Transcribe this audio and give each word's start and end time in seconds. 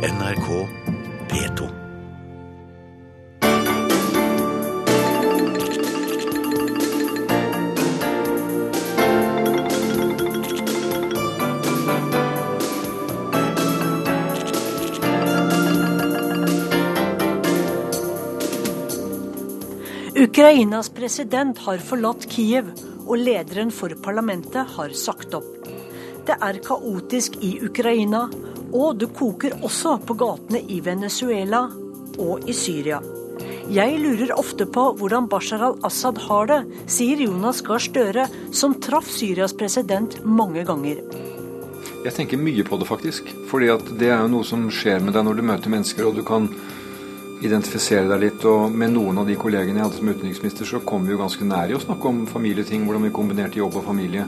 NRK 0.00 0.68
P2. 1.28 1.68
Ukrainas 20.16 20.88
president 20.88 21.58
har 21.58 21.78
forlatt 21.78 22.24
Kiev, 22.24 22.72
og 23.04 23.18
lederen 23.18 23.68
for 23.68 23.92
parlamentet 24.00 24.64
har 24.78 24.96
sagt 24.96 25.36
opp. 25.36 25.68
Det 26.24 26.40
er 26.40 26.64
kaotisk 26.64 27.36
i 27.44 27.58
Ukraina, 27.68 28.30
og 28.72 28.98
det 29.00 29.10
koker 29.16 29.58
også 29.60 29.98
på 30.06 30.16
gatene 30.20 30.62
i 30.70 30.80
Venezuela 30.84 31.66
og 32.20 32.48
i 32.48 32.54
Syria. 32.56 33.00
Jeg 33.70 34.00
lurer 34.02 34.32
ofte 34.34 34.66
på 34.66 34.88
hvordan 34.98 35.28
Bashar 35.30 35.62
al-Assad 35.62 36.18
har 36.26 36.48
det, 36.50 36.60
sier 36.90 37.22
Jonas 37.22 37.62
Gahr 37.66 37.82
Støre, 37.82 38.26
som 38.52 38.74
traff 38.82 39.08
Syrias 39.14 39.54
president 39.56 40.18
mange 40.26 40.64
ganger. 40.66 40.98
Jeg 42.00 42.16
tenker 42.16 42.40
mye 42.40 42.64
på 42.64 42.78
det, 42.80 42.88
faktisk. 42.88 43.28
Fordi 43.50 43.70
det 44.00 44.08
er 44.08 44.22
jo 44.24 44.30
noe 44.32 44.46
som 44.48 44.66
skjer 44.72 45.02
med 45.04 45.14
deg 45.14 45.26
når 45.26 45.38
du 45.38 45.46
møter 45.46 45.72
mennesker, 45.72 46.08
og 46.08 46.16
du 46.16 46.24
kan 46.26 46.48
identifisere 47.44 48.08
deg 48.08 48.24
litt. 48.24 48.46
Og 48.48 48.72
med 48.72 48.94
noen 48.94 49.20
av 49.20 49.28
de 49.28 49.36
kollegene 49.40 49.78
jeg 49.80 49.86
hadde 49.86 50.00
som 50.00 50.12
utenriksminister, 50.12 50.68
så 50.68 50.80
kom 50.84 51.04
vi 51.06 51.14
jo 51.14 51.20
ganske 51.20 51.46
nær 51.46 51.70
i 51.70 51.76
å 51.76 51.82
snakke 51.82 52.08
om 52.10 52.24
familieting, 52.30 52.86
hvordan 52.88 53.06
vi 53.06 53.14
kombinerte 53.20 53.60
jobb 53.60 53.78
og 53.80 53.86
familie. 53.86 54.26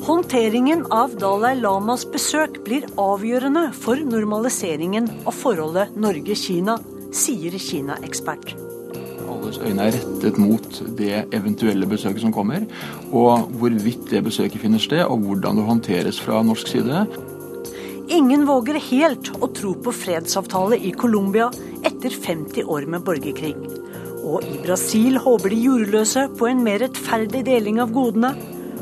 Håndteringen 0.00 0.86
av 0.96 1.12
Dalai 1.20 1.54
Lamas 1.60 2.06
besøk 2.08 2.62
blir 2.64 2.86
avgjørende 3.00 3.66
for 3.76 4.00
normaliseringen 4.00 5.10
av 5.28 5.36
forholdet 5.36 5.96
Norge-Kina, 6.00 6.78
sier 7.12 7.52
Kina-ekspert. 7.60 8.54
Alles 9.30 9.58
øyne 9.60 9.88
er 9.90 9.98
rettet 9.98 10.38
mot 10.40 10.78
det 10.96 11.26
eventuelle 11.36 11.88
besøket 11.90 12.24
som 12.24 12.32
kommer, 12.32 12.64
og 13.12 13.50
hvorvidt 13.60 14.08
det 14.14 14.22
besøket 14.24 14.62
finner 14.62 14.80
sted, 14.80 15.04
og 15.04 15.26
hvordan 15.26 15.60
det 15.60 15.66
håndteres 15.68 16.20
fra 16.22 16.40
norsk 16.48 16.70
side. 16.72 17.04
Ingen 18.10 18.46
våger 18.48 18.80
helt 18.88 19.28
å 19.36 19.50
tro 19.54 19.74
på 19.84 19.92
fredsavtale 19.94 20.80
i 20.80 20.94
Colombia 20.96 21.50
etter 21.84 22.14
50 22.14 22.64
år 22.64 22.88
med 22.90 23.04
borgerkrig. 23.04 23.52
Og 24.24 24.48
i 24.48 24.56
Brasil 24.64 25.20
håper 25.20 25.52
de 25.52 25.60
jordløse 25.60 26.24
på 26.40 26.48
en 26.48 26.64
mer 26.64 26.80
rettferdig 26.86 27.44
deling 27.46 27.78
av 27.84 27.92
godene. 27.94 28.32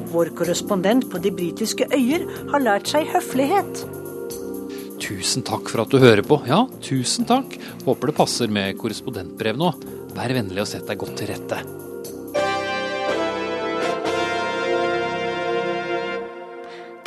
Vår 0.08 0.30
korrespondent 0.36 1.08
på 1.12 1.20
de 1.20 1.32
britiske 1.34 1.84
øyer 1.92 2.24
har 2.52 2.62
lært 2.64 2.88
seg 2.88 3.08
høflighet. 3.12 3.82
Tusen 5.02 5.44
takk 5.46 5.68
for 5.70 5.84
at 5.84 5.92
du 5.92 6.00
hører 6.02 6.24
på. 6.26 6.40
Ja, 6.48 6.64
tusen 6.84 7.28
takk. 7.28 7.54
Håper 7.84 8.10
det 8.10 8.16
passer 8.16 8.50
med 8.52 8.78
korrespondentbrev 8.80 9.58
nå. 9.60 9.72
Vær 10.16 10.34
vennlig 10.34 10.64
og 10.64 10.70
sett 10.70 10.88
deg 10.88 11.00
godt 11.00 11.20
til 11.20 11.30
rette. 11.30 11.60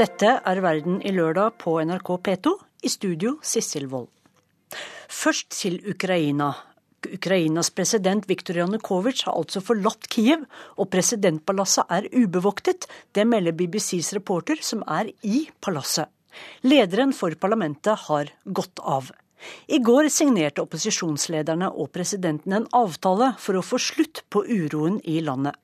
Dette 0.02 0.34
er 0.50 0.62
Verden 0.66 1.02
i 1.06 1.12
lørdag 1.14 1.60
på 1.62 1.76
NRK 1.86 2.16
P2. 2.26 2.58
I 2.82 2.90
studio 2.90 3.36
Sissel 3.46 3.86
Wold. 3.92 4.10
Først 5.12 5.52
til 5.54 5.78
Ukraina. 5.86 6.54
Ukrainas 7.14 7.72
president 7.76 8.28
Viktor 8.30 8.62
Janukovitsj 8.62 9.26
har 9.28 9.40
altså 9.40 9.62
forlatt 9.64 10.08
Kiev, 10.12 10.46
og 10.78 10.90
presidentpalasset 10.94 11.92
er 11.92 12.10
ubevoktet. 12.14 12.88
Det 13.14 13.28
melder 13.28 13.56
BBCs 13.58 14.14
reporter, 14.18 14.62
som 14.62 14.84
er 14.88 15.12
i 15.22 15.48
palasset. 15.62 16.10
Lederen 16.64 17.14
for 17.14 17.36
parlamentet 17.36 18.08
har 18.08 18.32
gått 18.46 18.80
av. 18.80 19.12
I 19.68 19.80
går 19.82 20.08
signerte 20.14 20.62
opposisjonslederne 20.64 21.72
og 21.74 21.92
presidenten 21.96 22.54
en 22.56 22.68
avtale 22.78 23.34
for 23.42 23.58
å 23.58 23.66
få 23.66 23.78
slutt 23.82 24.24
på 24.30 24.46
uroen 24.46 25.02
i 25.04 25.20
landet. 25.26 25.58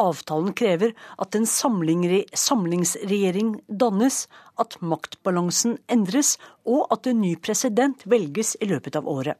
Avtalen 0.00 0.54
krever 0.56 0.94
at 1.20 1.34
en 1.36 1.44
samlingsregjering 1.46 3.60
dannes, 3.68 4.28
at 4.60 4.76
maktbalansen 4.80 5.78
endres, 5.92 6.38
og 6.64 6.86
at 6.94 7.06
en 7.06 7.20
ny 7.20 7.36
president 7.36 8.02
velges 8.08 8.56
i 8.60 8.66
løpet 8.72 8.96
av 8.98 9.08
året. 9.08 9.36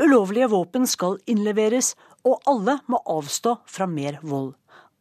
Ulovlige 0.00 0.50
våpen 0.52 0.86
skal 0.86 1.18
innleveres, 1.30 1.94
og 2.24 2.40
alle 2.50 2.78
må 2.90 3.00
avstå 3.08 3.56
fra 3.68 3.88
mer 3.90 4.20
vold. 4.22 4.54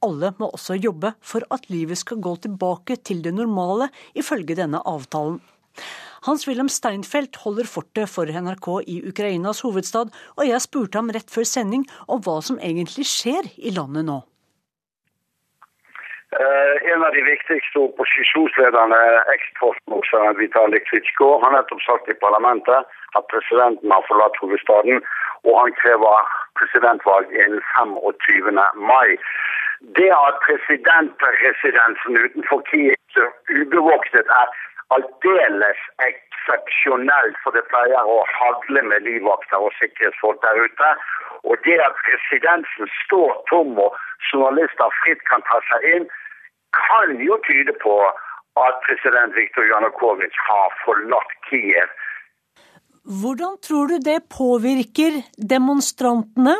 Alle 0.05 0.31
må 0.39 0.47
også 0.55 0.77
jobbe 0.79 1.11
for 1.19 1.43
at 1.51 1.67
livet 1.71 1.99
skal 1.99 2.21
gå 2.23 2.35
tilbake 2.43 2.99
til 3.03 3.23
det 3.23 3.33
normale, 3.35 3.89
ifølge 4.15 4.55
denne 4.55 4.79
avtalen. 4.87 5.41
Hans-Wilhelm 6.27 6.69
Steinfeld 6.71 7.37
holder 7.43 7.67
fortet 7.67 8.11
for 8.11 8.27
NRK 8.27 8.67
i 8.93 8.97
Ukrainas 9.07 9.61
hovedstad, 9.63 10.11
og 10.35 10.47
jeg 10.47 10.63
spurte 10.65 10.99
ham 10.99 11.11
rett 11.15 11.31
før 11.31 11.47
sending 11.47 11.85
om 12.07 12.23
hva 12.25 12.39
som 12.43 12.59
egentlig 12.59 13.07
skjer 13.07 13.47
i 13.57 13.71
landet 13.75 14.07
nå. 14.09 14.19
Uh, 16.29 16.75
en 16.91 17.01
av 17.01 17.15
de 17.15 17.23
viktigste 17.25 17.79
opposisjonslederne, 17.87 18.99
eksportmotstanderen 19.33 20.37
Vitalij 20.37 20.83
Klitsjko, 20.85 21.31
har 21.41 21.55
nettopp 21.55 21.81
sagt 21.87 22.11
i 22.11 22.19
parlamentet 22.21 22.98
at 23.17 23.23
presidenten 23.33 23.91
har 23.95 24.03
forlatt 24.09 24.39
hovedstaden, 24.41 24.97
og 25.47 25.53
han 25.61 25.73
krever 25.81 26.15
presidentvalg 26.59 27.25
innen 27.41 27.61
25. 27.75 28.59
mai. 28.91 29.09
Det 29.97 30.11
at 30.27 30.35
presidentresidensen 30.47 32.17
utenfor 32.25 32.59
Kiev 32.69 32.95
ubevoktet 33.61 34.27
er 34.41 34.47
aldeles 34.95 35.81
eksepsjonelt, 36.09 37.37
for 37.43 37.55
det 37.55 37.63
pleier 37.71 38.11
å 38.15 38.17
hagle 38.37 38.81
med 38.91 39.05
livvakter 39.07 39.65
og 39.65 39.75
sikkerhetsfolk 39.79 40.41
der 40.45 40.61
ute. 40.65 40.89
Og 41.47 41.55
det 41.67 41.77
at 41.87 41.99
presidenten 42.05 42.91
står 43.03 43.31
tom 43.51 43.79
og 43.85 43.95
journalister 44.31 44.97
fritt 45.01 45.21
kan 45.31 45.45
ta 45.49 45.61
seg 45.71 45.87
inn, 45.93 46.09
kan 46.75 47.15
jo 47.23 47.37
tyde 47.47 47.73
på 47.85 47.95
at 48.65 48.81
president 48.87 49.35
Viktor 49.37 49.65
Janukovitsj 49.73 50.39
har 50.49 50.75
forlatt 50.83 51.35
Kiev. 51.47 51.89
Hvordan 53.09 53.53
tror 53.67 53.85
du 53.91 53.97
det 54.09 54.19
påvirker 54.39 55.11
demonstrantene? 55.53 56.55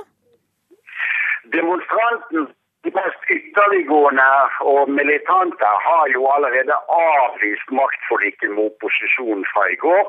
Demonstrantene, 1.58 2.48
de 2.84 2.92
mest 3.00 3.22
ytterliggående 3.36 4.30
og 4.74 4.82
militante, 5.00 5.68
har 5.88 6.06
jo 6.16 6.22
allerede 6.36 6.76
avvist 7.14 7.70
maktforliket 7.82 8.50
med 8.56 8.64
opposisjonen 8.72 9.46
fra 9.52 9.64
i 9.76 9.78
går 9.86 10.04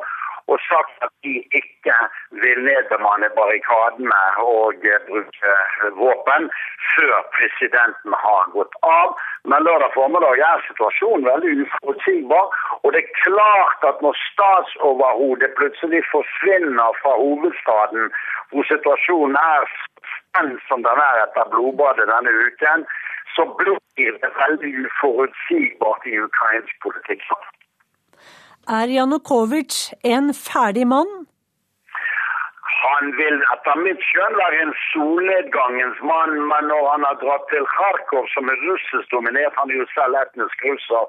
og 0.51 0.59
sagt 0.71 0.95
at 1.07 1.13
de 1.25 1.35
ikke 1.61 1.97
vil 2.43 2.59
nedbemanne 2.69 3.29
barrikadene 3.39 4.21
og 4.53 4.87
bruke 5.09 5.53
våpen 6.03 6.49
før 6.95 7.17
presidenten 7.37 8.17
har 8.25 8.43
gått 8.57 8.75
av. 9.01 9.15
Men 9.51 9.67
lørdag 9.69 9.95
formiddag 9.99 10.43
er 10.49 10.65
situasjonen 10.69 11.29
veldig 11.29 11.53
uforutsigbar. 11.65 12.47
Og 12.83 12.89
det 12.93 13.03
er 13.03 13.21
klart 13.25 13.87
at 13.91 14.03
når 14.07 14.19
statsoverhodet 14.31 15.55
plutselig 15.61 16.03
forsvinner 16.15 16.99
fra 17.03 17.13
hovedstaden, 17.23 18.11
hvor 18.51 18.67
situasjonen 18.73 19.39
er 19.45 19.71
spent 20.17 20.61
som 20.69 20.83
den 20.89 21.05
er 21.11 21.23
etter 21.27 21.53
blodbadet 21.55 22.11
denne 22.11 22.35
uken, 22.47 22.87
så 23.35 23.47
blir 23.59 24.13
det 24.23 24.31
veldig 24.43 24.73
uforutsigbart 24.87 26.07
i 26.13 26.19
ukrainsk 26.27 26.75
politikk. 26.85 27.25
Er 28.69 28.87
Janukovitsj 28.93 29.95
en 30.05 30.35
ferdig 30.35 30.87
mann? 30.87 31.09
Han 32.83 33.13
vil 33.17 33.39
etter 33.55 33.81
mitt 33.81 34.03
skjønn 34.05 34.37
være 34.37 34.61
en 34.65 34.75
solnedgangens 34.91 36.01
mann, 36.05 36.37
men 36.51 36.69
når 36.69 36.85
han 36.93 37.07
har 37.09 37.17
dratt 37.23 37.47
til 37.49 37.65
Kharkov, 37.73 38.29
som 38.35 38.53
er 38.53 38.61
russisk 38.69 39.11
dominert, 39.17 39.57
han 39.57 39.73
er 39.73 39.81
jo 39.81 39.87
selv 39.95 40.19
etnisk 40.21 40.65
russer, 40.69 41.09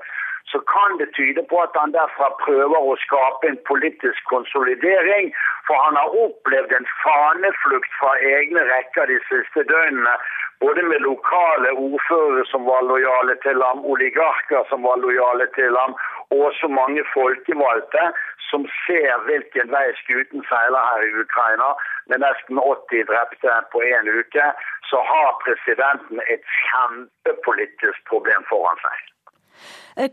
så 0.51 0.59
kan 0.73 0.97
det 0.99 1.09
tyde 1.17 1.43
på 1.49 1.59
at 1.65 1.75
han 1.79 1.91
derfra 1.95 2.29
prøver 2.43 2.79
å 2.79 2.95
skape 3.03 3.51
en 3.51 3.59
politisk 3.69 4.23
konsolidering. 4.31 5.31
For 5.67 5.75
han 5.85 5.99
har 5.99 6.15
opplevd 6.25 6.71
en 6.75 6.87
faneflukt 7.03 7.91
fra 7.99 8.15
egne 8.35 8.63
rekker 8.71 9.11
de 9.11 9.19
siste 9.29 9.67
døgnene. 9.71 10.15
Både 10.63 10.83
med 10.87 11.05
lokale 11.05 11.71
ordførere 11.85 12.43
som 12.49 12.65
var 12.69 12.83
lojale 12.89 13.37
til 13.45 13.63
ham, 13.65 13.85
oligarker 13.93 14.67
som 14.69 14.83
var 14.87 14.99
lojale 15.03 15.47
til 15.55 15.77
ham, 15.77 15.95
og 16.37 16.47
så 16.59 16.67
mange 16.79 17.03
folkevalgte 17.13 18.03
som 18.49 18.65
ser 18.85 19.23
hvilken 19.27 19.71
vei 19.75 19.87
skuten 20.01 20.43
seiler 20.49 20.83
her 20.89 21.05
i 21.07 21.13
Ukraina. 21.23 21.69
Med 22.11 22.23
nesten 22.23 22.59
80 22.59 23.07
drepte 23.11 23.55
på 23.73 23.83
én 23.87 24.11
uke, 24.19 24.47
så 24.89 24.99
har 25.11 25.39
presidenten 25.45 26.23
et 26.33 26.43
kjempepolitisk 26.65 28.03
problem 28.11 28.47
foran 28.51 28.79
seg. 28.83 29.07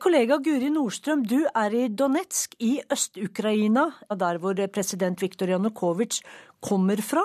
Kollega 0.03 0.41
Guri 0.45 0.69
Nordstrøm, 0.75 1.23
du 1.25 1.39
er 1.47 1.75
i 1.75 1.87
Donetsk 2.01 2.57
i 2.61 2.73
Øst-Ukraina, 2.93 3.87
der 4.23 4.41
hvor 4.43 4.59
president 4.75 5.23
Viktor 5.23 5.49
Janukovitsj 5.55 6.25
kommer 6.69 7.01
fra. 7.11 7.23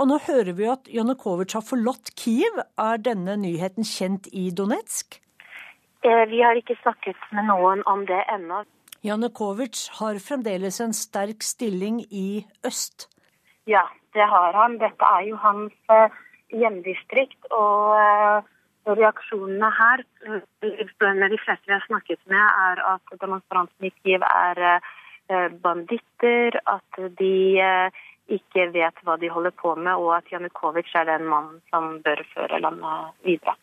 Og 0.00 0.08
nå 0.08 0.16
hører 0.26 0.54
vi 0.56 0.68
at 0.72 0.88
Janukovitsj 0.88 1.58
har 1.58 1.66
forlatt 1.68 2.14
Kiev. 2.16 2.62
Er 2.80 3.02
denne 3.04 3.36
nyheten 3.36 3.84
kjent 3.84 4.30
i 4.32 4.48
Donetsk? 4.56 5.20
Vi 6.02 6.40
har 6.40 6.56
ikke 6.56 6.78
snakket 6.80 7.18
med 7.36 7.48
noen 7.50 7.82
om 7.90 8.06
det 8.08 8.22
ennå. 8.32 8.62
Janukovitsj 9.04 9.90
har 9.98 10.20
fremdeles 10.20 10.80
en 10.80 10.94
sterk 10.96 11.44
stilling 11.44 12.00
i 12.08 12.44
øst. 12.66 13.08
Ja, 13.68 13.84
det 14.16 14.26
har 14.32 14.56
han. 14.56 14.78
Dette 14.80 15.10
er 15.16 15.26
jo 15.28 15.36
hans 15.40 15.76
uh, 15.92 16.08
hjemdistrikt. 16.52 17.38
Og 17.52 17.96
uh, 17.96 18.48
reaksjonene 18.88 19.70
her 19.76 20.04
med 20.64 21.28
de 21.32 21.40
fleste 21.44 21.68
vi 21.68 21.76
har 21.76 21.84
snakket 21.86 22.20
med, 22.32 22.44
er 22.68 22.84
at 22.94 23.20
demonstrantene 23.20 23.90
i 23.90 23.94
Kiev 24.00 24.24
er 24.24 24.80
banditter, 25.62 26.56
at 26.66 26.96
de 27.20 27.34
ikke 28.34 28.66
vet 28.74 29.02
hva 29.06 29.16
de 29.20 29.30
holder 29.30 29.54
på 29.62 29.74
med, 29.78 29.92
og 29.94 30.16
at 30.16 30.32
Janukovitsj 30.32 30.96
er 30.98 31.10
den 31.12 31.28
mannen 31.30 31.60
som 31.70 32.00
bør 32.04 32.22
føre 32.34 32.60
landet 32.64 33.12
videre. 33.26 33.54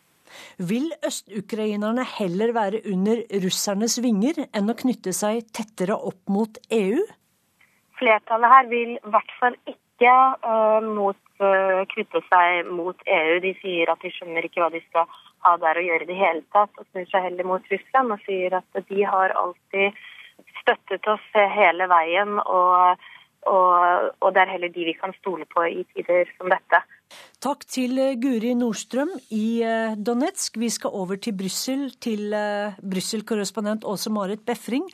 Vil 0.70 0.90
østukrainerne 1.06 2.06
heller 2.18 2.54
være 2.56 2.84
under 2.92 3.24
russernes 3.46 3.98
vinger 4.04 4.44
enn 4.48 4.72
å 4.72 4.78
knytte 4.78 5.14
seg 5.16 5.48
tettere 5.56 5.98
opp 5.98 6.22
mot 6.32 6.60
EU? 6.74 7.04
Flertallet 7.98 8.54
her 8.54 8.70
vil 8.72 8.96
i 8.98 9.14
hvert 9.14 9.34
fall 9.40 9.58
ikke 9.70 10.14
uh, 10.46 10.84
mot, 10.86 11.22
uh, 11.42 11.82
knytte 11.94 12.22
seg 12.30 12.70
mot 12.70 13.08
EU. 13.20 13.40
De 13.46 13.56
sier 13.62 13.90
at 13.94 14.04
de 14.04 14.14
skjønner 14.14 14.46
ikke 14.46 14.62
hva 14.64 14.72
de 14.74 14.84
skal 14.86 15.10
ha 15.46 15.56
der 15.62 15.80
å 15.80 15.86
gjøre 15.86 16.06
i 16.06 16.12
det 16.12 16.20
hele 16.20 16.46
tatt, 16.54 16.74
og 16.78 16.86
snur 16.92 17.10
seg 17.10 17.28
heller 17.30 17.50
mot 17.50 17.74
Russland 17.74 18.14
og 18.14 18.24
sier 18.26 18.60
at 18.60 18.82
de 18.90 19.04
har 19.06 19.34
alltid 19.42 19.98
støttet 20.62 21.08
oss 21.10 21.30
hele 21.34 21.90
veien. 21.90 22.40
og 22.46 23.06
og, 23.48 24.12
og, 24.20 24.34
det 24.36 24.42
er 24.42 24.54
heller 24.54 24.72
de 24.74 24.86
vi 24.90 24.94
kan 24.98 25.14
stole 25.22 25.46
på 25.54 25.64
i 25.70 25.86
tider 25.94 26.28
som 26.38 26.52
dette. 26.52 26.82
Takk 27.44 27.66
til 27.70 28.00
eh, 28.02 28.16
Guri 28.18 28.54
Nordstrøm 28.58 29.12
i 29.36 29.62
eh, 29.66 29.96
Donetsk. 29.96 30.58
Vi 30.58 30.70
skal 30.74 30.96
over 30.98 31.20
til 31.22 31.36
Brussel, 31.38 31.92
til 32.02 32.34
uh, 32.34 32.78
Brussel-korrespondent 32.82 33.86
Åse 33.86 34.10
Marit 34.10 34.42
Befring. 34.46 34.88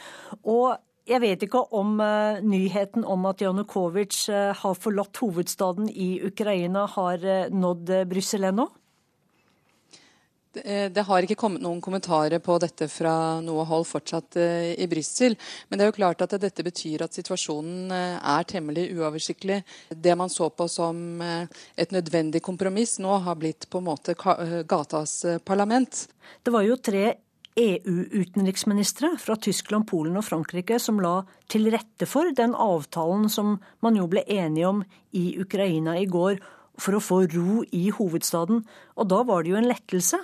Og 0.43 0.75
jeg 1.07 1.19
vet 1.23 1.43
ikke 1.43 1.59
om 1.75 1.97
nyheten 2.47 3.03
om 3.03 3.25
at 3.27 3.41
Janukovitsj 3.43 4.29
har 4.55 4.77
forlatt 4.79 5.19
hovedstaden 5.19 5.89
i 5.91 6.21
Ukraina, 6.23 6.85
har 6.87 7.25
nådd 7.51 7.91
Brussel 8.07 8.47
ennå? 8.47 8.69
Eh, 10.61 10.91
det 10.91 11.05
har 11.07 11.25
ikke 11.25 11.37
kommet 11.39 11.63
noen 11.63 11.81
kommentarer 11.81 12.41
på 12.43 12.57
dette 12.61 12.87
fra 12.91 13.41
noe 13.41 13.65
hold 13.65 13.87
fortsatt 13.89 14.37
eh, 14.37 14.73
i 14.77 14.87
Brussel. 14.89 15.35
Men 15.67 15.79
det 15.79 15.85
er 15.85 15.91
jo 15.91 15.97
klart 15.97 16.21
at 16.25 16.35
dette 16.41 16.65
betyr 16.65 17.05
at 17.05 17.17
situasjonen 17.17 17.91
eh, 17.93 18.17
er 18.35 18.47
temmelig 18.49 18.89
uoversiktlig. 18.93 19.61
Det 19.89 20.15
man 20.19 20.31
så 20.31 20.51
på 20.53 20.67
som 20.69 21.21
et 21.23 21.93
nødvendig 21.93 22.43
kompromiss, 22.45 22.99
nå 23.01 23.17
har 23.25 23.37
blitt 23.39 23.67
på 23.69 23.81
en 23.81 23.87
måte 23.87 24.15
gatas 24.69 25.19
parlament. 25.45 26.05
Det 26.43 26.53
var 26.53 26.65
jo 26.67 26.77
tre 26.77 27.05
EU-utenriksministre 27.59 29.11
fra 29.21 29.35
Tyskland, 29.37 29.85
Polen 29.89 30.17
og 30.17 30.25
Frankrike 30.25 30.79
som 30.81 31.01
la 31.03 31.19
til 31.51 31.69
rette 31.73 32.07
for 32.09 32.33
den 32.33 32.55
avtalen 32.57 33.27
som 33.29 33.59
man 33.85 33.97
jo 33.99 34.07
ble 34.09 34.23
enige 34.25 34.69
om 34.69 34.81
i 35.13 35.35
Ukraina 35.41 35.99
i 36.01 36.09
går, 36.09 36.39
for 36.81 36.97
å 36.97 37.03
få 37.03 37.19
ro 37.29 37.61
i 37.69 37.83
hovedstaden. 37.93 38.63
Og 38.97 39.09
da 39.11 39.21
var 39.27 39.43
det 39.43 39.53
jo 39.53 39.59
en 39.59 39.69
lettelse? 39.69 40.17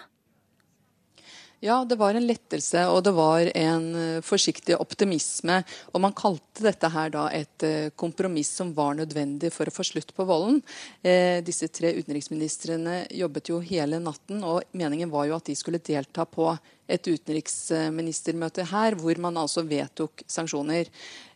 Ja, 1.62 1.86
det 1.86 1.98
var 2.00 2.16
en 2.16 2.24
lettelse, 2.24 2.86
og 2.88 3.02
det 3.04 3.12
var 3.18 3.50
en 3.52 3.88
eh, 4.00 4.22
forsiktig 4.24 4.78
optimisme. 4.80 5.58
Og 5.92 6.00
man 6.00 6.16
kalte 6.16 6.64
dette 6.64 6.88
her 6.94 7.12
da 7.12 7.26
et 7.36 7.66
eh, 7.68 7.90
kompromiss 8.00 8.54
som 8.62 8.72
var 8.78 8.96
nødvendig 8.96 9.52
for 9.52 9.68
å 9.68 9.74
få 9.76 9.84
slutt 9.84 10.14
på 10.16 10.24
volden. 10.30 10.62
Eh, 11.04 11.44
disse 11.44 11.68
tre 11.68 11.92
utenriksministrene 11.98 13.02
jobbet 13.12 13.52
jo 13.52 13.60
hele 13.60 14.00
natten, 14.00 14.40
og 14.40 14.72
meningen 14.72 15.12
var 15.12 15.28
jo 15.28 15.36
at 15.36 15.52
de 15.52 15.58
skulle 15.60 15.84
delta 15.84 16.24
på 16.24 16.48
et 16.90 17.12
utenriksministermøte 17.12 18.70
her, 18.72 18.96
hvor 18.96 19.20
man 19.20 19.44
altså 19.44 19.66
vedtok 19.68 20.24
sanksjoner. 20.32 20.88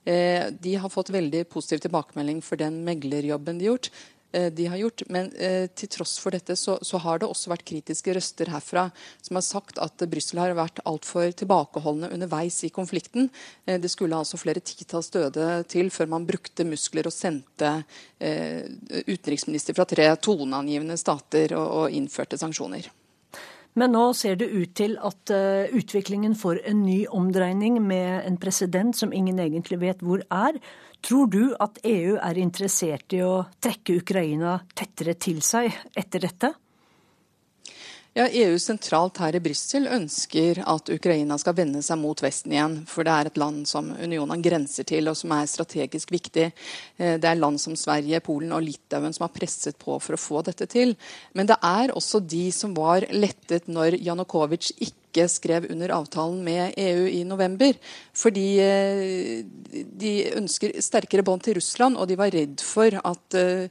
Eh, 0.08 0.50
de 0.60 0.76
har 0.80 0.92
fått 0.92 1.14
veldig 1.14 1.46
positiv 1.52 1.84
tilbakemelding 1.84 2.42
for 2.44 2.60
den 2.60 2.82
meglerjobben 2.88 3.60
de 3.60 3.68
har 3.68 3.76
gjort. 3.76 3.92
Eh, 4.34 4.52
de 4.52 4.66
har 4.66 4.78
gjort. 4.78 5.04
Men 5.08 5.32
eh, 5.38 5.68
til 5.78 5.90
tross 5.94 6.18
for 6.22 6.34
dette 6.34 6.56
så, 6.58 6.78
så, 6.82 6.98
har 7.04 7.22
det 7.22 7.30
også 7.30 7.52
vært 7.52 7.66
kritiske 7.70 8.16
røster 8.18 8.50
herfra 8.50 8.88
som 9.22 9.38
har 9.38 9.46
sagt 9.46 9.82
at 9.84 10.06
Brussel 10.10 10.42
har 10.42 10.56
vært 10.58 10.82
altfor 10.90 11.30
tilbakeholdne 11.38 12.10
underveis 12.16 12.64
i 12.66 12.72
konflikten. 12.74 13.30
Eh, 13.66 13.80
det 13.82 13.92
skulle 13.94 14.18
altså 14.18 14.42
flere 14.42 14.64
titalls 14.66 15.12
døde 15.14 15.62
til 15.70 15.94
før 15.94 16.10
man 16.16 16.26
brukte 16.26 16.66
muskler 16.68 17.10
og 17.10 17.16
sendte 17.16 17.76
utenriksminister 18.24 19.76
fra 19.76 19.86
tre 19.90 20.06
toneangivende 20.24 20.96
stater 21.00 21.58
og, 21.58 21.68
og 21.84 21.96
innførte 21.98 22.40
sanksjoner. 22.40 22.88
Men 23.80 23.96
nå 23.96 24.06
ser 24.14 24.38
det 24.38 24.52
ut 24.54 24.74
til 24.78 24.98
at 25.02 25.34
uh, 25.34 25.70
utviklingen 25.74 26.36
får 26.38 26.62
en 26.70 26.84
ny 26.86 27.04
omdreining 27.10 27.80
med 27.82 28.22
en 28.28 28.38
president 28.42 28.98
som 28.98 29.14
ingen 29.14 29.42
egentlig 29.42 29.80
vet 29.82 30.04
hvor 30.06 30.22
er. 30.30 30.60
Tror 31.04 31.28
du 31.28 31.56
at 31.60 31.82
EU 31.84 32.18
er 32.22 32.40
interessert 32.40 33.16
i 33.18 33.24
å 33.26 33.44
trekke 33.64 33.98
Ukraina 34.04 34.60
tettere 34.78 35.18
til 35.20 35.42
seg 35.44 35.74
etter 36.00 36.28
dette? 36.30 36.54
Ja, 38.14 38.28
EU 38.30 38.60
sentralt 38.62 39.18
her 39.18 39.34
i 39.34 39.40
Brussel 39.42 39.88
ønsker 39.90 40.60
at 40.70 40.90
Ukraina 40.94 41.34
skal 41.42 41.56
vende 41.58 41.80
seg 41.82 41.98
mot 41.98 42.20
Vesten 42.22 42.54
igjen. 42.54 42.76
For 42.86 43.02
det 43.08 43.14
er 43.14 43.30
et 43.30 43.40
land 43.42 43.64
som 43.66 43.88
unionen 43.90 44.44
grenser 44.46 44.86
til, 44.86 45.10
og 45.10 45.18
som 45.18 45.34
er 45.34 45.50
strategisk 45.50 46.14
viktig. 46.14 46.52
Eh, 47.02 47.16
det 47.18 47.26
er 47.26 47.40
land 47.42 47.58
som 47.64 47.74
Sverige, 47.74 48.22
Polen 48.22 48.54
og 48.54 48.62
Litauen 48.68 49.18
som 49.18 49.26
har 49.26 49.34
presset 49.34 49.80
på 49.82 49.98
for 49.98 50.14
å 50.14 50.22
få 50.22 50.44
dette 50.46 50.70
til. 50.70 50.94
Men 51.34 51.50
det 51.50 51.58
er 51.66 51.96
også 51.98 52.22
de 52.22 52.44
som 52.54 52.78
var 52.78 53.08
lettet 53.10 53.66
når 53.66 53.98
Janukovitsj 54.06 54.76
ikke 54.78 55.03
ikke 55.14 55.30
skrev 55.30 55.68
under 55.70 55.94
avtalen 55.94 56.42
med 56.44 56.74
EU 56.82 57.06
i 57.08 57.22
november. 57.24 57.78
Fordi 58.18 58.48
eh, 58.62 59.44
de 59.70 60.14
ønsker 60.34 60.74
sterkere 60.82 61.24
bånd 61.26 61.46
til 61.46 61.58
Russland, 61.60 61.98
og 61.98 62.10
de 62.10 62.18
var 62.18 62.34
redd 62.34 62.62
for 62.66 62.98
at 62.98 63.38
eh, 63.38 63.70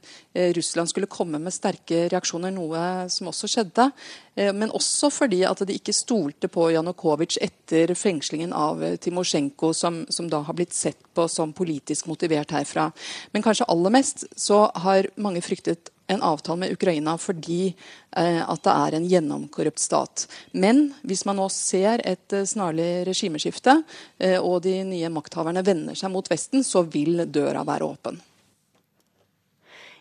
Russland 0.55 0.89
skulle 0.89 1.11
komme 1.11 1.39
med 1.43 1.53
sterke 1.53 2.07
reaksjoner, 2.11 2.53
noe 2.55 3.09
som 3.11 3.29
også 3.31 3.51
skjedde. 3.51 3.89
Eh, 4.35 4.53
men 4.55 4.71
også 4.71 5.11
fordi 5.13 5.43
at 5.47 5.63
de 5.67 5.77
ikke 5.77 5.95
stolte 5.95 6.49
på 6.51 6.69
Janukovitsj 6.73 7.41
etter 7.43 7.93
fengslingen 7.97 8.55
av 8.55 8.81
Timosjenko, 9.03 9.73
som, 9.75 10.03
som 10.09 10.31
da 10.31 10.43
har 10.47 10.57
blitt 10.57 10.75
sett 10.75 10.99
på 11.13 11.27
som 11.29 11.53
politisk 11.53 12.07
motivert 12.09 12.55
herfra. 12.55 12.89
Men 13.35 13.45
kanskje 13.45 13.67
aller 13.69 13.93
mest 13.93 14.25
så 14.39 14.65
har 14.85 15.11
mange 15.21 15.43
fryktet 15.45 15.92
en 16.07 16.21
avtale 16.21 16.59
med 16.59 16.73
Ukraina 16.73 17.15
fordi 17.21 17.67
eh, 17.69 18.41
at 18.41 18.65
det 18.65 18.73
er 18.73 18.97
en 18.97 19.07
gjennomkorrupt 19.07 19.79
stat. 19.79 20.27
Men 20.51 20.89
hvis 21.03 21.25
man 21.27 21.39
nå 21.39 21.47
ser 21.53 22.03
et 22.05 22.35
eh, 22.35 22.47
snarlig 22.49 23.05
regimeskifte, 23.07 23.79
eh, 24.19 24.37
og 24.39 24.61
de 24.67 24.79
nye 24.87 25.11
makthaverne 25.13 25.63
vender 25.65 25.97
seg 25.97 26.13
mot 26.13 26.29
Vesten, 26.31 26.65
så 26.67 26.83
vil 26.83 27.25
døra 27.31 27.65
være 27.67 27.87
åpen. 27.87 28.21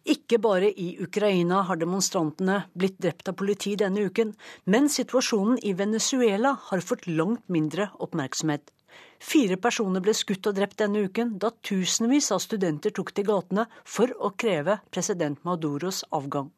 Ikke 0.02 0.40
bare 0.42 0.66
i 0.66 0.97
Ukraina 0.99 1.61
har 1.68 1.78
demonstrantene 1.78 2.64
blitt 2.75 2.99
drept 2.99 3.28
av 3.30 3.37
politi 3.38 3.76
denne 3.78 4.09
uken, 4.11 4.32
men 4.66 4.90
situasjonen 4.90 5.61
i 5.62 5.76
Venezuela 5.78 6.56
har 6.71 6.82
fått 6.82 7.06
langt 7.06 7.44
mindre 7.47 7.87
oppmerksomhet. 8.02 8.73
Fire 9.23 9.57
personer 9.57 10.02
ble 10.02 10.12
skutt 10.19 10.49
og 10.50 10.57
drept 10.57 10.81
denne 10.83 11.05
uken 11.07 11.37
da 11.43 11.52
tusenvis 11.64 12.33
av 12.35 12.43
studenter 12.43 12.91
tok 12.95 13.12
til 13.14 13.29
gatene 13.29 13.69
for 13.87 14.11
å 14.19 14.33
kreve 14.35 14.81
president 14.91 15.38
Maduros 15.47 16.02
avgang. 16.11 16.50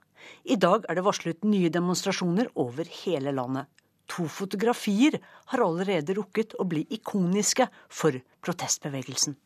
I 0.48 0.56
dag 0.56 0.86
er 0.88 0.96
det 0.96 1.04
varslet 1.04 1.44
nye 1.44 1.68
demonstrasjoner 1.68 2.48
over 2.56 2.88
hele 3.04 3.34
landet. 3.36 3.68
To 4.16 4.26
fotografier 4.28 5.20
har 5.52 5.64
allerede 5.64 6.16
rukket 6.16 6.56
å 6.60 6.64
bli 6.68 6.86
ikoniske 6.96 7.68
for 7.88 8.16
protestbevegelsen. 8.44 9.36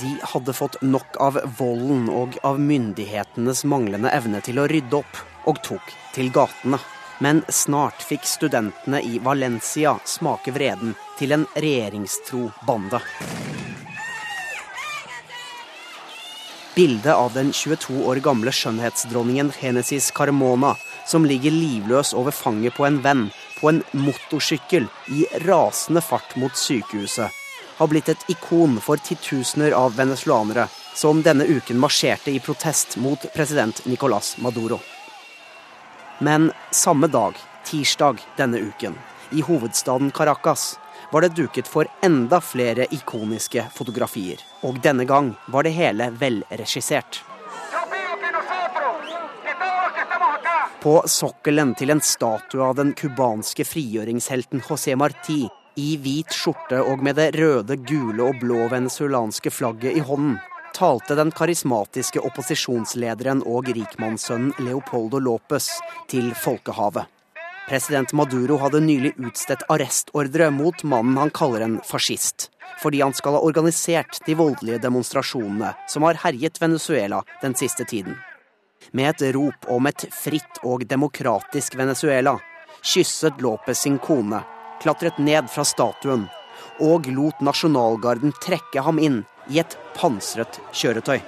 De 0.00 0.14
hadde 0.32 0.54
fått 0.56 0.78
nok 0.84 1.18
av 1.20 1.36
volden 1.58 2.06
og 2.12 2.38
av 2.48 2.60
myndighetenes 2.60 3.64
manglende 3.68 4.12
evne 4.12 4.40
til 4.44 4.60
å 4.60 4.68
rydde 4.70 5.00
opp, 5.02 5.20
og 5.48 5.60
tok 5.66 5.92
til 6.14 6.30
gatene. 6.32 6.78
Men 7.22 7.44
snart 7.48 8.02
fikk 8.02 8.24
studentene 8.26 8.98
i 9.06 9.18
Valencia 9.22 9.92
smake 10.04 10.50
vreden 10.50 10.96
til 11.20 11.32
en 11.36 11.44
regjeringstro 11.54 12.48
bande. 12.66 12.98
Bildet 16.74 17.14
av 17.14 17.30
den 17.36 17.52
22 17.54 18.00
år 18.10 18.18
gamle 18.24 18.50
skjønnhetsdronningen 18.50 19.52
Genesis 19.60 20.08
Carmona, 20.10 20.72
som 21.06 21.22
ligger 21.28 21.54
livløs 21.54 22.10
over 22.18 22.34
fanget 22.34 22.74
på 22.74 22.88
en 22.88 22.98
venn 23.04 23.28
på 23.60 23.70
en 23.70 23.78
motorsykkel 23.92 24.88
i 25.14 25.26
rasende 25.44 26.02
fart 26.02 26.34
mot 26.42 26.58
sykehuset, 26.58 27.28
har 27.76 27.92
blitt 27.92 28.10
et 28.10 28.24
ikon 28.34 28.80
for 28.82 28.98
titusener 28.98 29.76
av 29.78 29.94
venezuelanere 30.00 30.66
som 30.98 31.22
denne 31.22 31.46
uken 31.46 31.78
marsjerte 31.78 32.34
i 32.34 32.42
protest 32.42 32.98
mot 32.98 33.30
president 33.36 33.84
Nicolas 33.86 34.34
Maduro. 34.42 34.80
Men 36.22 36.52
samme 36.70 37.06
dag, 37.06 37.34
tirsdag 37.64 38.20
denne 38.36 38.58
uken, 38.58 38.94
i 39.30 39.40
hovedstaden 39.40 40.10
Caracas, 40.10 40.78
var 41.10 41.20
det 41.20 41.28
duket 41.28 41.66
for 41.68 41.88
enda 42.02 42.38
flere 42.40 42.86
ikoniske 42.94 43.64
fotografier. 43.74 44.38
Og 44.62 44.78
denne 44.84 45.02
gang 45.04 45.32
var 45.50 45.66
det 45.66 45.72
hele 45.74 46.12
velregissert. 46.20 47.24
På 50.82 50.94
sokkelen 51.10 51.74
til 51.74 51.90
en 51.90 52.04
statue 52.06 52.62
av 52.70 52.78
den 52.78 52.94
cubanske 52.94 53.66
frigjøringshelten 53.66 54.62
José 54.62 54.94
Marti 54.94 55.40
I 55.74 55.90
hvit 55.98 56.30
skjorte 56.38 56.84
og 56.86 57.02
med 57.02 57.18
det 57.18 57.32
røde, 57.34 57.80
gule 57.82 58.30
og 58.30 58.38
blå 58.38 58.70
venezuelanske 58.70 59.50
flagget 59.50 59.98
i 59.98 60.06
hånden 60.06 60.38
talte 60.74 61.14
den 61.14 61.30
karismatiske 61.30 62.20
opposisjonslederen 62.20 63.42
og 63.48 63.68
rikmannssønnen 63.72 64.54
Leopoldo 64.64 65.20
Lopez 65.22 65.68
til 66.10 66.32
folkehavet. 66.34 67.06
President 67.68 68.12
Maduro 68.12 68.58
hadde 68.58 68.82
nylig 68.82 69.12
utstedt 69.22 69.62
arrestordre 69.70 70.50
mot 70.50 70.82
mannen 70.82 71.20
han 71.20 71.30
kaller 71.30 71.62
en 71.64 71.78
fascist, 71.86 72.50
fordi 72.82 73.00
han 73.04 73.14
skal 73.14 73.38
ha 73.38 73.44
organisert 73.46 74.18
de 74.26 74.34
voldelige 74.36 74.82
demonstrasjonene 74.82 75.72
som 75.88 76.06
har 76.08 76.20
herjet 76.24 76.58
Venezuela 76.60 77.22
den 77.42 77.54
siste 77.54 77.86
tiden. 77.88 78.18
Med 78.90 79.14
et 79.14 79.34
rop 79.36 79.68
om 79.70 79.86
et 79.86 80.08
fritt 80.10 80.58
og 80.66 80.82
demokratisk 80.90 81.78
Venezuela 81.78 82.38
kysset 82.82 83.40
Lopez 83.40 83.78
sin 83.78 83.98
kone, 84.02 84.42
klatret 84.82 85.18
ned 85.22 85.48
fra 85.50 85.64
statuen 85.64 86.26
og 86.82 87.06
lot 87.14 87.38
nasjonalgarden 87.44 88.34
trekke 88.42 88.82
ham 88.82 88.98
inn 88.98 89.22
i 89.50 89.58
et 89.58 89.78
pansret 89.94 90.60
kjøretøy. 90.72 91.20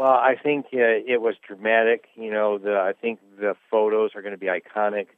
Well, 0.00 0.16
I 0.16 0.34
think 0.34 0.66
uh, 0.72 1.04
it 1.06 1.20
was 1.20 1.34
dramatic. 1.46 2.08
You 2.16 2.30
know, 2.30 2.56
the, 2.56 2.80
I 2.80 2.94
think 2.94 3.20
the 3.38 3.54
photos 3.70 4.12
are 4.14 4.22
going 4.22 4.32
to 4.32 4.38
be 4.38 4.46
iconic. 4.46 5.08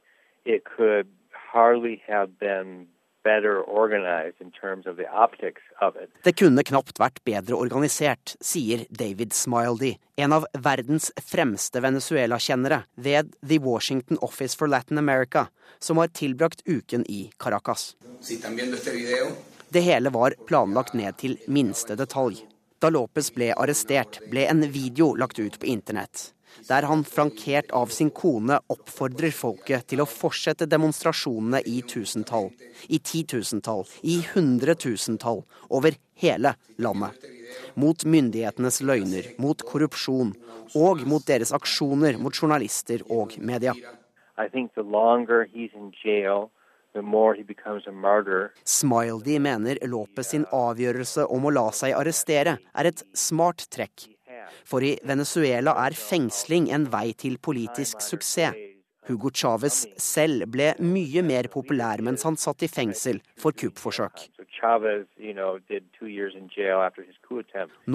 It 0.45 0.65
could 0.65 1.07
hardly 1.31 2.01
have 2.05 2.37
been 2.37 2.87
better 3.23 3.61
organized 3.61 4.41
in 4.41 4.51
terms 4.51 4.85
of 4.85 4.97
the 4.97 5.07
optics 5.07 5.61
of 5.81 5.95
it. 5.95 6.09
Det 6.23 6.35
kunne 6.35 6.63
knapt 6.63 6.99
vært 6.99 7.21
bedre 7.23 7.55
organisert, 7.55 8.35
sier 8.43 8.83
David 8.89 9.33
Smiley, 9.33 9.95
en 10.19 10.35
av 10.35 10.45
verdens 10.51 11.11
fremste 11.31 11.79
Venezuela-kjennere 11.79 12.83
ved 12.95 13.31
The 13.39 13.59
Washington 13.63 14.19
Office 14.21 14.57
for 14.59 14.67
Latin 14.67 14.97
America, 14.97 15.47
som 15.79 15.97
har 15.97 16.11
tilbrakt 16.11 16.67
uken 16.67 17.07
i 17.07 17.31
Caracas. 17.39 17.95
Det 19.73 19.81
hele 19.81 20.11
var 20.13 20.35
planlagt 20.47 20.93
ned 20.93 21.17
til 21.17 21.39
minste 21.47 21.97
detalj. 21.97 22.43
Da 22.81 22.91
Lopez 22.93 23.31
ble 23.33 23.53
arrestert, 23.55 24.19
ble 24.29 24.45
en 24.51 24.61
video 24.69 25.13
lagt 25.17 25.39
ut 25.39 25.59
på 25.59 25.69
internett 25.71 26.33
der 26.67 26.81
han 26.83 27.03
frankert 27.03 27.71
av 27.71 27.87
sin 27.87 28.09
kone 28.09 28.59
oppfordrer 28.71 29.33
folket 29.35 29.87
til 29.91 30.03
å 30.03 30.09
fortsette 30.09 30.67
demonstrasjonene 30.69 31.63
i 31.69 31.81
tusentall, 31.87 32.49
i 32.87 32.99
titusentall, 32.99 33.85
i 34.01 34.21
hundretusentall 34.33 35.43
over 35.69 35.97
hele 36.19 36.55
landet. 36.77 37.29
Mot 37.75 38.05
myndighetenes 38.05 38.81
løgner, 38.81 39.33
mot 39.37 39.61
korrupsjon 39.67 40.33
og 40.79 41.03
mot 41.09 41.25
deres 41.27 41.53
aksjoner 41.53 42.17
mot 42.17 42.33
journalister 42.33 43.03
og 43.09 43.37
media. 43.37 43.75
Smiley 48.63 49.39
mener 49.39 49.79
Lopez 49.89 50.33
sin 50.33 50.45
avgjørelse 50.53 51.25
om 51.25 51.45
å 51.45 51.53
la 51.53 51.69
seg 51.73 51.95
arrestere 51.97 52.57
er 52.73 52.91
et 52.91 53.05
smart 53.17 53.65
trekk 53.73 54.09
for 54.65 54.83
i 54.83 54.93
Venezuela 55.03 55.75
er 55.85 55.95
fengsling 55.97 56.69
en 56.73 56.87
vei 56.91 57.11
til 57.17 57.39
politisk 57.41 58.01
suksess. 58.01 58.69
Hugo 59.03 59.27
Chávez 59.35 59.81
selv 59.99 60.45
ble 60.47 60.69
mye 60.79 61.21
mer 61.27 61.49
populær 61.51 61.99
mens 62.07 62.23
han 62.23 62.37
satt 62.39 62.63
i 62.63 62.69
fengsel 62.71 63.17
for 63.35 63.51
kuppforsøk. 63.51 64.29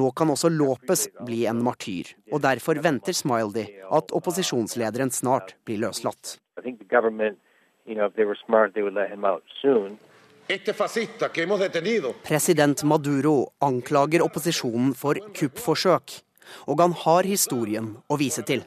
Nå 0.00 0.10
kan 0.12 0.34
også 0.34 0.50
Lopez 0.52 1.06
bli 1.24 1.40
en 1.48 1.64
martyr, 1.64 2.12
og 2.28 2.44
derfor 2.44 2.82
venter 2.84 3.16
Smiley 3.16 3.80
at 3.88 4.12
opposisjonslederen 4.20 5.08
snart 5.08 5.56
blir 5.64 5.80
løslatt. 5.86 6.36
President 12.30 12.84
Maduro 12.84 13.36
anklager 13.60 14.24
opposisjonen 14.24 14.94
for 14.96 15.20
kuppforsøk 15.36 16.22
og 16.66 16.82
han 16.82 16.94
har 17.04 17.28
historien 17.28 17.94
å 18.08 18.18
vise 18.20 18.44
til. 18.48 18.64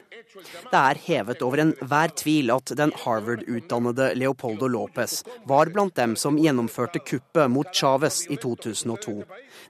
Det 0.72 0.78
er 0.78 1.00
hevet 1.06 1.42
over 1.44 1.60
enhver 1.62 2.14
tvil 2.18 2.52
at 2.54 2.72
den 2.78 2.92
Harvard-utdannede 3.02 4.12
Leopoldo 4.18 4.68
Lopez 4.70 5.20
var 5.48 5.70
blant 5.74 5.96
dem 5.98 6.14
som 6.16 6.38
gjennomførte 6.40 7.02
kuppet 7.04 7.52
mot 7.52 7.68
Chávez 7.76 8.22
i 8.32 8.38
2002, 8.40 9.18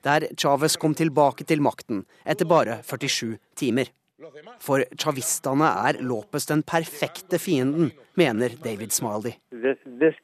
der 0.06 0.28
Chávez 0.36 0.78
kom 0.78 0.94
tilbake 0.98 1.46
til 1.48 1.64
makten 1.64 2.04
etter 2.24 2.48
bare 2.48 2.80
47 2.86 3.38
timer. 3.58 3.90
For 4.62 4.84
chavistene 4.98 5.68
er 5.88 6.00
Lopez 6.02 6.46
den 6.50 6.62
perfekte 6.62 7.40
fienden, 7.42 7.92
mener 8.14 8.54
David 8.62 8.92
Smiley. 8.92 9.38
This, 9.50 9.78
this 9.98 10.16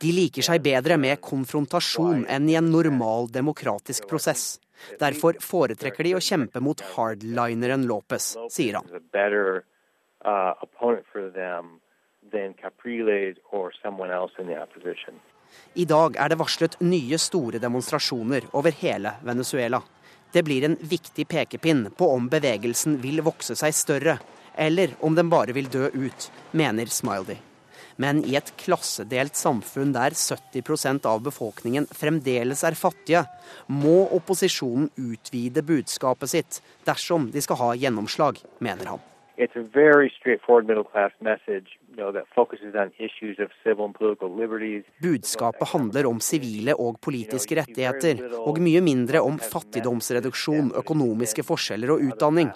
de 0.00 0.12
liker 0.16 0.46
seg 0.46 0.62
bedre 0.64 0.96
med 1.00 1.20
konfrontasjon 1.22 2.24
enn 2.30 2.48
i 2.48 2.56
en 2.58 2.70
normal 2.72 3.28
demokratisk 3.32 4.08
prosess. 4.10 4.58
Derfor 5.00 5.38
foretrekker 5.44 6.08
de 6.08 6.14
å 6.16 6.22
kjempe 6.24 6.62
mot 6.64 6.80
hardlineren 6.94 7.86
Lopez, 7.90 8.32
sier 8.50 8.80
han. 8.80 8.88
I 15.74 15.86
dag 15.90 16.16
er 16.20 16.30
det 16.30 16.38
varslet 16.38 16.76
nye 16.84 17.18
store 17.18 17.60
demonstrasjoner 17.62 18.50
over 18.52 18.74
hele 18.80 19.16
Venezuela. 19.26 19.82
Det 20.32 20.42
blir 20.42 20.64
en 20.66 20.76
viktig 20.80 21.26
pekepinn 21.30 21.88
på 21.96 22.10
om 22.10 22.28
bevegelsen 22.30 22.96
vil 23.02 23.22
vokse 23.22 23.56
seg 23.58 23.74
større, 23.74 24.18
eller 24.54 24.94
om 25.00 25.14
den 25.14 25.30
bare 25.30 25.54
vil 25.54 25.70
dø 25.70 25.88
ut, 25.94 26.30
mener 26.52 26.90
Smiley. 26.90 27.38
Men 27.96 28.24
i 28.26 28.34
et 28.34 28.50
klassedelt 28.58 29.38
samfunn 29.38 29.92
der 29.94 30.16
70% 30.18 31.06
av 31.06 31.22
befolkningen 31.22 31.86
fremdeles 31.94 32.64
er 32.66 32.74
fattige, 32.78 33.22
må 33.70 34.08
opposisjonen 34.18 34.90
utvide 34.98 35.62
budskapet 35.62 36.34
sitt 36.34 36.62
dersom 36.86 37.30
de 37.30 37.42
skal 37.44 37.60
ha 37.62 37.74
gjennomslag, 37.78 38.40
mener 38.58 38.94
han. 38.96 39.10
It's 39.36 39.56
a 39.56 39.62
very 39.62 40.12
straightforward 40.18 40.66
middle 40.66 40.84
class 40.84 41.10
message 41.20 41.66
you 41.90 41.96
know, 41.96 42.12
that 42.12 42.26
focuses 42.34 42.74
on 42.76 42.92
issues 42.98 43.40
of 43.40 43.48
civil 43.64 43.84
and 43.84 43.94
political 43.94 44.30
liberties. 44.30 44.84
Budskapet 45.02 45.68
handler 45.68 46.06
om 46.06 46.20
sivile 46.20 46.74
og 46.78 47.00
politiske 47.02 47.58
rettigheter, 47.58 48.22
og 48.46 48.60
mye 48.62 48.82
mindre 48.84 49.24
om 49.26 49.38
fattigdomsreduksjon, 49.42 50.70
økonomiske 50.78 51.42
forskjeller 51.50 51.96
og 51.96 52.06
utdanning. 52.08 52.52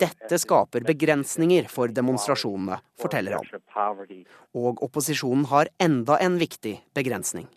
Dette 0.00 0.40
skaper 0.44 0.84
begrensninger 0.88 1.68
for 1.72 1.88
demonstrasjonene, 1.88 2.82
forteller 3.00 3.38
han. 3.38 4.24
Og 4.52 4.84
opposisjonen 4.84 5.48
har 5.48 5.72
enda 5.80 6.20
en 6.20 6.36
viktig 6.40 6.76
begrensning. 6.96 7.48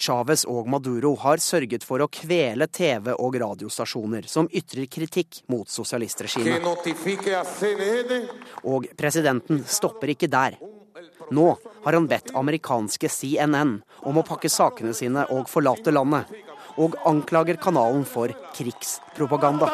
Chávez 0.00 0.46
og 0.48 0.68
Maduro 0.68 1.12
har 1.20 1.42
sørget 1.44 1.84
for 1.84 2.00
å 2.00 2.08
kvele 2.08 2.66
TV- 2.72 3.12
og 3.12 3.36
radiostasjoner 3.42 4.24
som 4.32 4.48
ytrer 4.48 4.88
kritikk 4.88 5.42
mot 5.52 5.68
sosialistregimet. 5.68 6.64
Og 8.64 8.88
presidenten 8.96 9.60
stopper 9.68 10.14
ikke 10.14 10.30
der. 10.32 10.56
Nå 11.30 11.46
har 11.84 11.92
han 11.92 12.08
bedt 12.08 12.32
amerikanske 12.34 13.12
CNN 13.12 13.76
om 14.08 14.16
å 14.16 14.24
pakke 14.26 14.48
sakene 14.48 14.96
sine 14.96 15.26
og 15.36 15.52
forlate 15.52 15.92
landet, 15.92 16.32
og 16.80 16.96
anklager 17.04 17.60
kanalen 17.60 18.08
for 18.08 18.32
krigspropaganda. 18.56 19.68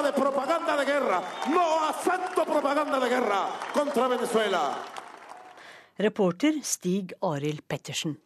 Reporter 5.97 6.61
Stig 6.67 7.15
Arild 7.25 7.63
Pettersen. 7.69 8.19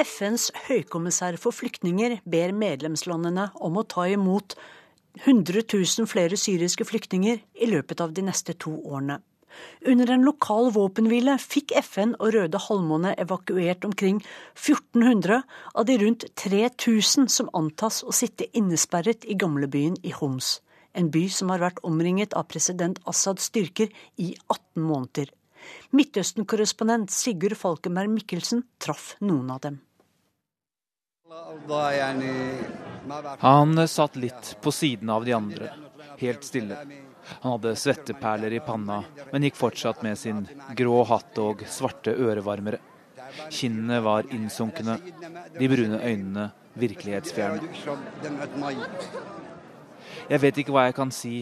FNs 0.00 0.50
høykommissær 0.66 1.36
for 1.40 1.54
flyktninger 1.54 2.18
ber 2.30 2.54
medlemslandene 2.56 3.50
om 3.62 3.78
å 3.78 3.84
ta 3.86 4.06
imot 4.10 4.56
100 5.22 5.62
000 5.70 6.10
flere 6.10 6.38
syriske 6.40 6.86
flyktninger 6.88 7.38
i 7.38 7.70
løpet 7.70 8.02
av 8.02 8.14
de 8.16 8.24
neste 8.26 8.56
to 8.58 8.74
årene. 8.82 9.20
Under 9.86 10.10
en 10.10 10.24
lokal 10.26 10.72
våpenhvile 10.74 11.36
fikk 11.38 11.76
FN 11.78 12.16
og 12.18 12.32
Røde 12.34 12.58
Halvmåne 12.64 13.12
evakuert 13.22 13.86
omkring 13.86 14.18
1400 14.56 15.42
av 15.74 15.86
de 15.86 15.98
rundt 16.02 16.26
3000 16.42 17.30
som 17.30 17.52
antas 17.54 18.02
å 18.02 18.14
sitte 18.16 18.50
innesperret 18.58 19.26
i 19.30 19.38
gamlebyen 19.38 20.00
i 20.02 20.14
Homs, 20.16 20.58
en 20.98 21.12
by 21.14 21.28
som 21.30 21.54
har 21.54 21.62
vært 21.62 21.82
omringet 21.86 22.34
av 22.34 22.48
president 22.50 22.98
Assads 23.06 23.50
styrker 23.52 23.94
i 24.18 24.34
18 24.48 24.82
måneder. 24.82 25.30
Midtøsten-korrespondent 25.94 27.12
Sigurd 27.14 27.56
Falkenberg 27.58 28.12
Mikkelsen 28.12 28.64
traff 28.78 29.14
noen 29.20 29.50
av 29.54 29.60
dem. 29.64 29.80
Han 33.44 33.88
satt 33.88 34.16
litt 34.16 34.56
på 34.62 34.72
siden 34.72 35.10
av 35.10 35.24
de 35.24 35.34
andre, 35.36 35.70
helt 36.20 36.44
stille. 36.44 36.78
Han 37.40 37.56
hadde 37.56 37.76
svetteperler 37.76 38.52
i 38.52 38.60
panna, 38.64 39.02
men 39.32 39.46
gikk 39.46 39.56
fortsatt 39.58 40.02
med 40.04 40.18
sin 40.20 40.44
grå 40.76 41.02
hatt 41.08 41.38
og 41.42 41.64
svarte 41.70 42.14
ørevarmere. 42.14 42.80
Kinnene 43.50 44.00
var 44.04 44.28
innsunkne, 44.30 44.98
de 45.58 45.68
brune 45.68 45.98
øynene 46.00 46.50
virkelighetsfjerne. 46.78 47.60
Jeg 50.28 50.40
vet 50.40 50.58
ikke 50.60 50.74
hva 50.74 50.86
jeg 50.88 50.96
kan 50.96 51.12
si, 51.14 51.34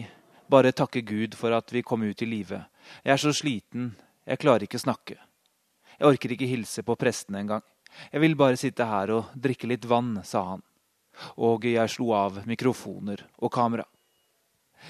bare 0.49 0.73
takke 0.75 1.03
Gud 1.05 1.37
for 1.39 1.55
at 1.55 1.71
vi 1.73 1.83
kom 1.85 2.03
ut 2.03 2.21
i 2.21 2.29
live. 2.29 2.63
Jeg 3.03 3.13
er 3.13 3.21
så 3.21 3.33
sliten, 3.35 3.93
jeg 4.25 4.41
klarer 4.41 4.67
ikke 4.67 4.81
snakke. 4.81 5.17
Jeg 5.99 6.09
orker 6.09 6.33
ikke 6.35 6.49
hilse 6.49 6.83
på 6.85 6.95
prestene 6.99 7.43
engang. 7.43 7.63
Jeg 8.11 8.23
vil 8.23 8.37
bare 8.37 8.57
sitte 8.57 8.87
her 8.89 9.11
og 9.13 9.33
drikke 9.37 9.69
litt 9.69 9.85
vann, 9.85 10.15
sa 10.25 10.43
han. 10.53 10.63
Og 11.37 11.67
jeg 11.69 11.91
slo 11.93 12.13
av 12.17 12.41
mikrofoner 12.49 13.21
og 13.37 13.51
kamera. 13.53 13.85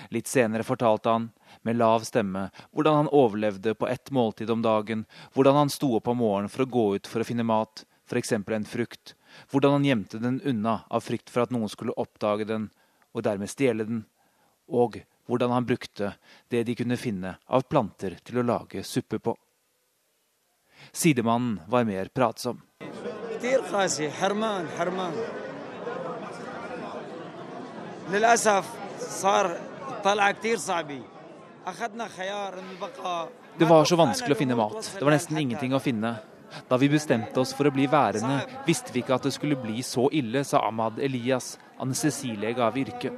Litt 0.10 0.30
senere 0.32 0.66
fortalte 0.66 1.12
han, 1.12 1.28
med 1.62 1.78
lav 1.78 2.06
stemme, 2.08 2.48
hvordan 2.74 3.04
han 3.04 3.12
overlevde 3.14 3.76
på 3.78 3.88
ett 3.88 4.10
måltid 4.12 4.50
om 4.50 4.64
dagen, 4.64 5.04
hvordan 5.36 5.60
han 5.60 5.74
sto 5.74 5.92
opp 6.00 6.08
om 6.10 6.18
morgenen 6.24 6.50
for 6.50 6.66
å 6.66 6.72
gå 6.78 6.86
ut 6.96 7.10
for 7.10 7.22
å 7.22 7.28
finne 7.28 7.46
mat, 7.46 7.84
f.eks. 8.10 8.34
en 8.34 8.66
frukt, 8.66 9.14
hvordan 9.52 9.78
han 9.78 9.86
gjemte 9.86 10.22
den 10.24 10.42
unna 10.42 10.80
av 10.90 11.06
frykt 11.06 11.30
for 11.30 11.46
at 11.46 11.54
noen 11.54 11.70
skulle 11.72 11.96
oppdage 12.00 12.48
den 12.50 12.72
og 13.14 13.26
dermed 13.28 13.52
stjele 13.52 13.86
den, 13.86 14.04
og 14.68 15.04
hvordan 15.28 15.52
han 15.52 15.66
brukte 15.66 16.14
det 16.52 16.64
de 16.64 16.76
kunne 16.76 16.98
finne 16.98 17.38
av 17.46 17.66
planter 17.70 18.18
til 18.24 18.42
å 18.42 18.48
lage 18.48 18.84
suppe 18.84 19.20
på. 19.20 19.36
Sidemannen 20.92 21.62
var 21.68 21.84
mer 21.88 22.10
pratsom. 22.14 22.62
Det 33.58 33.66
var 33.66 33.86
så 33.86 33.96
vanskelig 33.96 34.36
å 34.36 34.40
finne 34.40 34.56
mat. 34.60 34.92
Det 35.00 35.04
var 35.06 35.16
nesten 35.16 35.38
ingenting 35.40 35.76
å 35.76 35.80
finne. 35.84 36.16
Da 36.70 36.78
vi 36.78 36.90
bestemte 36.92 37.40
oss 37.42 37.54
for 37.58 37.66
å 37.70 37.74
bli 37.74 37.88
værende, 37.90 38.44
visste 38.68 38.94
vi 38.94 39.02
ikke 39.02 39.16
at 39.16 39.26
det 39.26 39.34
skulle 39.34 39.58
bli 39.58 39.82
så 39.86 40.10
ille, 40.14 40.44
sa 40.46 40.62
Ahmad 40.68 41.00
Elias, 41.02 41.56
anestesilege 41.82 42.62
av 42.62 42.78
yrke. 42.78 43.14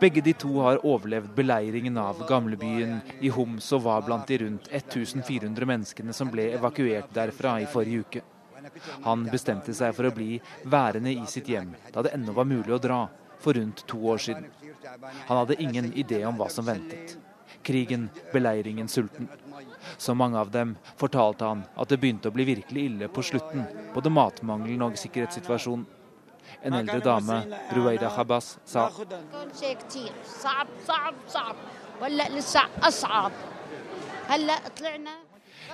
Begge 0.00 0.22
de 0.24 0.34
to 0.38 0.52
har 0.62 0.80
overlevd 0.86 1.34
beleiringen 1.36 1.98
av 2.00 2.24
gamlebyen 2.28 2.98
i 3.20 3.30
Homs 3.34 3.70
og 3.76 3.84
var 3.86 4.02
blant 4.06 4.26
de 4.30 4.40
rundt 4.44 4.68
1400 4.72 5.68
menneskene 5.72 6.16
som 6.16 6.30
ble 6.32 6.50
evakuert 6.58 7.14
derfra 7.14 7.58
i 7.62 7.70
forrige 7.70 8.04
uke. 8.06 8.24
Han 9.04 9.24
bestemte 9.32 9.74
seg 9.74 9.94
for 9.96 10.08
å 10.08 10.14
bli 10.14 10.36
værende 10.64 11.12
i 11.14 11.24
sitt 11.30 11.48
hjem 11.48 11.72
da 11.94 12.04
det 12.04 12.14
ennå 12.16 12.34
var 12.36 12.48
mulig 12.48 12.74
å 12.74 12.82
dra, 12.82 13.00
for 13.38 13.54
rundt 13.54 13.84
to 13.86 14.00
år 14.10 14.18
siden. 14.18 14.46
Han 15.26 15.36
hadde 15.36 15.60
ingen 15.62 15.92
idé 15.94 16.24
om 16.26 16.38
hva 16.38 16.48
som 16.50 16.66
ventet. 16.66 17.16
Krigen, 17.62 18.08
beleiringen, 18.32 18.88
sulten. 18.88 19.28
Som 19.96 20.18
mange 20.18 20.38
av 20.38 20.50
dem 20.50 20.74
fortalte 20.96 21.46
han 21.46 21.62
at 21.76 21.90
det 21.90 22.00
begynte 22.00 22.30
å 22.30 22.34
bli 22.34 22.46
virkelig 22.48 22.84
ille 22.90 23.08
på 23.08 23.22
slutten, 23.24 23.64
både 23.94 24.12
matmangelen 24.12 24.84
og 24.88 24.98
sikkerhetssituasjonen. 25.00 25.86
En 26.62 26.74
eldre 26.80 27.00
dame, 27.04 27.38
Ruwaida 27.76 28.10
Habas, 28.16 28.58
sa 28.64 28.88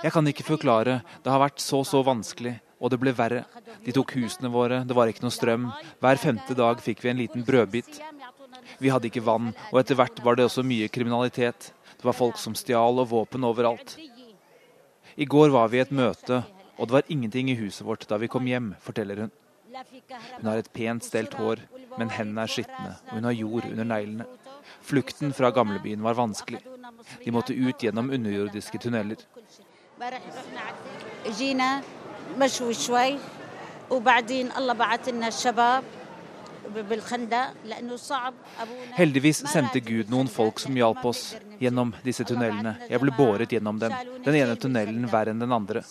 Jeg 0.03 0.11
kan 0.13 0.27
ikke 0.27 0.45
forklare. 0.45 1.01
Det 1.23 1.31
har 1.31 1.41
vært 1.41 1.63
så, 1.63 1.83
så 1.83 2.03
vanskelig. 2.05 2.59
Og 2.83 2.91
det 2.91 2.99
ble 3.01 3.13
verre. 3.15 3.45
De 3.85 3.93
tok 3.95 4.11
husene 4.19 4.51
våre, 4.51 4.81
det 4.85 4.95
var 4.97 5.09
ikke 5.09 5.23
noe 5.23 5.33
strøm. 5.33 5.69
Hver 6.03 6.19
femte 6.21 6.57
dag 6.57 6.81
fikk 6.83 7.05
vi 7.05 7.11
en 7.11 7.21
liten 7.21 7.45
brødbit. 7.47 8.01
Vi 8.81 8.91
hadde 8.91 9.07
ikke 9.09 9.23
vann, 9.23 9.53
og 9.71 9.79
etter 9.79 9.97
hvert 9.97 10.19
var 10.25 10.37
det 10.37 10.47
også 10.49 10.65
mye 10.67 10.89
kriminalitet. 10.91 11.71
Det 11.95 12.05
var 12.05 12.17
folk 12.17 12.37
som 12.41 12.57
stjal 12.57 12.99
og 13.01 13.09
våpen 13.13 13.47
overalt. 13.47 13.95
I 15.15 15.25
går 15.25 15.53
var 15.53 15.71
vi 15.71 15.79
i 15.79 15.85
et 15.85 15.95
møte, 15.95 16.43
og 16.75 16.87
det 16.87 16.97
var 16.97 17.09
ingenting 17.09 17.49
i 17.49 17.57
huset 17.57 17.85
vårt 17.87 18.03
da 18.09 18.19
vi 18.19 18.29
kom 18.31 18.47
hjem, 18.49 18.73
forteller 18.83 19.25
hun. 19.25 19.35
Hun 20.37 20.47
har 20.49 20.57
et 20.61 20.71
pent 20.73 21.03
stelt 21.03 21.33
hår, 21.35 21.61
men 21.97 22.09
hendene 22.09 22.45
er 22.45 22.51
skitne, 22.51 22.93
og 23.07 23.17
hun 23.17 23.27
har 23.27 23.35
jord 23.35 23.67
under 23.71 23.83
neglene. 23.83 24.25
Flukten 24.85 25.33
fra 25.33 25.49
gamlebyen 25.55 26.03
var 26.03 26.17
vanskelig. 26.17 26.61
De 27.25 27.31
måtte 27.31 27.55
ut 27.55 27.83
gjennom 27.83 28.09
underjordiske 28.13 28.79
tunneler. 28.81 29.21
Heldigvis 38.95 39.41
sendte 39.51 39.79
Gud 39.79 40.11
noen 40.11 40.29
folk 40.31 40.59
som 40.59 40.77
hjalp 40.77 41.03
oss 41.05 41.23
gjennom 41.59 41.93
disse 42.03 42.25
tunnelene. 42.27 42.75
Jeg 42.89 43.01
ble 43.01 43.13
båret 43.17 43.51
gjennom 43.55 43.79
dem, 43.81 43.95
den 44.25 44.37
ene 44.39 44.55
tunnelen 44.59 45.07
verre 45.11 45.33
enn 45.33 45.43
den 45.43 45.55
andre. 45.55 45.83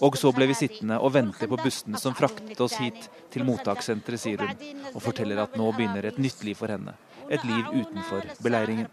Og 0.00 0.18
så 0.20 0.32
ble 0.36 0.50
vi 0.50 0.58
sittende 0.58 1.00
og 1.00 1.14
vente 1.16 1.48
på 1.50 1.60
bussene 1.60 2.00
som 2.00 2.16
fraktet 2.18 2.60
oss 2.60 2.78
hit 2.80 3.08
til 3.32 3.46
mottakssenteret, 3.48 4.20
sier 4.20 4.44
hun, 4.44 4.66
og 4.94 5.00
forteller 5.04 5.44
at 5.44 5.56
nå 5.58 5.70
begynner 5.76 6.10
et 6.10 6.20
nytt 6.20 6.44
liv 6.46 6.58
for 6.58 6.72
henne. 6.72 6.96
Et 7.30 7.42
liv 7.46 7.64
utenfor 7.70 8.26
beleiringen. 8.42 8.90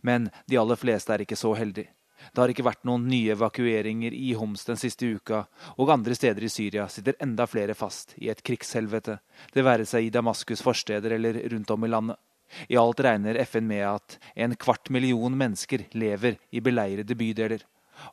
Men 0.00 0.30
de 0.48 0.58
aller 0.60 0.80
fleste 0.80 1.12
er 1.14 1.24
ikke 1.24 1.38
så 1.38 1.54
heldige. 1.58 1.92
Det 2.32 2.42
har 2.42 2.52
ikke 2.52 2.66
vært 2.66 2.84
noen 2.88 3.06
nye 3.08 3.34
evakueringer 3.34 4.14
i 4.14 4.32
Homs 4.38 4.64
den 4.68 4.80
siste 4.80 5.08
uka, 5.08 5.44
og 5.76 5.92
andre 5.92 6.16
steder 6.16 6.44
i 6.44 6.52
Syria 6.52 6.88
sitter 6.92 7.18
enda 7.24 7.46
flere 7.48 7.76
fast 7.78 8.14
i 8.18 8.30
et 8.32 8.42
krigshelvete, 8.44 9.18
det 9.54 9.64
være 9.64 9.86
seg 9.88 10.06
i 10.06 10.12
Damaskus' 10.14 10.64
forsteder 10.64 11.16
eller 11.16 11.40
rundt 11.52 11.70
om 11.74 11.84
i 11.84 11.92
landet. 11.92 12.20
I 12.68 12.78
alt 12.80 13.00
regner 13.04 13.36
FN 13.44 13.66
med 13.68 13.84
at 13.84 14.18
en 14.34 14.54
kvart 14.56 14.88
million 14.90 15.34
mennesker 15.36 15.84
lever 15.92 16.38
i 16.50 16.62
beleirede 16.64 17.16
bydeler. 17.18 17.64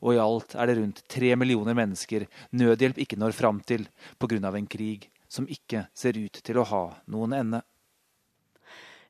Og 0.01 0.15
i 0.15 0.19
alt 0.21 0.55
er 0.57 0.67
det 0.67 0.77
rundt 0.79 1.03
tre 1.11 1.35
millioner 1.39 1.77
mennesker 1.77 2.25
nødhjelp 2.57 2.99
ikke 3.05 3.19
når 3.21 3.37
fram 3.37 3.61
til 3.61 3.87
pga. 4.19 4.51
en 4.57 4.67
krig 4.67 5.09
som 5.27 5.47
ikke 5.47 5.87
ser 5.93 6.17
ut 6.17 6.41
til 6.43 6.57
å 6.57 6.63
ha 6.63 6.83
noen 7.07 7.33
ende. 7.33 7.61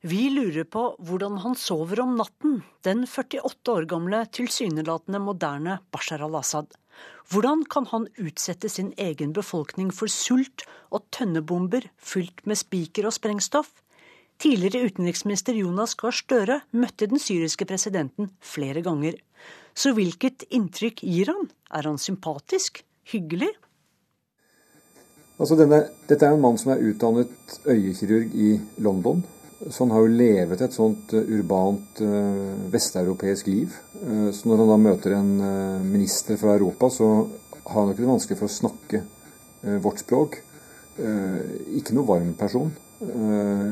Vi 0.06 0.28
lurer 0.30 0.68
på 0.70 0.82
hvordan 1.02 1.40
han 1.42 1.56
sover 1.58 2.04
om 2.04 2.12
natten, 2.20 2.60
den 2.86 3.08
48 3.10 3.72
år 3.74 3.88
gamle, 3.90 4.20
tilsynelatende 4.30 5.18
moderne 5.18 5.80
Bashar 5.90 6.22
al-Assad. 6.22 6.76
Hvordan 7.34 7.64
kan 7.66 7.88
han 7.90 8.06
utsette 8.22 8.70
sin 8.70 8.92
egen 9.02 9.34
befolkning 9.34 9.90
for 9.90 10.12
sult 10.12 10.68
og 10.94 11.08
tønnebomber 11.16 11.88
fylt 11.98 12.46
med 12.46 12.62
spiker 12.62 13.10
og 13.10 13.16
sprengstoff? 13.18 13.72
Tidligere 14.38 14.92
utenriksminister 14.92 15.58
Jonas 15.58 15.98
Gahr 15.98 16.14
Støre 16.14 16.60
møtte 16.78 17.10
den 17.10 17.18
syriske 17.18 17.66
presidenten 17.66 18.30
flere 18.46 18.86
ganger. 18.86 19.18
Så 19.74 19.96
hvilket 19.98 20.46
inntrykk 20.54 21.02
gir 21.02 21.34
han? 21.34 21.50
Er 21.74 21.90
han 21.90 21.98
sympatisk? 21.98 22.84
Hyggelig? 23.10 23.56
Altså 25.42 25.58
denne, 25.58 25.88
dette 26.06 26.30
er 26.30 26.38
en 26.38 26.46
mann 26.46 26.62
som 26.62 26.76
er 26.76 26.92
utdannet 26.92 27.58
øyekirurg 27.66 28.38
i 28.38 28.60
London. 28.78 29.26
Så 29.64 29.86
han 29.86 29.92
har 29.96 30.04
jo 30.04 30.12
levet 30.12 30.62
et 30.62 30.76
sånt 30.76 31.14
eh, 31.16 31.30
urbant 31.38 32.02
uh, 32.04 32.56
vesteuropeisk 32.72 33.48
liv. 33.48 33.76
Uh, 34.02 34.28
så 34.36 34.50
når 34.50 34.62
han 34.62 34.72
da 34.74 34.80
møter 34.84 35.16
en 35.16 35.32
minister 35.88 36.40
fra 36.42 36.58
Europa, 36.58 36.90
så 36.92 37.08
har 37.64 37.80
han 37.80 37.94
ikke 37.94 38.04
det 38.04 38.10
vanskelig 38.12 38.40
for 38.42 38.50
å 38.50 38.56
snakke 38.56 39.06
vårt 39.82 40.04
språk. 40.04 40.36
ikke 41.74 41.96
noe 41.98 42.06
varm 42.06 42.36
person. 42.38 42.70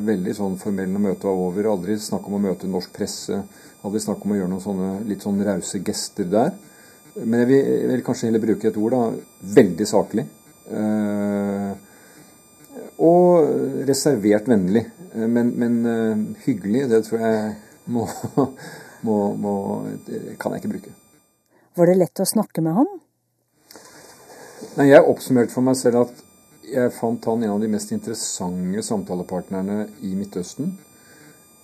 veldig 0.08 0.34
sånn 0.34 0.56
formell 0.58 0.90
når 0.90 1.04
møtet 1.04 1.28
var 1.28 1.38
over. 1.38 1.68
Aldri 1.70 2.00
snakk 2.02 2.26
om 2.26 2.40
å 2.40 2.42
møte 2.42 2.68
norsk 2.68 2.90
presse. 2.96 3.38
Aldri 3.86 4.02
snakk 4.02 4.26
om 4.26 4.34
å 4.34 4.40
gjøre 4.40 4.50
noen 4.50 4.64
sånne 4.64 4.90
litt 5.06 5.22
sånn 5.22 5.44
rause 5.46 5.84
gester 5.86 6.26
der. 6.26 6.56
Men 7.14 7.44
jeg 7.44 7.52
vil, 7.52 7.62
jeg 7.62 7.92
vil, 7.92 8.04
kanskje 8.08 8.32
heller 8.32 8.42
bruke 8.48 8.72
et 8.72 8.82
ord, 8.82 8.98
da. 8.98 9.54
Veldig 9.62 9.88
saklig. 9.92 10.26
og 12.98 13.86
reservert 13.86 14.50
vennlig. 14.50 14.88
Eh, 15.14 15.28
men, 15.28 15.50
men 15.50 15.86
uh, 15.86 16.36
hyggelig, 16.46 16.88
det 16.90 17.04
tror 17.08 17.22
jeg 17.22 17.56
må, 17.86 18.08
må, 19.08 19.18
må 19.38 19.56
kan 20.42 20.56
jeg 20.56 20.64
ikke 20.64 20.74
bruke. 20.76 20.94
Var 21.78 21.90
det 21.90 21.98
lett 21.98 22.22
å 22.22 22.30
snakke 22.30 22.62
med 22.66 22.78
han? 22.78 22.90
Nei, 24.78 24.90
Jeg 24.90 25.06
oppsummerte 25.06 25.54
for 25.54 25.66
meg 25.66 25.78
selv 25.78 26.06
at 26.06 26.24
jeg 26.74 26.94
fant 26.96 27.26
han 27.30 27.44
en 27.44 27.56
av 27.58 27.62
de 27.62 27.70
mest 27.70 27.92
interessante 27.94 28.82
samtalepartnerne 28.86 29.84
i 30.08 30.14
Midtøsten. 30.18 30.72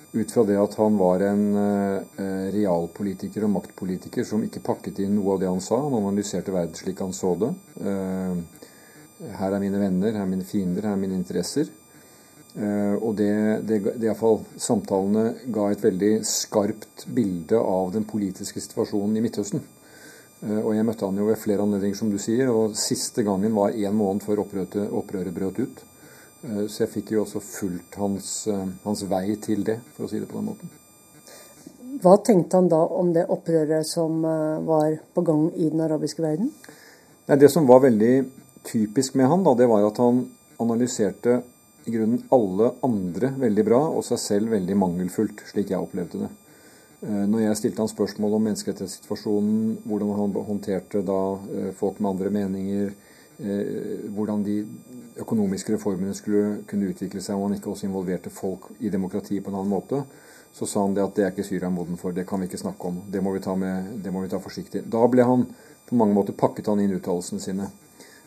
Ut 0.09 0.31
fra 0.33 0.43
det 0.45 0.57
at 0.57 0.75
han 0.81 0.97
var 0.97 1.21
en 1.25 1.43
uh, 1.53 2.21
realpolitiker 2.53 3.45
og 3.45 3.53
maktpolitiker 3.53 4.25
som 4.25 4.43
ikke 4.45 4.63
pakket 4.65 5.03
inn 5.05 5.15
noe 5.17 5.35
av 5.35 5.43
det 5.43 5.49
han 5.49 5.61
sa. 5.63 5.77
Han 5.85 5.97
analyserte 6.01 6.53
verden 6.53 6.77
slik 6.77 7.01
han 7.05 7.13
så 7.13 7.35
det. 7.39 7.51
Uh, 7.81 8.41
her 9.39 9.53
er 9.53 9.61
mine 9.61 9.81
venner, 9.81 10.13
her 10.15 10.25
er 10.25 10.31
mine 10.31 10.47
fiender, 10.47 10.85
her 10.85 10.97
er 10.97 11.01
mine 11.01 11.17
interesser. 11.17 11.69
Uh, 12.57 12.95
og 12.97 13.13
det, 13.19 13.31
det, 13.69 13.77
det 14.01 14.07
iallfall 14.07 14.39
Samtalene 14.57 15.35
ga 15.53 15.67
et 15.69 15.83
veldig 15.85 16.13
skarpt 16.25 17.03
bilde 17.13 17.59
av 17.61 17.91
den 17.93 18.07
politiske 18.09 18.61
situasjonen 18.63 19.19
i 19.19 19.21
Midtøsten. 19.21 19.61
Uh, 20.41 20.57
og 20.63 20.71
jeg 20.73 20.87
møtte 20.87 21.05
han 21.05 21.19
jo 21.19 21.27
ved 21.27 21.37
flere 21.37 21.61
anledninger, 21.61 21.99
som 21.99 22.09
du 22.09 22.17
sier, 22.21 22.49
og 22.49 22.73
siste 22.79 23.23
gangen 23.27 23.53
var 23.53 23.77
én 23.77 23.93
måned 23.93 24.25
før 24.25 24.41
opprøret, 24.45 24.79
opprøret 24.89 25.35
brøt 25.35 25.61
ut. 25.61 25.83
Uh, 26.41 26.65
så 26.65 26.87
jeg 26.87 26.93
fikk 26.95 27.13
jo 27.13 27.21
også 27.27 27.43
fulgt 27.45 27.99
hans, 28.01 28.31
hans, 28.81 29.05
vei 29.11 29.37
til 29.45 29.61
det, 29.67 29.77
for 29.93 30.07
å 30.07 30.11
si 30.11 30.17
det 30.17 30.31
på 30.31 30.41
den 30.41 30.49
måten. 30.49 30.73
Hva 32.01 32.15
tenkte 32.25 32.57
han 32.57 32.71
da 32.71 32.81
om 32.95 33.13
det 33.13 33.27
opprøret 33.29 33.85
som 33.85 34.23
var 34.23 34.93
på 35.13 35.23
gang 35.27 35.49
i 35.51 35.67
den 35.67 35.83
arabiske 35.83 36.23
verden? 36.23 36.47
Nei, 37.27 37.37
det 37.37 37.49
som 37.51 37.67
var 37.67 37.83
veldig 37.83 38.13
typisk 38.63 39.17
med 39.19 39.27
han, 39.27 39.43
da, 39.43 39.51
det 39.59 39.67
var 39.67 39.83
at 39.89 39.99
han 39.99 40.21
analyserte 40.63 41.41
i 41.85 41.93
grunnen 41.93 42.23
alle 42.35 42.73
andre 42.85 43.31
veldig 43.39 43.65
bra 43.65 43.79
og 43.87 44.03
seg 44.07 44.21
selv 44.21 44.53
veldig 44.55 44.77
mangelfullt, 44.77 45.43
slik 45.49 45.71
jeg 45.73 45.79
opplevde 45.79 46.25
det. 46.25 46.29
Eh, 47.01 47.25
når 47.31 47.45
jeg 47.45 47.59
stilte 47.61 47.83
han 47.83 47.91
spørsmål 47.91 48.35
om 48.35 48.47
menneskerettighetssituasjonen, 48.49 49.77
hvordan 49.87 50.15
han 50.17 50.39
håndterte 50.49 51.03
da 51.07 51.19
eh, 51.55 51.69
folk 51.79 51.99
med 51.99 52.09
andre 52.11 52.31
meninger, 52.35 52.91
eh, 53.39 54.09
hvordan 54.11 54.43
de 54.43 54.57
økonomiske 55.23 55.77
reformene 55.77 56.15
skulle 56.15 56.59
kunne 56.67 56.91
utvikle 56.91 57.23
seg 57.23 57.37
om 57.37 57.47
han 57.47 57.55
ikke 57.55 57.71
også 57.71 57.87
involverte 57.87 58.33
folk 58.33 58.67
i 58.79 58.91
demokratiet 58.91 59.45
på 59.45 59.53
en 59.53 59.61
annen 59.61 59.71
måte, 59.71 60.03
så 60.51 60.67
sa 60.67 60.83
han 60.83 60.95
det 60.97 61.05
at 61.05 61.15
det 61.15 61.23
er 61.23 61.31
ikke 61.31 61.47
Syria 61.47 61.69
moden 61.71 61.99
for, 61.99 62.11
det 62.11 62.27
kan 62.27 62.41
vi 62.41 62.49
ikke 62.49 62.59
snakke 62.59 62.89
om. 62.89 63.03
Det 63.07 63.21
må 63.23 63.31
vi 63.35 63.43
ta, 63.43 63.55
med, 63.55 63.93
det 64.03 64.11
må 64.11 64.25
vi 64.25 64.31
ta 64.31 64.41
forsiktig. 64.41 64.83
Da 64.91 65.05
ble 65.07 65.23
han 65.23 65.45
på 65.87 65.97
mange 65.97 66.17
måter 66.17 66.35
pakket 66.35 66.67
han 66.67 66.81
inn 66.83 66.97
uttalelsene 66.97 67.43
sine. 67.43 67.69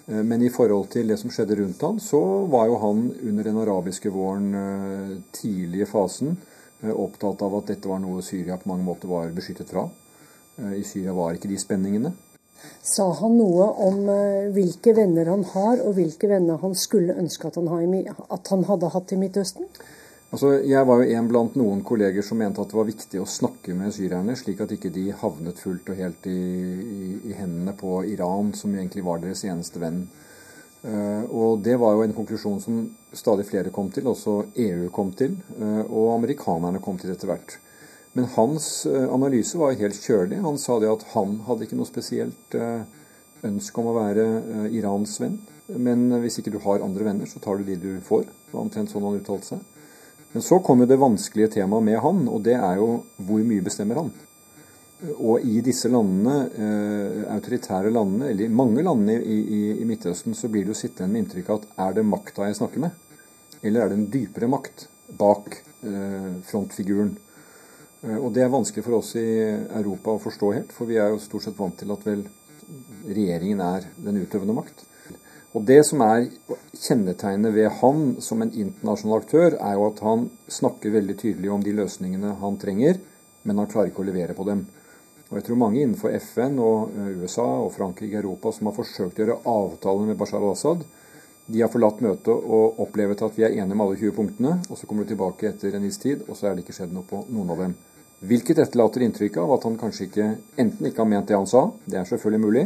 Eh, 0.06 0.22
men 0.22 0.42
i 0.42 0.50
forhold 0.50 0.90
til 0.92 1.10
det 1.10 1.18
som 1.20 1.32
skjedde 1.32 1.58
rundt 1.60 1.82
han, 1.86 2.00
så 2.02 2.20
var 2.50 2.68
jo 2.70 2.80
han 2.82 3.04
under 3.22 3.48
den 3.48 3.60
arabiske 3.62 4.10
våren 4.12 4.50
eh, 4.58 5.14
tidlige 5.34 5.88
fasen 5.90 6.36
eh, 6.82 6.90
opptatt 6.92 7.42
av 7.42 7.60
at 7.60 7.72
dette 7.74 7.90
var 7.90 8.02
noe 8.02 8.24
Syria 8.26 8.58
på 8.58 8.70
mange 8.72 8.86
måter 8.86 9.10
var 9.10 9.32
beskyttet 9.34 9.70
fra. 9.72 9.88
I 10.52 10.82
Syria 10.84 11.14
var 11.16 11.32
ikke 11.32 11.48
de 11.48 11.56
spenningene. 11.56 12.10
Sa 12.84 13.06
han 13.18 13.38
noe 13.38 13.64
om 13.82 14.02
hvilke 14.52 14.92
venner 14.94 15.30
han 15.32 15.46
har, 15.48 15.80
og 15.80 15.96
hvilke 15.96 16.28
venner 16.28 16.60
han 16.60 16.76
skulle 16.78 17.16
ønske 17.18 17.48
at 17.48 17.56
han, 17.56 18.64
hadde 18.68 18.90
hatt 18.92 19.14
i 19.16 19.18
Midtøsten? 19.18 19.70
Altså, 20.32 20.62
Jeg 20.64 20.86
var 20.88 21.02
jo 21.02 21.12
en 21.12 21.26
blant 21.28 21.56
noen 21.60 21.82
kolleger 21.84 22.24
som 22.24 22.38
mente 22.40 22.62
at 22.62 22.70
det 22.72 22.78
var 22.78 22.88
viktig 22.88 23.20
å 23.20 23.28
snakke 23.28 23.74
med 23.76 23.92
syrerne, 23.92 24.32
slik 24.38 24.62
at 24.64 24.70
ikke 24.72 24.92
de 24.94 25.10
havnet 25.12 25.58
fullt 25.60 25.90
og 25.92 25.98
helt 25.98 26.28
i, 26.30 26.38
i, 26.80 27.08
i 27.28 27.34
hendene 27.36 27.74
på 27.76 27.98
Iran, 28.08 28.54
som 28.56 28.72
egentlig 28.72 29.04
var 29.04 29.20
deres 29.20 29.44
eneste 29.44 29.82
venn. 29.82 30.06
Uh, 30.82 31.28
og 31.28 31.60
Det 31.62 31.76
var 31.78 31.94
jo 31.94 32.06
en 32.06 32.14
konklusjon 32.16 32.62
som 32.64 32.78
stadig 33.12 33.44
flere 33.50 33.70
kom 33.74 33.90
til, 33.92 34.08
også 34.08 34.38
EU 34.56 34.88
kom 34.94 35.12
til, 35.14 35.36
uh, 35.60 35.84
og 35.84 36.14
amerikanerne 36.16 36.80
kom 36.80 36.96
til 36.98 37.12
etter 37.12 37.28
hvert. 37.28 37.58
Men 38.16 38.30
hans 38.32 38.86
uh, 38.88 39.12
analyse 39.12 39.60
var 39.60 39.76
helt 39.76 40.00
kjølig. 40.00 40.40
Han 40.46 40.56
sa 40.56 40.78
det 40.80 40.90
at 40.90 41.04
han 41.12 41.42
hadde 41.44 41.68
ikke 41.68 41.76
noe 41.76 41.90
spesielt 41.90 42.56
ønske 43.42 43.82
om 43.82 43.90
å 43.90 43.98
være 43.98 44.24
Irans 44.72 45.18
venn. 45.20 45.36
Men 45.68 46.08
hvis 46.24 46.40
ikke 46.40 46.54
du 46.54 46.60
har 46.64 46.82
andre 46.84 47.04
venner, 47.04 47.28
så 47.28 47.40
tar 47.42 47.60
du 47.60 47.68
de 47.68 47.76
du 47.76 47.92
får. 48.04 48.24
Det 48.24 48.56
var 48.56 48.64
omtrent 48.64 48.92
sånn 48.92 49.04
han 49.04 49.20
uttalte 49.20 49.52
seg. 49.52 49.68
Men 50.32 50.42
så 50.42 50.58
kommer 50.64 50.88
det 50.88 50.96
vanskelige 50.96 51.58
temaet 51.58 51.84
med 51.84 51.98
han, 52.00 52.22
og 52.28 52.44
det 52.46 52.54
er 52.56 52.78
jo 52.80 53.02
hvor 53.20 53.42
mye 53.44 53.64
bestemmer 53.64 54.00
han? 54.00 54.12
Og 55.18 55.42
i 55.42 55.58
disse 55.66 55.90
landene, 55.90 56.36
eh, 56.54 57.24
autoritære 57.34 57.90
landene, 57.90 58.30
eller 58.30 58.46
i 58.46 58.54
mange 58.60 58.84
landene 58.86 59.18
i, 59.18 59.38
i, 59.42 59.62
i, 59.82 59.86
Midtøsten, 59.88 60.36
så 60.38 60.48
blir 60.48 60.64
det 60.64 60.72
jo 60.72 60.78
sittende 60.78 61.10
med 61.10 61.24
inntrykk 61.24 61.50
av 61.50 61.58
at 61.58 61.82
er 61.88 61.96
det 61.98 62.06
makta 62.06 62.46
jeg 62.46 62.60
snakker 62.60 62.84
med? 62.84 62.94
Eller 63.62 63.82
er 63.82 63.90
det 63.90 63.98
en 63.98 64.10
dypere 64.14 64.48
makt 64.50 64.86
bak 65.18 65.58
eh, 65.58 66.30
frontfiguren? 66.48 67.16
Eh, 68.02 68.16
og 68.16 68.30
det 68.36 68.46
er 68.46 68.54
vanskelig 68.54 68.86
for 68.86 69.00
oss 69.00 69.12
i 69.18 69.26
Europa 69.82 70.14
å 70.14 70.22
forstå 70.22 70.52
helt, 70.54 70.72
for 70.72 70.88
vi 70.88 71.00
er 71.02 71.12
jo 71.12 71.20
stort 71.22 71.48
sett 71.48 71.58
vant 71.58 71.76
til 71.82 71.92
at 71.92 72.06
vel 72.08 72.24
regjeringen 73.04 73.60
er 73.66 73.90
den 74.00 74.22
utøvende 74.22 74.56
makt. 74.56 74.86
Og 75.52 75.64
Det 75.68 75.82
som 75.84 76.00
er 76.00 76.30
kjennetegnet 76.72 77.52
ved 77.52 77.68
han 77.82 78.04
som 78.24 78.40
en 78.40 78.52
internasjonal 78.52 79.20
aktør, 79.20 79.56
er 79.60 79.74
jo 79.76 79.88
at 79.90 79.98
han 80.00 80.30
snakker 80.48 80.94
veldig 80.94 81.16
tydelig 81.20 81.50
om 81.52 81.64
de 81.64 81.74
løsningene 81.76 82.38
han 82.40 82.56
trenger, 82.60 83.02
men 83.44 83.60
han 83.60 83.68
klarer 83.68 83.90
ikke 83.90 84.00
å 84.00 84.08
levere 84.08 84.36
på 84.38 84.46
dem. 84.48 84.64
Og 85.28 85.38
jeg 85.38 85.46
tror 85.46 85.60
mange 85.60 85.82
innenfor 85.82 86.12
FN 86.20 86.58
og 86.60 86.96
eh, 86.96 87.12
USA 87.20 87.44
og 87.64 87.72
Frankrike 87.72 88.18
og 88.18 88.24
Europa 88.24 88.52
som 88.52 88.68
har 88.68 88.76
forsøkt 88.76 89.20
å 89.20 89.24
gjøre 89.24 89.38
avtaler 89.48 90.10
med 90.10 90.18
Bashar 90.20 90.40
al-Assad, 90.40 90.84
de 91.52 91.60
har 91.60 91.70
forlatt 91.72 92.00
møtet 92.04 92.32
og 92.32 92.78
opplevet 92.84 93.24
at 93.26 93.34
vi 93.36 93.44
er 93.44 93.56
enige 93.56 93.76
om 93.76 93.82
alle 93.84 93.96
20 93.98 94.14
punktene, 94.16 94.52
og 94.70 94.78
så 94.78 94.86
kommer 94.88 95.04
du 95.04 95.12
tilbake 95.12 95.50
etter 95.50 95.74
en 95.74 95.84
viss 95.84 95.98
tid, 96.00 96.22
og 96.28 96.38
så 96.38 96.48
er 96.48 96.54
det 96.54 96.64
ikke 96.64 96.76
skjedd 96.76 96.94
noe 96.94 97.08
på 97.08 97.24
noen 97.28 97.50
av 97.52 97.64
dem. 97.64 97.74
Hvilket 98.22 98.60
etterlater 98.62 99.02
inntrykk 99.02 99.40
av 99.42 99.56
at 99.56 99.66
han 99.66 99.76
kanskje 99.80 100.06
ikke 100.06 100.28
enten 100.62 100.88
ikke 100.88 101.02
har 101.02 101.10
ment 101.10 101.28
det 101.28 101.36
han 101.36 101.48
sa, 101.50 101.66
det 101.84 101.98
er 101.98 102.08
selvfølgelig 102.08 102.44
mulig, 102.44 102.64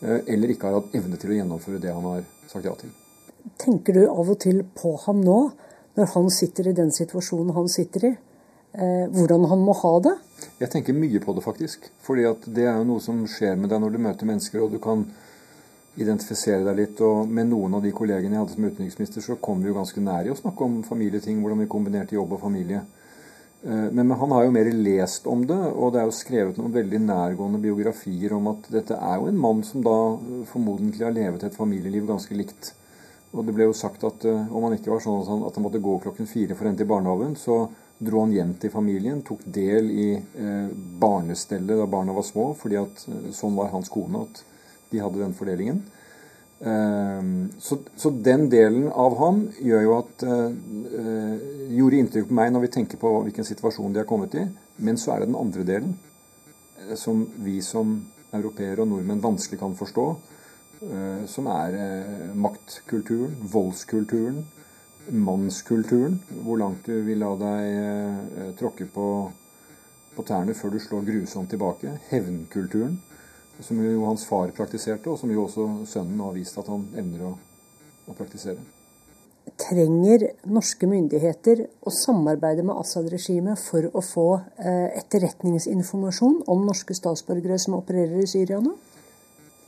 eller 0.00 0.52
ikke 0.52 0.68
har 0.68 0.78
hatt 0.78 0.96
evne 0.96 1.18
til 1.20 1.32
å 1.32 1.38
gjennomføre 1.38 1.80
det 1.82 1.92
han 1.92 2.06
har 2.08 2.24
sagt 2.48 2.64
ja 2.64 2.74
til. 2.78 2.92
Tenker 3.60 3.96
du 3.96 4.02
av 4.08 4.28
og 4.28 4.38
til 4.40 4.62
på 4.76 4.94
ham 5.06 5.22
nå, 5.24 5.38
når 5.98 6.12
han 6.14 6.28
sitter 6.32 6.70
i 6.70 6.76
den 6.76 6.92
situasjonen 6.94 7.54
han 7.56 7.68
sitter 7.72 8.10
i? 8.10 8.12
Eh, 8.72 9.06
hvordan 9.10 9.48
han 9.50 9.64
må 9.66 9.74
ha 9.80 9.94
det? 10.04 10.12
Jeg 10.60 10.70
tenker 10.70 10.94
mye 10.94 11.20
på 11.22 11.34
det, 11.34 11.42
faktisk. 11.44 11.88
Fordi 12.06 12.28
det 12.46 12.68
er 12.68 12.78
jo 12.78 12.86
noe 12.92 13.02
som 13.02 13.24
skjer 13.28 13.58
med 13.58 13.72
deg 13.72 13.82
når 13.82 13.96
du 13.96 13.98
møter 14.04 14.28
mennesker, 14.28 14.62
og 14.62 14.76
du 14.76 14.78
kan 14.82 15.04
identifisere 16.00 16.62
deg 16.68 16.78
litt. 16.78 17.02
Og 17.02 17.28
med 17.28 17.50
noen 17.50 17.74
av 17.76 17.84
de 17.84 17.92
kollegene 17.96 18.36
jeg 18.36 18.44
hadde 18.44 18.56
som 18.56 18.68
utenriksminister, 18.68 19.24
så 19.24 19.38
kom 19.42 19.62
vi 19.64 19.72
jo 19.72 19.78
ganske 19.80 20.04
nær 20.04 20.28
i 20.28 20.32
å 20.32 20.38
snakke 20.38 20.66
om 20.66 20.80
familieting, 20.86 21.42
hvordan 21.42 21.64
vi 21.64 21.70
kombinerte 21.72 22.16
jobb 22.16 22.36
og 22.36 22.44
familie. 22.44 22.84
Eh, 23.62 23.90
men 23.92 24.10
han 24.10 24.30
har 24.32 24.44
jo 24.44 24.52
mer 24.54 24.70
lest 24.72 25.26
om 25.28 25.44
det, 25.46 25.58
og 25.58 25.92
det 25.92 26.00
er 26.00 26.08
jo 26.08 26.16
skrevet 26.16 26.58
noen 26.60 26.72
veldig 26.74 27.00
nærgående 27.04 27.60
biografier 27.60 28.32
om 28.36 28.48
at 28.54 28.70
dette 28.72 28.96
er 28.96 29.20
jo 29.20 29.28
en 29.28 29.40
mann 29.40 29.60
som 29.66 29.84
da 29.84 29.96
eh, 30.16 30.44
formodentlig 30.48 31.04
har 31.04 31.16
levet 31.16 31.44
et 31.44 31.58
familieliv 31.58 32.08
ganske 32.08 32.36
likt. 32.36 32.72
Og 33.36 33.44
det 33.46 33.54
ble 33.54 33.68
jo 33.68 33.76
sagt 33.76 34.02
at 34.02 34.24
uh, 34.26 34.48
om 34.50 34.64
han 34.66 34.72
ikke 34.74 34.90
var 34.90 35.02
sånn 35.04 35.20
at 35.20 35.28
han, 35.30 35.44
at 35.46 35.54
han 35.54 35.62
måtte 35.62 35.78
gå 35.78 35.92
klokken 36.02 36.26
fire 36.26 36.56
for 36.56 36.66
å 36.66 36.72
hente 36.72 36.82
i 36.82 36.88
barnehagen, 36.90 37.36
så 37.38 37.60
dro 38.02 38.24
han 38.24 38.32
hjem 38.34 38.56
til 38.58 38.72
familien, 38.74 39.20
tok 39.22 39.44
del 39.46 39.86
i 39.92 40.06
eh, 40.16 40.72
barnestellet 40.98 41.78
da 41.78 41.86
barna 41.86 42.16
var 42.16 42.26
små, 42.26 42.48
fordi 42.58 42.80
at 42.80 43.04
sånn 43.36 43.54
var 43.54 43.70
hans 43.70 43.92
kone, 43.92 44.24
at 44.24 44.42
de 44.90 44.98
hadde 45.04 45.22
den 45.22 45.36
fordelingen. 45.36 45.84
Ehm, 46.60 47.52
så, 47.58 47.78
så, 47.96 48.10
den 48.10 48.50
delen 48.52 48.90
av 48.92 49.16
ham 49.16 49.46
gjør 49.64 49.84
jo 49.86 49.92
at 49.96 50.24
uh, 50.28 51.36
gjorde 51.72 52.00
inntrykk 52.02 52.26
på 52.28 52.36
meg 52.36 52.50
når 52.52 52.66
vi 52.66 52.72
tenker 52.74 53.00
på 53.00 53.12
hvilken 53.24 53.48
situasjon 53.48 53.94
de 53.94 54.02
har 54.02 54.08
kommet 54.08 54.36
i. 54.36 54.44
Men 54.84 55.00
så 55.00 55.14
er 55.14 55.22
det 55.22 55.30
den 55.30 55.40
andre 55.40 55.64
delen, 55.64 55.94
uh, 56.82 56.94
som 57.00 57.24
vi 57.40 57.60
som 57.64 57.96
europeere 58.36 58.84
og 58.84 58.92
nordmenn 58.92 59.24
vanskelig 59.24 59.60
kan 59.62 59.76
forstå. 59.78 60.10
Som 61.28 61.44
er 61.52 61.74
maktkulturen, 62.40 63.34
voldskulturen, 63.52 64.38
mannskulturen. 65.12 66.14
Hvor 66.40 66.56
langt 66.56 66.86
du 66.88 67.02
vil 67.04 67.20
la 67.20 67.34
deg 67.36 68.54
tråkke 68.56 68.86
på, 68.94 69.08
på 70.14 70.24
tærne 70.24 70.54
før 70.56 70.72
du 70.72 70.78
slår 70.80 71.04
grusomt 71.10 71.52
tilbake. 71.52 71.98
Hevnkulturen 72.08 72.96
som 73.62 73.80
jo 73.84 74.04
hans 74.06 74.26
far 74.28 74.52
praktiserte, 74.56 75.10
og 75.10 75.18
som 75.20 75.30
jo 75.32 75.46
også 75.46 75.68
sønnen 75.88 76.20
har 76.24 76.36
vist 76.36 76.58
at 76.60 76.68
han 76.70 76.86
evner 76.98 77.30
å, 77.30 77.32
å 78.10 78.16
praktisere. 78.18 78.60
Trenger 79.60 80.26
norske 80.48 80.86
myndigheter 80.88 81.64
å 81.86 81.92
samarbeide 81.92 82.62
med 82.66 82.78
Assad-regimet 82.80 83.58
for 83.60 83.88
å 83.92 84.02
få 84.04 84.28
eh, 84.60 85.00
etterretningsinformasjon 85.00 86.42
om 86.52 86.62
norske 86.68 86.94
statsborgere 86.96 87.58
som 87.60 87.78
opererer 87.80 88.22
i 88.22 88.28
Syria 88.30 88.60
nå? 88.62 88.76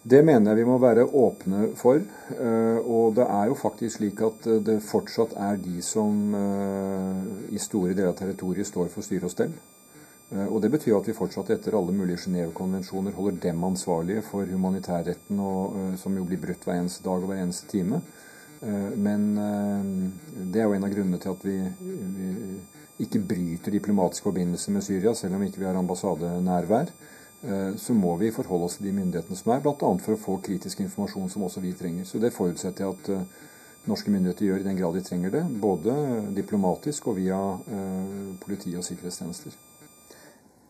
Det 0.03 0.19
mener 0.27 0.51
jeg 0.51 0.65
vi 0.65 0.67
må 0.67 0.81
være 0.83 1.05
åpne 1.07 1.69
for. 1.79 2.01
Eh, 2.35 2.79
og 2.83 3.15
det 3.19 3.27
er 3.27 3.51
jo 3.51 3.59
faktisk 3.59 4.01
slik 4.01 4.23
at 4.27 4.49
det 4.67 4.81
fortsatt 4.87 5.37
er 5.39 5.61
de 5.63 5.83
som 5.87 6.35
eh, 6.35 7.55
i 7.55 7.61
store 7.63 7.95
deler 7.95 8.11
av 8.11 8.19
territoriet 8.19 8.69
står 8.69 8.91
for 8.93 9.07
styre 9.07 9.31
og 9.31 9.35
stell. 9.35 9.55
Eh, 10.33 10.47
og 10.47 10.63
Det 10.63 10.71
betyr 10.71 10.97
at 10.97 11.09
vi 11.09 11.17
fortsatt 11.17 11.51
etter 11.53 11.77
alle 11.77 11.93
mulige 11.93 12.25
Genéve-konvensjoner 12.25 13.13
holder 13.17 13.41
dem 13.41 13.65
ansvarlige 13.65 14.23
for 14.25 14.49
humanitærretten, 14.49 15.41
og, 15.41 15.77
eh, 15.77 15.97
som 15.97 16.17
jo 16.17 16.25
blir 16.25 16.41
brutt 16.41 16.65
hver 16.65 16.81
eneste 16.81 17.05
dag 17.05 17.23
og 17.23 17.29
hver 17.29 17.43
eneste 17.43 17.69
time. 17.69 18.03
Eh, 18.63 18.97
men 18.97 19.35
det 20.53 20.61
er 20.61 20.65
jo 20.65 20.73
en 20.73 20.85
av 20.85 20.91
grunnene 20.91 21.19
til 21.19 21.31
at 21.31 21.45
vi, 21.45 21.59
vi 22.17 22.61
ikke 23.01 23.27
bryter 23.27 23.73
diplomatiske 23.73 24.23
forbindelser 24.23 24.73
med 24.73 24.83
Syria, 24.83 25.15
selv 25.15 25.35
om 25.35 25.43
ikke 25.43 25.59
vi 25.59 25.67
har 25.67 25.75
ambassadenærvær. 25.75 26.93
Så 27.77 27.93
må 27.93 28.17
vi 28.17 28.31
forholde 28.31 28.65
oss 28.65 28.77
til 28.77 28.87
de 28.87 28.93
myndighetene 28.93 29.35
som 29.35 29.51
er, 29.51 29.59
bl.a. 29.61 29.75
for 29.75 30.15
å 30.15 30.17
få 30.17 30.37
kritisk 30.39 30.79
informasjon 30.79 31.29
som 31.29 31.43
også 31.43 31.61
vi 31.61 31.73
trenger. 31.73 32.05
Så 32.05 32.21
det 32.21 32.33
forutsetter 32.33 32.85
jeg 32.85 32.95
at 32.95 33.89
norske 33.91 34.15
myndigheter 34.15 34.47
gjør 34.47 34.61
i 34.61 34.69
den 34.69 34.79
grad 34.79 34.95
de 34.95 35.03
trenger 35.03 35.31
det. 35.31 35.43
Både 35.59 36.31
diplomatisk 36.37 37.09
og 37.09 37.17
via 37.19 37.59
politi 38.39 38.77
og 38.77 38.87
sikkerhetstjenester. 38.87 39.59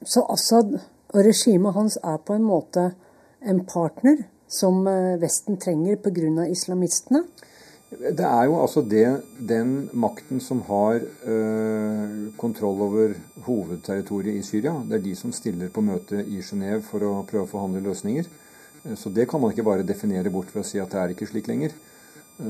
Så 0.04 0.24
Assad 0.30 0.74
og 1.12 1.24
regimet 1.26 1.76
hans 1.76 1.98
er 2.02 2.18
på 2.24 2.36
en 2.36 2.46
måte 2.46 2.90
en 3.42 3.62
partner 3.68 4.24
som 4.52 4.84
eh, 4.88 5.16
Vesten 5.22 5.58
trenger 5.60 6.00
pga. 6.02 6.46
islamistene? 6.48 7.24
Det 7.92 8.24
er 8.24 8.46
jo 8.48 8.56
altså 8.56 8.80
det, 8.80 9.20
den 9.36 9.90
makten 9.92 10.40
som 10.40 10.62
har 10.64 11.02
øh, 11.02 12.32
kontroll 12.40 12.80
over 12.80 13.14
hovedterritoriet 13.44 14.38
i 14.40 14.42
Syria. 14.42 14.72
Det 14.88 14.96
er 14.96 15.04
de 15.04 15.14
som 15.16 15.32
stiller 15.32 15.68
på 15.68 15.84
møte 15.84 16.24
i 16.24 16.40
Genéve 16.40 16.80
for 16.82 17.04
å 17.04 17.26
prøve 17.28 17.44
å 17.44 17.52
forhandle 17.52 17.84
løsninger. 17.84 18.28
Eh, 18.84 18.96
så 18.96 19.12
det 19.12 19.28
kan 19.28 19.40
man 19.40 19.52
ikke 19.52 19.68
bare 19.68 19.86
definere 19.86 20.32
bort 20.32 20.54
ved 20.54 20.64
å 20.64 20.68
si 20.68 20.80
at 20.80 20.90
det 20.92 21.00
er 21.02 21.14
ikke 21.14 21.28
slik 21.28 21.52
lenger. 21.52 21.76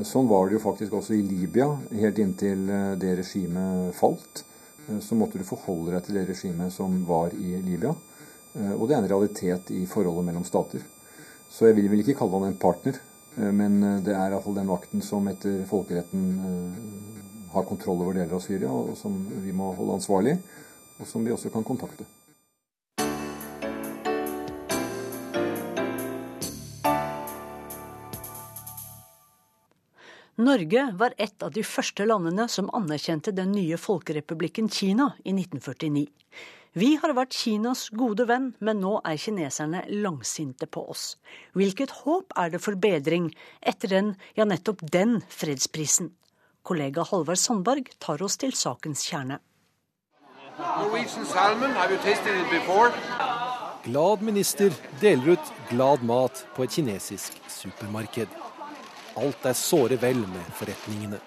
Sånn 0.07 0.25
var 0.25 0.47
det 0.47 0.55
jo 0.55 0.63
faktisk 0.63 0.93
også 0.95 1.13
i 1.13 1.21
Libya, 1.21 1.67
helt 1.91 2.17
inntil 2.17 2.63
det 2.97 3.11
regimet 3.19 3.91
falt. 3.93 4.41
Eh, 4.89 4.99
så 4.99 5.15
måtte 5.15 5.39
du 5.39 5.47
forholde 5.47 5.95
deg 5.95 6.05
til 6.05 6.19
det 6.19 6.27
regimet 6.29 6.73
som 6.73 7.01
var 7.07 7.35
i 7.35 7.55
Libya. 7.61 7.93
Eh, 8.53 8.73
og 8.73 8.87
det 8.87 8.97
er 8.97 9.03
en 9.03 9.11
realitet 9.11 9.71
i 9.75 9.85
forholdet 9.89 10.27
mellom 10.29 10.45
stater. 10.47 10.83
Så 11.49 11.69
jeg 11.69 11.77
vil 11.77 11.89
vel 11.91 12.03
ikke 12.03 12.17
kalle 12.21 12.39
han 12.39 12.51
en 12.51 12.61
partner, 12.61 13.01
Men 13.33 13.79
det 14.05 14.13
er 14.13 14.29
iallfall 14.29 14.53
den 14.53 14.67
vakten 14.69 15.01
som 15.01 15.25
etter 15.25 15.63
folkeretten 15.65 16.35
har 17.49 17.63
kontroll 17.65 18.03
over 18.03 18.13
deler 18.13 18.35
av 18.37 18.43
Syria, 18.45 18.69
og 18.69 18.93
som 18.93 19.15
vi 19.41 19.49
må 19.49 19.71
holde 19.73 19.95
ansvarlig, 19.97 20.35
og 20.99 21.07
som 21.09 21.25
vi 21.25 21.33
også 21.33 21.49
kan 21.49 21.65
kontakte. 21.65 22.05
Norge 30.35 30.87
var 30.97 31.13
et 31.21 31.43
av 31.45 31.51
de 31.53 31.61
første 31.61 32.05
landene 32.09 32.47
som 32.49 32.71
anerkjente 32.73 33.31
den 33.37 33.51
nye 33.53 33.77
folkerepublikken 33.77 34.65
Kina 34.65 35.11
i 35.21 35.29
1949. 35.29 36.07
Vi 36.73 36.95
har 36.97 37.11
vært 37.13 37.35
Kinas 37.37 37.91
gode 37.93 38.25
venn, 38.25 38.47
men 38.57 38.79
nå 38.81 38.95
er 39.05 39.19
kineserne 39.21 39.83
langsinte 40.01 40.65
på 40.65 40.81
oss. 40.89 41.19
Hvilket 41.53 41.93
håp 42.01 42.33
er 42.33 42.49
det 42.49 42.63
for 42.65 42.73
bedring 42.73 43.27
etter 43.61 43.93
den, 43.93 44.15
ja 44.33 44.47
nettopp 44.49 44.81
den, 44.81 45.19
fredsprisen? 45.29 46.09
Kollega 46.65 47.05
Halvard 47.05 47.37
Sandberg 47.37 47.91
tar 48.01 48.23
oss 48.25 48.39
til 48.41 48.55
sakens 48.57 49.05
kjerne. 49.05 49.37
Glad 53.83 54.25
minister 54.25 54.73
deler 55.01 55.35
ut 55.35 55.53
glad 55.69 56.01
mat 56.09 56.41
på 56.55 56.65
et 56.65 56.73
kinesisk 56.73 57.37
supermarked. 57.51 58.52
Alt 59.19 59.45
er 59.45 59.57
såre 59.57 59.97
vel 60.01 60.23
med 60.25 60.49
forretningene. 60.57 61.19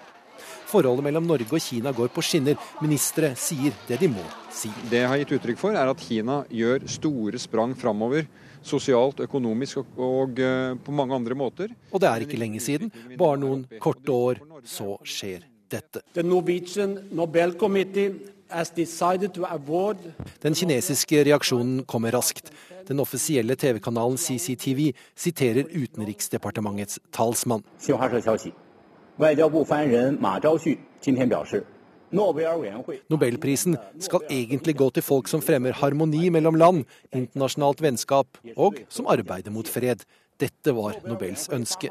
Forholdet 0.67 1.05
mellom 1.05 1.27
Norge 1.27 1.47
og 1.55 1.63
Kina 1.63 1.93
går 1.95 2.09
på 2.11 2.23
skinner. 2.25 2.57
Ministre 2.83 3.31
sier 3.39 3.75
det 3.87 4.01
de 4.01 4.09
må 4.11 4.23
si. 4.51 4.71
Det 4.91 4.99
jeg 4.99 5.11
har 5.11 5.21
gitt 5.21 5.31
uttrykk 5.37 5.61
for, 5.61 5.77
er 5.79 5.87
at 5.87 6.03
Kina 6.03 6.41
gjør 6.51 6.83
store 6.91 7.39
sprang 7.39 7.75
framover. 7.79 8.27
Sosialt, 8.67 9.21
økonomisk 9.23 9.79
og, 9.79 9.99
og 10.03 10.41
uh, 10.43 10.73
på 10.83 10.91
mange 10.91 11.15
andre 11.15 11.37
måter. 11.39 11.71
Og 11.93 12.03
det 12.03 12.09
er 12.09 12.25
ikke 12.25 12.41
lenge 12.41 12.59
siden. 12.59 12.91
Bare 13.15 13.39
noen 13.39 13.63
korte 13.79 14.11
år, 14.11 14.41
så 14.67 14.97
skjer 15.07 15.47
dette. 15.71 16.03
The 16.17 16.25
Norwegian 16.25 16.97
Nobel 17.15 17.55
Committee 17.55 18.35
den 20.41 20.55
kinesiske 20.55 21.23
reaksjonen 21.27 21.81
kommer 21.83 22.15
raskt. 22.15 22.51
Den 22.87 22.99
offisielle 23.03 23.55
TV-kanalen 23.55 24.17
CCTV 24.17 24.93
siterer 25.15 25.67
Utenriksdepartementets 25.75 26.99
talsmann. 27.11 27.63
Nobelprisen 33.09 33.77
skal 33.99 34.29
egentlig 34.29 34.77
gå 34.77 34.89
til 34.95 35.03
folk 35.03 35.27
som 35.27 35.41
fremmer 35.43 35.75
harmoni 35.75 36.29
mellom 36.31 36.55
land, 36.55 36.85
internasjonalt 37.11 37.83
vennskap 37.83 38.39
og 38.55 38.79
som 38.87 39.09
arbeider 39.11 39.51
mot 39.51 39.67
fred. 39.67 40.05
Dette 40.41 40.73
var 40.77 40.99
Nobels 41.07 41.47
ønske. 41.53 41.89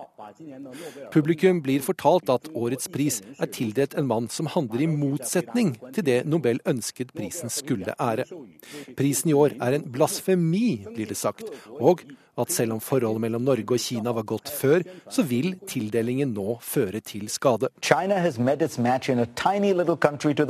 Publikum 1.14 1.62
blir 1.64 1.82
fortalt 1.84 2.30
at 2.32 2.50
årets 2.54 2.90
pris 2.92 3.20
er 3.38 3.50
tildelt 3.52 3.96
en 3.98 4.06
mann 4.10 4.28
som 4.32 4.50
handler 4.52 4.84
i 4.84 4.90
motsetning 4.90 5.74
til 5.92 6.06
det 6.06 6.20
Nobel 6.26 6.60
ønsket 6.66 7.12
prisen 7.16 7.52
skulle 7.52 7.96
ære. 7.98 8.26
Prisen 8.98 9.32
i 9.32 9.36
år 9.36 9.56
er 9.60 9.78
en 9.78 9.88
blasfemi, 9.92 10.84
blir 10.94 11.10
det 11.10 11.18
sagt, 11.18 11.50
og 11.80 12.04
at 12.36 12.52
selv 12.52 12.76
om 12.76 12.80
forholdet 12.84 13.24
mellom 13.24 13.46
Norge 13.46 13.78
og 13.78 13.80
Kina 13.80 14.12
var 14.12 14.28
godt 14.28 14.52
før, 14.52 14.84
så 15.10 15.24
vil 15.24 15.54
tildelingen 15.68 16.34
nå 16.36 16.58
føre 16.62 17.00
til 17.00 17.30
skade. 17.32 17.72
China 17.82 18.20
has 18.20 18.38
met 18.38 18.62
its 18.62 18.78
match 18.78 19.10
in 19.10 19.18
a 19.18 19.26
tiny 19.34 19.72
little 19.72 19.96
country 19.96 20.34
to. 20.34 20.46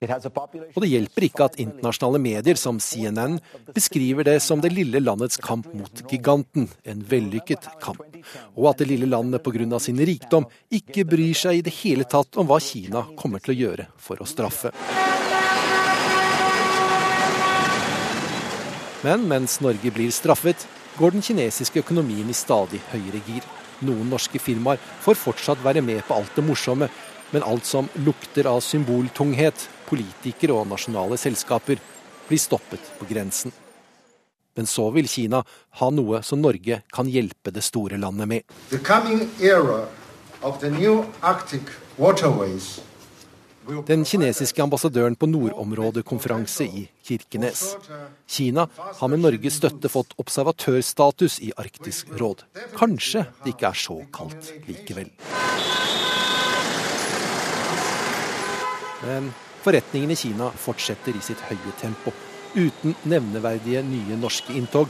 Og 0.00 0.78
det 0.80 0.88
hjelper 0.88 1.26
ikke 1.26 1.44
at 1.44 1.58
internasjonale 1.60 2.18
medier 2.24 2.56
som 2.56 2.78
CNN 2.80 3.34
beskriver 3.76 4.24
det 4.24 4.38
som 4.40 4.62
det 4.64 4.70
lille 4.72 5.02
landets 5.02 5.36
kamp 5.36 5.66
mot 5.76 6.00
giganten, 6.08 6.70
en 6.88 7.02
vellykket 7.04 7.66
kamp. 7.84 8.00
Og 8.56 8.70
at 8.70 8.80
det 8.80 8.86
lille 8.88 9.04
landet 9.10 9.44
pga. 9.44 9.78
sin 9.78 9.98
rikdom 10.00 10.46
ikke 10.72 11.04
bryr 11.04 11.34
seg 11.36 11.58
i 11.58 11.60
det 11.66 11.74
hele 11.82 12.04
tatt 12.08 12.38
om 12.40 12.48
hva 12.48 12.56
Kina 12.64 13.02
kommer 13.14 13.44
til 13.44 13.52
å 13.52 13.58
gjøre 13.58 13.86
for 13.98 14.16
å 14.16 14.24
straffe. 14.24 14.72
Men 19.04 19.28
mens 19.28 19.60
Norge 19.60 19.90
blir 19.92 20.10
straffet, 20.10 20.64
går 20.96 21.12
den 21.12 21.22
kinesiske 21.22 21.80
økonomien 21.84 22.28
i 22.28 22.36
stadig 22.36 22.80
høyere 22.88 23.20
gir. 23.26 23.44
Noen 23.84 24.08
norske 24.08 24.40
firmaer 24.40 24.80
får 25.04 25.20
fortsatt 25.20 25.60
være 25.64 25.84
med 25.84 26.00
på 26.08 26.16
alt 26.16 26.32
det 26.36 26.44
morsomme, 26.44 26.88
men 27.32 27.44
alt 27.44 27.68
som 27.68 27.88
lukter 28.00 28.48
av 28.48 28.64
symboltunghet, 28.64 29.68
politikere 29.90 30.54
og 30.54 30.68
nasjonale 30.70 31.18
selskaper 31.20 31.82
blir 32.28 32.40
stoppet 32.40 32.92
på 32.98 33.08
grensen. 33.10 33.52
Men 34.56 34.66
så 34.66 34.88
vil 34.94 35.08
Kina 35.08 35.42
ha 35.80 35.88
noe 35.94 36.22
som 36.26 36.42
Norge 36.42 36.82
kan 36.92 37.10
hjelpe 37.10 37.52
det 37.54 37.62
store 37.64 37.98
landet 37.98 38.28
med. 38.28 38.42
Den 43.86 44.04
kinesiske 44.08 44.62
ambassadøren 44.62 45.14
på 45.16 45.28
nordområdekonferanse 45.30 46.64
i 46.64 46.86
Kirkenes. 47.06 47.76
Kina 48.26 48.66
har 48.76 49.12
med 49.12 49.22
Norges 49.22 49.60
støtte 49.60 49.90
fått 49.92 50.16
observatørstatus 50.18 51.38
i 51.44 51.52
Arktisk 51.60 52.10
råd. 52.18 52.42
Kanskje 52.76 53.26
det 53.44 53.54
ikke 53.54 53.70
er 53.70 53.78
så 53.84 54.00
kaldt 54.16 54.50
likevel. 54.66 55.12
Men 59.04 59.30
Forretningene 59.60 60.16
i 60.16 60.20
Kina 60.20 60.48
fortsetter 60.56 61.16
i 61.16 61.22
sitt 61.24 61.40
høye 61.50 61.76
tempo, 61.80 62.14
uten 62.56 62.96
nevneverdige 63.04 63.84
nye 63.84 64.16
norske 64.16 64.56
inntog. 64.56 64.88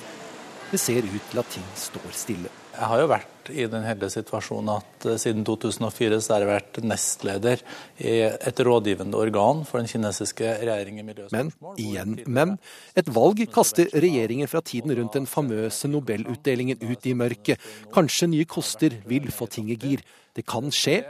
Det 0.71 0.79
ser 0.79 1.03
ut 1.03 1.31
til 1.33 1.43
at 1.43 1.49
ting 1.51 1.67
står 1.75 2.13
stille. 2.15 2.53
Jeg 2.71 2.87
har 2.87 3.01
jo 3.03 3.09
vært 3.11 3.51
i 3.51 3.65
den 3.67 3.83
heldige 3.83 4.13
situasjonen 4.15 4.71
at 4.77 5.07
eh, 5.11 5.19
siden 5.19 5.43
2004 5.45 6.21
så 6.23 6.37
har 6.37 6.45
jeg 6.45 6.51
vært 6.53 6.79
nestleder 6.87 7.65
i 7.99 8.15
et 8.31 8.63
rådgivende 8.65 9.19
organ 9.19 9.65
for 9.69 9.83
den 9.83 9.91
kinesiske 9.91 10.55
regjeringen 10.63 11.11
i 11.11 11.17
Men, 11.35 11.51
igjen 11.75 12.17
men, 12.31 12.55
et 12.95 13.11
valg 13.11 13.43
kaster 13.53 13.91
regjeringen 13.91 14.49
fra 14.49 14.63
tiden 14.63 14.95
rundt 14.97 15.19
den 15.19 15.27
famøse 15.27 15.91
nobelutdelingen 15.91 16.79
ut 16.87 17.11
i 17.11 17.17
mørket. 17.19 17.59
Kanskje 17.93 18.31
nye 18.31 18.47
koster 18.49 18.95
vil 19.11 19.29
få 19.35 19.51
ting 19.51 19.69
i 19.75 19.77
gir. 19.81 20.07
Det 20.37 20.47
kan 20.47 20.71
skje, 20.71 21.01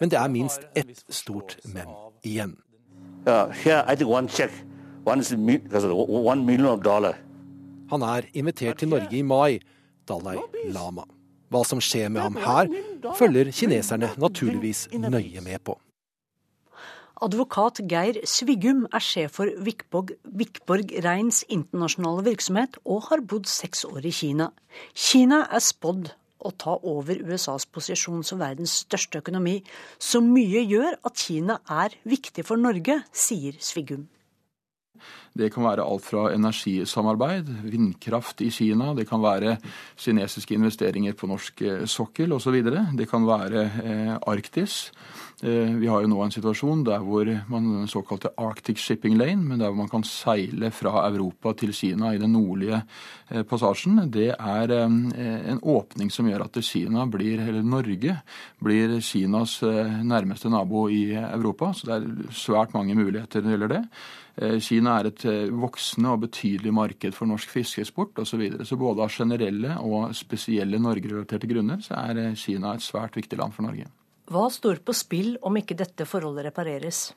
men 0.00 0.10
det 0.10 0.18
er 0.18 0.32
minst 0.32 0.64
ett 0.74 1.04
stort 1.12 1.58
men 1.68 1.92
igjen. 2.24 2.56
Uh, 3.24 3.48
Han 7.90 8.02
er 8.02 8.26
invitert 8.34 8.78
til 8.78 8.88
Norge 8.88 9.16
i 9.16 9.22
mai, 9.22 9.60
Dalai 10.08 10.36
Lama. 10.68 11.06
Hva 11.48 11.62
som 11.64 11.80
skjer 11.80 12.10
med 12.12 12.20
ham 12.20 12.36
her, 12.36 12.68
følger 13.16 13.48
kineserne 13.52 14.10
naturligvis 14.20 14.88
nøye 14.92 15.40
med 15.40 15.64
på. 15.64 15.78
Advokat 17.24 17.80
Geir 17.88 18.18
Svigum 18.28 18.84
er 18.92 19.00
sjef 19.00 19.38
for 19.38 19.48
Vikborg, 19.64 20.12
Vikborg 20.24 20.92
Reins 21.06 21.44
internasjonale 21.48 22.26
virksomhet 22.26 22.76
og 22.84 23.06
har 23.08 23.22
bodd 23.24 23.48
seks 23.48 23.86
år 23.88 24.04
i 24.04 24.12
Kina. 24.12 24.50
Kina 24.92 25.46
er 25.48 25.64
spådd 25.64 26.10
å 26.44 26.52
ta 26.52 26.76
over 26.82 27.20
USAs 27.24 27.66
posisjon 27.66 28.24
som 28.26 28.42
verdens 28.42 28.80
største 28.84 29.22
økonomi. 29.24 29.60
Så 29.98 30.22
mye 30.24 30.64
gjør 30.68 31.00
at 31.02 31.24
Kina 31.26 31.60
er 31.70 31.96
viktig 32.04 32.46
for 32.46 32.60
Norge, 32.60 33.00
sier 33.10 33.56
Svigum. 33.60 34.06
Det 35.34 35.48
kan 35.50 35.64
være 35.66 35.82
alt 35.82 36.04
fra 36.06 36.28
energisamarbeid, 36.30 37.48
vindkraft 37.66 38.44
i 38.46 38.52
Kina, 38.54 38.92
det 38.94 39.08
kan 39.08 39.22
være 39.22 39.56
kinesiske 39.98 40.54
investeringer 40.54 41.16
på 41.18 41.26
norsk 41.26 41.64
eh, 41.66 41.82
sokkel 41.90 42.36
osv. 42.36 42.60
Det 42.94 43.08
kan 43.10 43.26
være 43.26 43.64
eh, 43.82 44.12
Arktis. 44.30 44.92
Eh, 45.42 45.74
vi 45.74 45.90
har 45.90 46.04
jo 46.04 46.12
nå 46.12 46.22
en 46.22 46.36
situasjon 46.36 46.86
der 46.86 47.02
hvor 47.02 47.32
man 47.50 47.66
den 47.80 47.90
såkalte 47.90 48.30
Arctic 48.38 48.78
Shipping 48.78 49.18
Lane, 49.18 49.42
men 49.42 49.58
der 49.58 49.74
hvor 49.74 49.82
man 49.82 49.90
kan 49.90 50.06
seile 50.06 50.70
fra 50.70 51.02
Europa 51.08 51.56
til 51.58 51.74
Kina 51.74 52.14
i 52.14 52.22
den 52.22 52.36
nordlige 52.38 52.84
passasjen, 53.50 54.04
det 54.12 54.34
er 54.36 54.70
en 54.76 55.58
åpning 55.58 56.10
som 56.12 56.28
gjør 56.28 56.44
at 56.44 56.58
Kina 56.62 57.08
blir, 57.10 57.40
eller 57.40 57.64
Norge 57.66 58.20
blir 58.62 59.00
Kinas 59.02 59.62
nærmeste 59.64 60.52
nabo 60.52 60.86
i 60.92 61.08
Europa. 61.16 61.72
Så 61.74 61.88
det 61.88 61.96
er 61.96 62.36
svært 62.36 62.76
mange 62.76 62.94
muligheter 62.94 63.40
når 63.40 63.48
det 63.48 63.56
gjelder 63.56 63.74
det. 63.74 63.86
Kina 64.34 64.96
er 64.98 65.08
et 65.12 65.24
voksende 65.54 66.10
og 66.10 66.24
betydelig 66.24 66.72
marked 66.74 67.14
for 67.14 67.30
norsk 67.30 67.52
fiskeeksport 67.54 68.18
osv. 68.18 68.32
Så, 68.32 68.38
videre. 68.40 68.64
så 68.66 68.78
både 68.80 69.04
av 69.04 69.12
generelle 69.14 69.76
og 69.78 70.08
spesielle 70.18 70.80
Norge-relaterte 70.82 71.46
grunner 71.50 71.84
så 71.84 71.94
er 72.00 72.32
Kina 72.34 72.72
et 72.74 72.82
svært 72.82 73.14
viktig 73.14 73.38
land 73.38 73.54
for 73.54 73.62
Norge. 73.68 73.86
Hva 74.32 74.48
står 74.50 74.80
på 74.82 74.94
spill 74.96 75.36
om 75.44 75.60
ikke 75.60 75.76
dette 75.76 76.06
forholdet 76.08 76.48
repareres? 76.48 77.10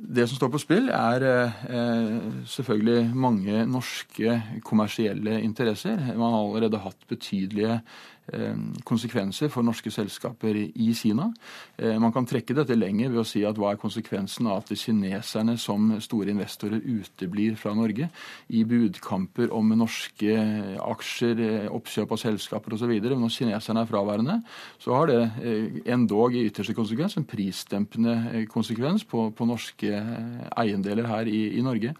Det 0.00 0.24
som 0.28 0.38
står 0.38 0.48
på 0.54 0.60
spill, 0.62 0.86
er 0.88 1.24
eh, 1.28 2.20
selvfølgelig 2.48 3.10
mange 3.12 3.64
norske 3.68 4.38
kommersielle 4.64 5.40
interesser. 5.44 6.00
Man 6.16 6.32
har 6.32 6.40
allerede 6.40 6.80
hatt 6.80 7.04
betydelige 7.08 7.82
konsekvenser 8.86 9.50
for 9.52 9.66
norske 9.66 9.90
selskaper 9.92 10.56
i 10.56 10.90
Kina. 10.96 11.28
Man 12.00 12.12
kan 12.14 12.26
trekke 12.28 12.54
dette 12.56 12.76
lenger 12.76 13.10
ved 13.12 13.22
å 13.22 13.26
si 13.26 13.42
at 13.46 13.58
hva 13.58 13.72
er 13.72 13.80
konsekvensen 13.80 14.48
av 14.50 14.62
at 14.62 14.72
kineserne 14.78 15.56
som 15.60 15.88
store 16.02 16.32
investorer 16.34 16.82
uteblir 16.84 17.56
fra 17.60 17.74
Norge 17.76 18.10
i 18.54 18.62
budkamper 18.68 19.52
om 19.56 19.72
norske 19.78 20.36
aksjer, 20.84 21.44
oppkjøp 21.70 22.14
av 22.16 22.22
selskaper 22.22 22.76
osv. 22.76 22.94
Når 23.10 23.34
kineserne 23.34 23.84
er 23.84 23.90
fraværende, 23.90 24.40
så 24.82 24.96
har 24.96 25.10
det 25.10 25.20
endog 25.90 26.36
i 26.36 26.46
ytterste 26.48 26.76
konsekvens 26.76 27.18
en 27.18 27.28
prisdempende 27.28 28.46
konsekvens 28.52 29.06
på, 29.08 29.30
på 29.36 29.48
norske 29.48 30.04
eiendeler 30.60 31.08
her 31.10 31.30
i, 31.30 31.46
i 31.58 31.64
Norge. 31.64 31.94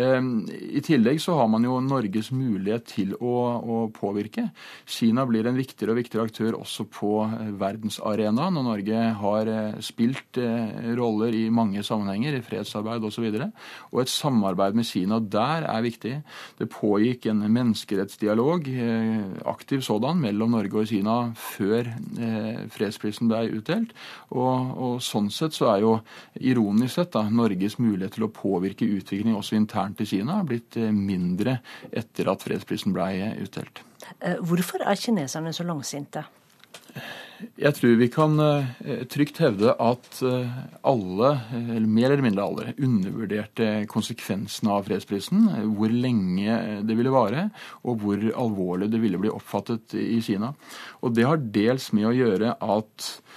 Ehm, 0.00 0.46
I 0.48 0.80
tillegg 0.80 1.20
så 1.20 1.34
har 1.36 1.48
man 1.52 1.64
jo 1.66 1.76
Norges 1.84 2.30
mulighet 2.32 2.86
til 2.94 3.12
å, 3.18 3.34
å, 3.60 3.78
påvirke. 3.92 4.46
Kina 4.88 5.26
blir 5.28 5.48
en 5.48 5.58
viktigere 5.58 5.92
og 5.92 6.00
viktigere 6.00 6.24
aktør 6.30 6.56
også 6.62 6.86
på 6.92 7.12
eh, 7.26 7.50
verdensarenaen. 7.60 8.56
Og 8.60 8.66
Norge 8.70 9.02
har 9.20 9.50
eh, 9.52 9.80
spilt 9.84 10.40
eh, 10.40 10.94
roller 10.96 11.36
i 11.36 11.44
mange 11.52 11.84
sammenhenger, 11.84 12.38
i 12.38 12.44
fredsarbeid 12.46 13.04
osv. 13.04 13.26
Og, 13.28 13.36
så 13.42 13.50
og 13.92 14.00
et 14.04 14.12
samarbeid 14.14 14.78
med 14.80 14.88
Kina 14.88 15.20
der 15.20 15.68
er 15.68 15.84
viktig. 15.84 16.14
Det 16.58 16.70
pågikk 16.72 17.28
en 17.28 17.44
menneskerettsdialog, 17.52 18.68
aktiv 19.48 19.82
sådan, 19.84 20.20
mellom 20.22 20.52
Norge 20.54 20.82
og 20.82 20.88
Kina 20.88 21.16
før 21.38 21.88
fredsprisen 22.72 23.28
ble 23.30 23.44
utdelt. 23.58 23.92
Og, 24.32 24.72
og 24.72 24.96
sånn 25.04 25.28
sett 25.32 25.56
så 25.56 25.68
er 25.72 25.84
jo 25.84 25.92
ironisk 26.40 26.96
sett 26.96 27.12
da, 27.14 27.24
Norges 27.32 27.78
mulighet 27.80 28.16
til 28.16 28.26
å 28.26 28.32
påvirke 28.34 28.88
utvikling 28.98 29.36
også 29.38 29.56
internt 29.58 29.81
internt 29.82 30.00
i 30.00 30.06
Kina 30.06 30.40
har 30.40 30.44
blitt 30.48 30.76
eh, 30.76 30.92
mindre 30.92 31.58
etter 31.90 32.30
at 32.32 32.44
fredsprisen 32.44 32.94
ble 32.94 33.34
utdelt. 33.42 33.82
Eh, 34.20 34.38
hvorfor 34.40 34.84
er 34.84 34.96
kineserne 34.96 35.52
så 35.52 35.64
langsinte? 35.64 36.24
Jeg 37.58 37.74
tror 37.74 37.96
vi 37.98 38.06
kan 38.12 38.38
eh, 38.38 39.02
trygt 39.10 39.40
hevde 39.42 39.74
at 39.74 40.20
alle, 40.22 41.30
eller 41.58 41.88
mer 41.88 42.12
eller 42.12 42.22
mindre 42.22 42.44
alle, 42.44 42.74
undervurderte 42.78 43.86
konsekvensene 43.90 44.70
av 44.70 44.86
fredsprisen. 44.86 45.48
Hvor 45.74 45.90
lenge 45.90 46.82
det 46.86 46.96
ville 46.98 47.12
vare, 47.12 47.48
og 47.82 48.04
hvor 48.04 48.22
alvorlig 48.30 48.90
det 48.92 49.02
ville 49.02 49.20
bli 49.20 49.32
oppfattet 49.32 49.96
i 49.98 50.20
Kina. 50.22 50.52
Og 51.02 51.16
det 51.16 51.26
har 51.26 51.42
dels 51.42 51.90
med 51.96 52.12
å 52.12 52.16
gjøre 52.16 52.56
at 52.62 53.10
Eh, 53.12 53.31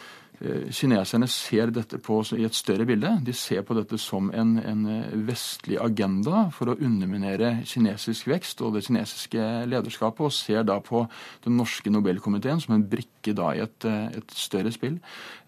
kineserne 0.74 1.28
ser 1.32 1.72
dette 1.74 2.00
på 2.04 2.18
i 2.36 2.46
et 2.46 2.56
større 2.56 2.86
bilde. 2.88 3.12
De 3.26 3.34
ser 3.36 3.64
på 3.66 3.76
dette 3.78 3.98
som 4.02 4.30
en, 4.36 4.56
en, 4.60 4.86
eh, 4.92 5.14
vestlig 5.28 5.78
agenda 5.82 6.50
for 6.56 6.72
å 6.72 6.78
underminere 6.78 7.62
kinesisk 7.68 8.28
vekst 8.32 8.62
og 8.66 8.76
det 8.76 8.86
kinesiske 8.88 9.66
lederskapet, 9.72 10.26
og 10.26 10.36
ser 10.36 10.66
da 10.68 10.80
på 10.84 11.06
den 11.46 11.58
norske 11.60 11.92
Nobelkomiteen 11.94 12.62
som 12.64 12.76
en 12.76 12.88
brikke 12.90 13.36
da 13.38 13.54
i 13.56 13.64
et, 13.64 13.86
eh, 13.86 14.18
et 14.20 14.36
større 14.36 14.72
spill. 14.76 15.00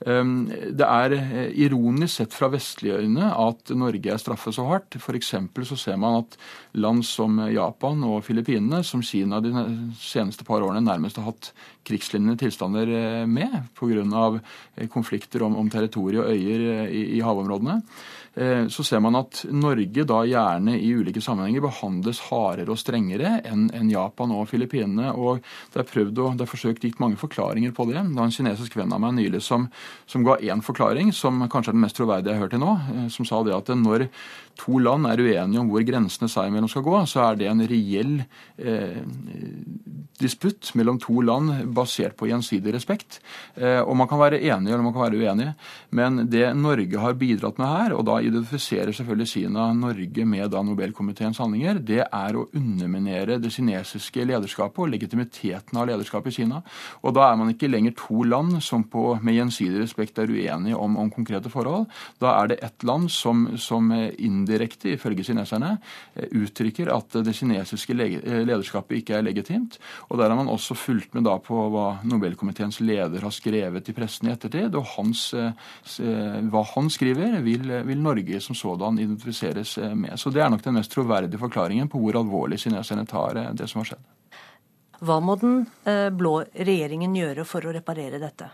Ehm, 0.06 0.48
det 0.48 0.88
er 0.88 1.52
ironisk 1.52 2.18
sett 2.18 2.34
fra 2.34 2.50
vestlige 2.54 3.02
øyne 3.02 3.32
at 3.34 3.76
Norge 3.76 4.14
er 4.14 4.22
straffet 4.22 4.56
så 4.56 4.68
hardt. 4.68 4.96
F.eks. 4.96 5.34
så 5.64 5.78
ser 5.78 5.98
man 5.98 6.24
at 6.24 6.38
land 6.78 7.06
som 7.08 7.40
Japan 7.52 8.04
og 8.08 8.22
Filippinene, 8.26 8.84
som 8.86 9.04
Kina 9.06 9.42
de 9.44 9.52
seneste 10.02 10.46
par 10.48 10.64
årene 10.66 10.84
nærmest 10.86 11.20
har 11.20 11.30
hatt 11.32 11.52
krigslignende 11.88 12.38
tilstander 12.40 12.92
med 13.30 13.58
pga. 13.78 14.28
konflikter 14.94 15.44
om, 15.44 15.56
om 15.58 15.70
territorier 15.70 16.24
og 16.24 16.32
øyer 16.32 16.88
i, 16.90 17.04
i 17.18 17.24
havområdene. 17.26 17.82
Eh, 18.38 18.68
så 18.70 18.84
ser 18.86 19.02
man 19.02 19.18
at 19.18 19.42
Norge 19.50 20.04
da 20.06 20.20
gjerne 20.30 20.76
i 20.78 20.92
ulike 20.94 21.22
sammenhenger 21.24 21.64
behandles 21.66 22.20
hardere 22.28 22.74
og 22.74 22.78
strengere 22.78 23.40
enn 23.50 23.90
Japan 23.90 24.34
og 24.36 24.46
Filippinene. 24.52 25.10
og 25.18 25.42
Det 25.74 25.82
er 25.82 25.90
prøvd 25.90 26.22
og 26.22 26.38
det 26.38 26.46
er 26.46 26.52
forsøkt 26.52 26.86
gitt 26.86 27.02
mange 27.02 27.18
forklaringer 27.18 27.74
på 27.74 27.88
det. 27.90 27.98
Det 27.98 28.20
var 28.20 28.30
en 28.30 28.36
kinesisk 28.36 28.78
venn 28.78 28.94
av 28.94 29.02
meg 29.02 29.16
nylig 29.18 29.42
som, 29.42 29.66
som 30.06 30.26
ga 30.28 30.38
én 30.38 30.62
forklaring, 30.62 31.10
som 31.14 31.42
kanskje 31.50 31.74
er 31.74 31.80
den 31.80 31.86
mest 31.88 31.98
troverdige 31.98 32.36
jeg 32.36 32.38
har 32.38 32.46
hørt 32.46 32.54
til 32.54 32.62
nå, 32.62 32.76
eh, 32.94 33.08
som 33.14 33.26
sa 33.26 33.42
det 33.48 33.58
at 33.58 33.74
når 33.74 34.08
to 34.58 34.80
land 34.82 35.10
er 35.10 35.22
uenige 35.22 35.62
om 35.62 35.72
hvor 35.72 35.86
grensene 35.86 36.30
seg 36.30 36.50
imellom 36.50 36.70
skal 36.70 36.86
gå, 36.86 37.00
så 37.10 37.26
er 37.28 37.42
det 37.42 37.50
en 37.50 37.66
reell 37.70 38.14
eh, 38.58 39.02
disputt 40.22 40.72
mellom 40.78 40.98
to 41.02 41.22
land 41.26 41.68
basert 41.78 42.18
på 42.18 42.30
gjensidig 42.30 42.74
respekt. 42.74 43.20
Eh, 43.56 43.82
og 43.82 43.96
Man 43.98 44.10
kan 44.10 44.22
være 44.22 44.42
enige 44.42 44.74
eller 44.74 44.86
man 44.86 44.94
kan 44.94 45.08
være 45.08 45.22
uenige, 45.22 45.54
men 45.90 46.26
det 46.30 46.54
Norge 46.58 47.02
har 47.02 47.18
bidratt 47.18 47.58
med 47.62 47.68
her, 47.68 47.98
og 47.98 48.06
da 48.10 48.20
identifiserer 48.28 48.94
selvfølgelig 48.96 49.30
Kina 49.32 49.68
Norge 49.76 50.26
med 50.28 50.52
da 50.54 50.62
Nobelkomiteens 50.66 51.40
handlinger, 51.42 51.80
det 51.80 52.04
er 52.06 52.38
å 52.38 52.48
underminere 52.58 53.40
det 53.42 53.52
kinesiske 53.56 54.26
lederskapet 54.28 54.84
og 54.84 54.92
legitimiteten 54.94 55.80
av 55.80 55.88
lederskapet 55.90 56.34
i 56.34 56.42
Kina. 56.42 56.62
Og 57.04 57.16
Da 57.18 57.32
er 57.32 57.38
man 57.40 57.50
ikke 57.50 57.70
lenger 57.70 57.96
to 57.98 58.24
land 58.24 58.62
som 58.64 58.84
på, 58.84 59.18
med 59.24 59.38
gjensidig 59.38 59.82
respekt 59.82 60.20
er 60.20 60.30
uenige 60.30 60.78
om, 60.78 60.98
om, 60.98 61.10
konkrete 61.12 61.50
forhold. 61.50 61.88
Da 62.22 62.36
er 62.42 62.52
det 62.52 62.60
ett 62.64 62.84
land 62.86 63.10
som, 63.12 63.48
som 63.58 63.90
indirekte, 63.92 64.94
ifølge 64.94 65.26
kineserne, 65.26 65.78
uttrykker 66.16 66.92
at 66.94 67.20
det 67.26 67.36
kinesiske 67.36 67.96
lederskapet 67.98 69.02
ikke 69.02 69.18
er 69.18 69.26
legitimt. 69.26 69.80
Og 70.10 70.18
Der 70.18 70.30
har 70.30 70.38
man 70.38 70.52
også 70.52 70.76
fulgt 70.78 71.16
med 71.16 71.26
da 71.28 71.38
på 71.42 71.68
hva 71.74 71.88
Nobelkomiteens 72.08 72.80
leder 72.84 73.24
har 73.24 73.34
skrevet 73.34 73.90
i 73.90 73.96
pressen 73.98 74.30
i 74.30 74.34
ettertid. 74.34 74.76
og 74.76 74.86
hans, 74.98 75.34
eh, 75.34 75.52
Hva 76.52 76.64
han 76.76 76.90
skriver, 76.90 77.42
vil, 77.42 77.68
vil 77.86 78.02
Norge 78.08 78.42
som 78.44 78.56
sådan 78.56 79.00
identifiseres 79.00 79.78
eh, 79.78 79.96
med. 79.96 80.20
Så 80.20 80.30
Det 80.30 80.42
er 80.42 80.50
nok 80.50 80.64
den 80.64 80.80
mest 80.80 80.92
troverdige 80.92 81.40
forklaringen 81.40 81.90
på 81.90 82.02
hvor 82.02 82.20
alvorlig 82.20 82.60
kineserne 82.60 83.06
tar 83.06 83.38
eh, 83.38 83.52
det 83.54 83.68
som 83.70 83.84
har 83.84 83.92
skjedd. 83.92 84.08
Hva 85.00 85.20
må 85.22 85.36
den 85.38 85.60
eh, 85.86 86.10
blå 86.10 86.40
regjeringen 86.56 87.16
gjøre 87.16 87.46
for 87.46 87.68
å 87.68 87.76
reparere 87.76 88.22
dette? 88.22 88.50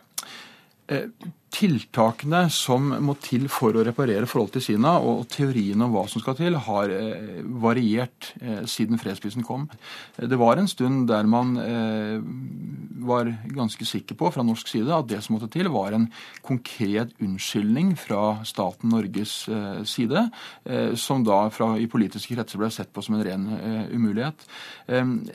Tiltakene 1.54 2.48
som 2.50 2.88
må 3.06 3.14
til 3.22 3.44
for 3.52 3.78
å 3.78 3.84
reparere 3.86 4.26
forholdet 4.26 4.56
til 4.58 4.74
Kina, 4.74 4.96
og 4.98 5.28
teorien 5.30 5.84
om 5.86 5.92
hva 5.94 6.08
som 6.10 6.22
skal 6.24 6.34
til, 6.40 6.56
har 6.66 6.90
eh, 6.90 7.44
variert 7.62 8.32
eh, 8.42 8.64
siden 8.70 8.98
fredsprisen 8.98 9.46
kom. 9.46 9.68
Det 10.18 10.40
var 10.42 10.58
en 10.58 10.70
stund 10.72 11.06
der 11.12 11.30
man 11.30 11.54
eh, 11.62 12.18
var 13.06 13.30
ganske 13.54 13.86
sikker 13.86 14.18
på 14.18 14.32
fra 14.34 14.46
norsk 14.46 14.72
side 14.72 14.96
at 14.96 15.12
det 15.12 15.20
som 15.22 15.36
måtte 15.38 15.52
til, 15.54 15.70
var 15.70 15.94
en 15.94 16.08
konkret 16.42 17.14
unnskyldning 17.22 17.94
fra 18.02 18.40
staten 18.48 18.90
Norges 18.94 19.34
side, 19.90 20.22
som 21.00 21.24
da 21.26 21.40
fra, 21.52 21.74
i 21.82 21.90
politiske 21.92 22.38
kretser 22.38 22.62
ble 22.62 22.70
sett 22.72 22.94
på 22.96 23.04
som 23.04 23.18
en 23.18 23.24
ren 23.26 23.44
umulighet. 23.92 24.46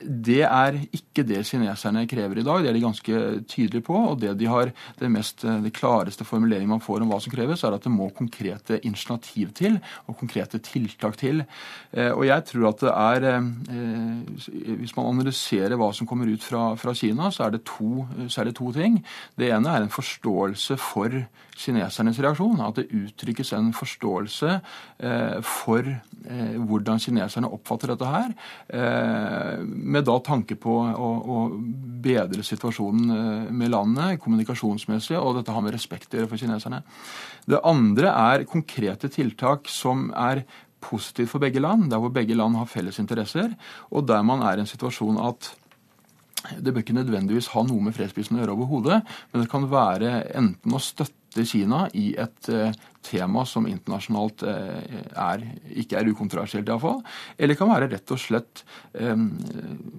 Det 0.00 0.40
er 0.46 0.78
ikke 0.96 1.26
det 1.28 1.42
kineserne 1.48 2.06
krever 2.08 2.40
i 2.40 2.46
dag, 2.46 2.62
det 2.64 2.72
er 2.72 2.78
de 2.78 2.84
ganske 2.86 3.22
tydelige 3.50 3.84
på. 3.90 3.98
og 4.14 4.20
det 4.22 4.32
de 4.40 4.48
har 4.48 4.72
det 5.00 5.12
mest 5.12 5.44
det 5.44 5.74
klare 5.76 6.07
klareste 6.08 6.24
formulering 6.24 6.68
man 6.68 6.80
får 6.80 7.02
om 7.02 7.10
hva 7.10 7.20
som 7.20 7.32
kreves, 7.32 7.62
er 7.64 7.74
at 7.74 7.84
det 7.84 7.92
må 7.92 8.08
konkrete 8.16 8.80
initiativ 8.84 9.52
til 9.54 9.78
og 10.08 10.16
konkrete 10.18 10.58
tiltak 10.58 11.16
til. 11.18 11.44
Eh, 11.92 12.12
og 12.12 12.24
jeg 12.26 12.44
tror 12.48 12.68
at 12.70 12.80
det 12.80 12.92
er 12.92 13.28
eh, 13.34 14.78
Hvis 14.78 14.96
man 14.96 15.06
analyserer 15.12 15.76
hva 15.76 15.92
som 15.92 16.06
kommer 16.06 16.26
ut 16.28 16.42
fra, 16.42 16.74
fra 16.76 16.94
Kina, 16.94 17.30
så 17.30 17.44
er, 17.44 17.50
det 17.56 17.64
to, 17.64 18.06
det 18.16 18.54
to 18.56 18.72
ting. 18.72 19.04
Det 19.36 19.50
ene 19.52 19.68
er 19.68 19.82
en 19.82 19.92
forståelse 19.92 20.76
for 20.76 21.12
kinesernes 21.58 22.20
reaksjon. 22.22 22.62
At 22.64 22.80
det 22.80 22.88
uttrykkes 22.94 23.52
en 23.58 23.72
forståelse 23.76 24.54
eh, 24.54 25.38
for 25.44 25.86
hvordan 26.68 27.00
kineserne 27.02 27.48
oppfatter 27.52 27.92
dette 27.92 28.08
her. 28.08 28.32
Med 29.64 30.04
da 30.04 30.16
tanke 30.24 30.58
på 30.60 30.74
å, 30.76 31.08
å 31.18 31.36
bedre 32.04 32.44
situasjonen 32.44 33.48
med 33.54 33.72
landet 33.72 34.20
kommunikasjonsmessig, 34.20 35.16
og 35.16 35.38
dette 35.38 35.54
har 35.54 35.64
med 35.64 35.72
respekt 35.76 35.88
respekt 35.88 36.30
for 36.30 36.38
kineserne. 36.38 36.82
Det 37.46 37.60
andre 37.64 38.12
er 38.12 38.48
konkrete 38.48 39.08
tiltak 39.08 39.68
som 39.68 40.10
er 40.14 40.44
positivt 40.80 41.30
for 41.30 41.40
begge 41.40 41.60
land, 41.60 41.90
der 41.90 41.98
hvor 41.98 42.10
begge 42.10 42.36
land 42.36 42.56
har 42.56 42.66
felles 42.66 42.98
interesser, 42.98 43.50
og 43.90 44.06
der 44.06 44.22
man 44.22 44.42
er 44.42 44.58
i 44.58 44.60
en 44.60 44.66
situasjon 44.66 45.18
at 45.18 45.54
det 46.62 46.70
bør 46.70 46.84
ikke 46.84 46.94
nødvendigvis 46.94 47.50
ha 47.50 47.64
noe 47.66 47.82
med 47.82 47.96
fredsprisen 47.96 48.36
å 48.36 48.40
gjøre 48.40 48.54
overhodet, 48.54 49.00
men 49.32 49.42
det 49.42 49.50
kan 49.50 49.66
være 49.68 50.12
enten 50.38 50.74
å 50.74 50.78
støtte 50.78 51.17
Kina 51.46 51.84
i 51.94 52.12
et 52.18 52.48
uh, 52.50 52.70
tema 53.04 53.44
som 53.46 53.66
internasjonalt 53.68 54.42
uh, 54.46 54.78
er, 55.12 55.44
ikke 55.78 55.98
er 56.00 56.10
ukontroversielt, 56.10 56.68
iallfall. 56.68 57.00
Eller 57.38 57.58
kan 57.58 57.70
være 57.70 57.90
rett 57.92 58.14
og 58.14 58.20
slett 58.20 58.64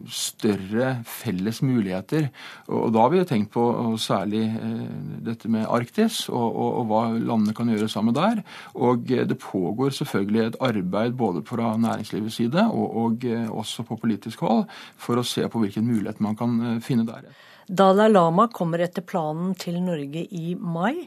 større 0.10 0.89
felles 1.08 1.62
muligheter. 1.65 2.30
Og, 2.67 2.78
og 2.88 2.93
da 2.95 3.04
har 3.06 3.13
vi 3.13 3.23
tenkt 3.30 3.54
på 3.56 3.65
særlig 4.02 4.45
uh, 4.56 4.86
dette 5.29 5.52
med 5.52 5.67
Arktis, 5.69 6.21
og, 6.29 6.48
og, 6.48 6.71
og, 6.81 6.87
hva 6.90 7.04
landene 7.15 7.56
kan 7.58 7.71
gjøre 7.71 7.92
sammen 7.92 8.17
der. 8.17 8.44
Og 8.75 9.06
det 9.08 9.40
pågår 9.42 9.96
selvfølgelig 10.00 10.46
et 10.46 10.60
arbeid 10.69 11.17
både 11.19 11.44
fra 11.48 11.75
næringslivets 11.79 12.42
side 12.42 12.65
og, 12.69 13.23
også 13.50 13.83
på 13.87 13.98
politisk 14.00 14.42
hold 14.46 14.65
for 15.00 15.19
å 15.19 15.25
se 15.25 15.46
på 15.50 15.62
hvilken 15.62 15.87
mulighet 15.87 16.19
man 16.23 16.37
kan 16.40 16.81
finne 16.83 17.08
der. 17.08 17.29
Dalai 17.69 18.10
Lama 18.10 18.48
kommer 18.50 18.81
etter 18.81 19.04
planen 19.06 19.52
til 19.54 19.75
Norge 19.85 20.23
i 20.33 20.56
mai. 20.58 21.06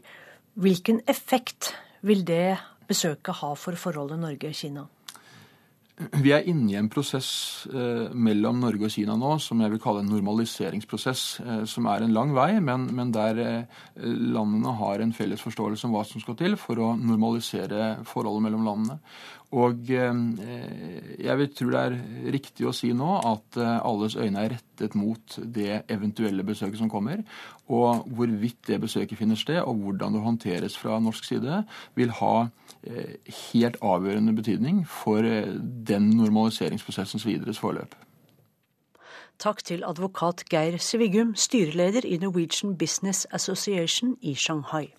Hvilken 0.54 1.00
effekt 1.08 1.72
vil 2.04 2.26
det 2.28 2.58
besøket 2.88 3.40
ha 3.40 3.54
for 3.56 3.78
forholdet 3.78 4.20
Norge-Kina? 4.20 4.84
Vi 6.22 6.32
er 6.34 6.46
inne 6.48 6.72
i 6.72 6.76
en 6.78 6.88
prosess 6.90 7.28
eh, 7.68 8.08
mellom 8.16 8.62
Norge 8.62 8.88
og 8.88 8.92
Kina 8.94 9.14
nå 9.18 9.34
som 9.44 9.60
jeg 9.62 9.74
vil 9.74 9.80
kalle 9.82 10.00
en 10.02 10.10
normaliseringsprosess. 10.10 11.24
Eh, 11.44 11.60
som 11.68 11.86
er 11.92 12.02
en 12.02 12.14
lang 12.16 12.32
vei, 12.36 12.56
men, 12.64 12.88
men 12.96 13.12
der 13.14 13.38
eh, 13.42 13.82
landene 14.02 14.72
har 14.80 15.04
en 15.04 15.12
felles 15.16 15.44
forståelse 15.44 15.86
om 15.86 15.94
hva 15.94 16.04
som 16.08 16.24
skal 16.24 16.38
til 16.40 16.56
for 16.60 16.80
å 16.80 16.92
normalisere 16.98 17.94
forholdet 18.08 18.48
mellom 18.48 18.66
landene. 18.66 18.98
Og 19.52 19.90
eh, 19.92 20.20
jeg 21.20 21.38
vil 21.38 21.50
tro 21.52 21.72
det 21.72 21.80
er 21.80 21.96
riktig 22.32 22.66
å 22.68 22.74
si 22.76 22.92
nå 22.96 23.18
at 23.28 23.58
eh, 23.60 23.74
alles 23.84 24.16
øyne 24.16 24.40
er 24.40 24.54
rettet 24.54 24.96
mot 24.96 25.36
det 25.44 25.82
eventuelle 25.92 26.44
besøket 26.46 26.80
som 26.80 26.90
kommer. 26.92 27.20
Og 27.68 28.06
hvorvidt 28.16 28.62
det 28.70 28.80
besøket 28.80 29.20
finner 29.20 29.36
sted, 29.36 29.60
og 29.60 29.82
hvordan 29.84 30.16
det 30.16 30.22
håndteres 30.24 30.78
fra 30.80 30.96
norsk 31.00 31.28
side, 31.28 31.62
vil 31.98 32.14
ha 32.22 32.46
eh, 32.86 33.18
helt 33.52 33.76
avgjørende 33.84 34.36
betydning 34.38 34.86
for 34.88 35.20
den 35.20 36.08
normaliseringsprosessens 36.16 37.28
videre 37.28 37.52
forløp. 37.56 37.92
Takk 39.42 39.64
til 39.66 39.84
advokat 39.84 40.46
Geir 40.48 40.78
Svigum, 40.78 41.34
styreleder 41.36 42.06
i 42.06 42.16
Norwegian 42.22 42.76
Business 42.78 43.26
Association 43.32 44.16
i 44.22 44.34
Shanghai. 44.38 44.92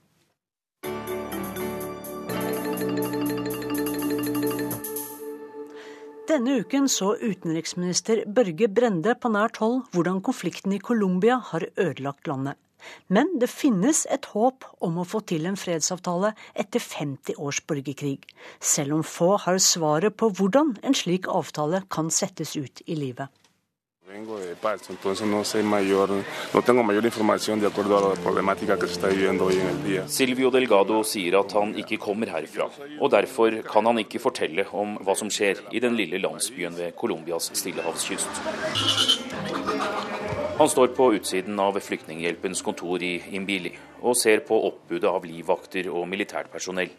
Denne 6.24 6.54
uken 6.62 6.86
så 6.88 7.18
utenriksminister 7.20 8.22
Børge 8.32 8.70
Brende 8.72 9.12
på 9.20 9.28
nært 9.34 9.58
hold 9.60 9.82
hvordan 9.92 10.22
konflikten 10.24 10.72
i 10.72 10.80
Colombia 10.80 11.36
har 11.50 11.66
ødelagt 11.76 12.30
landet. 12.32 12.56
Men 13.12 13.34
det 13.42 13.50
finnes 13.52 14.06
et 14.08 14.30
håp 14.32 14.64
om 14.88 15.02
å 15.02 15.06
få 15.08 15.20
til 15.28 15.50
en 15.50 15.60
fredsavtale 15.60 16.32
etter 16.56 16.80
50 16.80 17.36
års 17.44 17.60
borgerkrig, 17.68 18.22
selv 18.64 18.96
om 18.96 19.04
få 19.04 19.34
har 19.44 19.60
svaret 19.60 20.16
på 20.16 20.32
hvordan 20.32 20.78
en 20.80 20.96
slik 20.96 21.28
avtale 21.28 21.84
kan 21.92 22.08
settes 22.08 22.56
ut 22.56 22.84
i 22.88 22.96
livet. 22.96 23.28
Vengo 24.06 24.38
de 24.38 24.54
Pasto, 24.56 24.92
entonces 24.92 25.26
no 25.26 25.46
sé 25.46 25.64
mayor, 25.64 26.10
no 26.54 26.62
tengo 26.62 26.84
mayor 26.84 27.06
información 27.06 27.62
de 27.62 27.68
acuerdo 27.68 27.98
a 27.98 28.10
la 28.10 28.22
problemática 28.22 28.78
que 28.78 28.86
se 28.86 28.94
está 28.94 29.08
viviendo 29.08 29.46
hoy 29.46 29.56
en 29.56 29.68
el 29.68 29.84
día. 29.84 30.08
Silvio 30.10 30.52
Delgado 30.52 31.04
sier 31.06 31.38
at 31.38 31.54
han 31.56 31.72
ikke 31.80 31.98
kommer 31.98 32.28
herfra, 32.28 32.68
og 33.00 33.12
derfor 33.12 33.62
kan 33.64 33.86
han 33.86 34.02
ikke 34.04 34.20
fortelle 34.20 34.66
om 34.74 34.98
hva 35.00 35.16
som 35.16 35.32
skjer 35.32 35.64
i 35.72 35.80
den 35.80 35.96
lille 35.96 36.20
landsbyen 36.20 36.76
ved 36.76 36.92
Colombias 37.00 37.48
stillehavskyst. 37.56 38.44
Han 40.60 40.70
står 40.70 40.92
på 41.00 41.14
utsiden 41.16 41.60
av 41.64 41.80
Flyktninghjelpens 41.80 42.62
kontor 42.62 43.02
i 43.02 43.16
Imbili 43.32 43.72
og 44.02 44.20
ser 44.20 44.44
på 44.44 44.60
oppbudet 44.68 45.08
av 45.08 45.24
livvakter 45.24 45.88
og 45.88 46.10
militært 46.12 46.52
personell. 46.52 46.92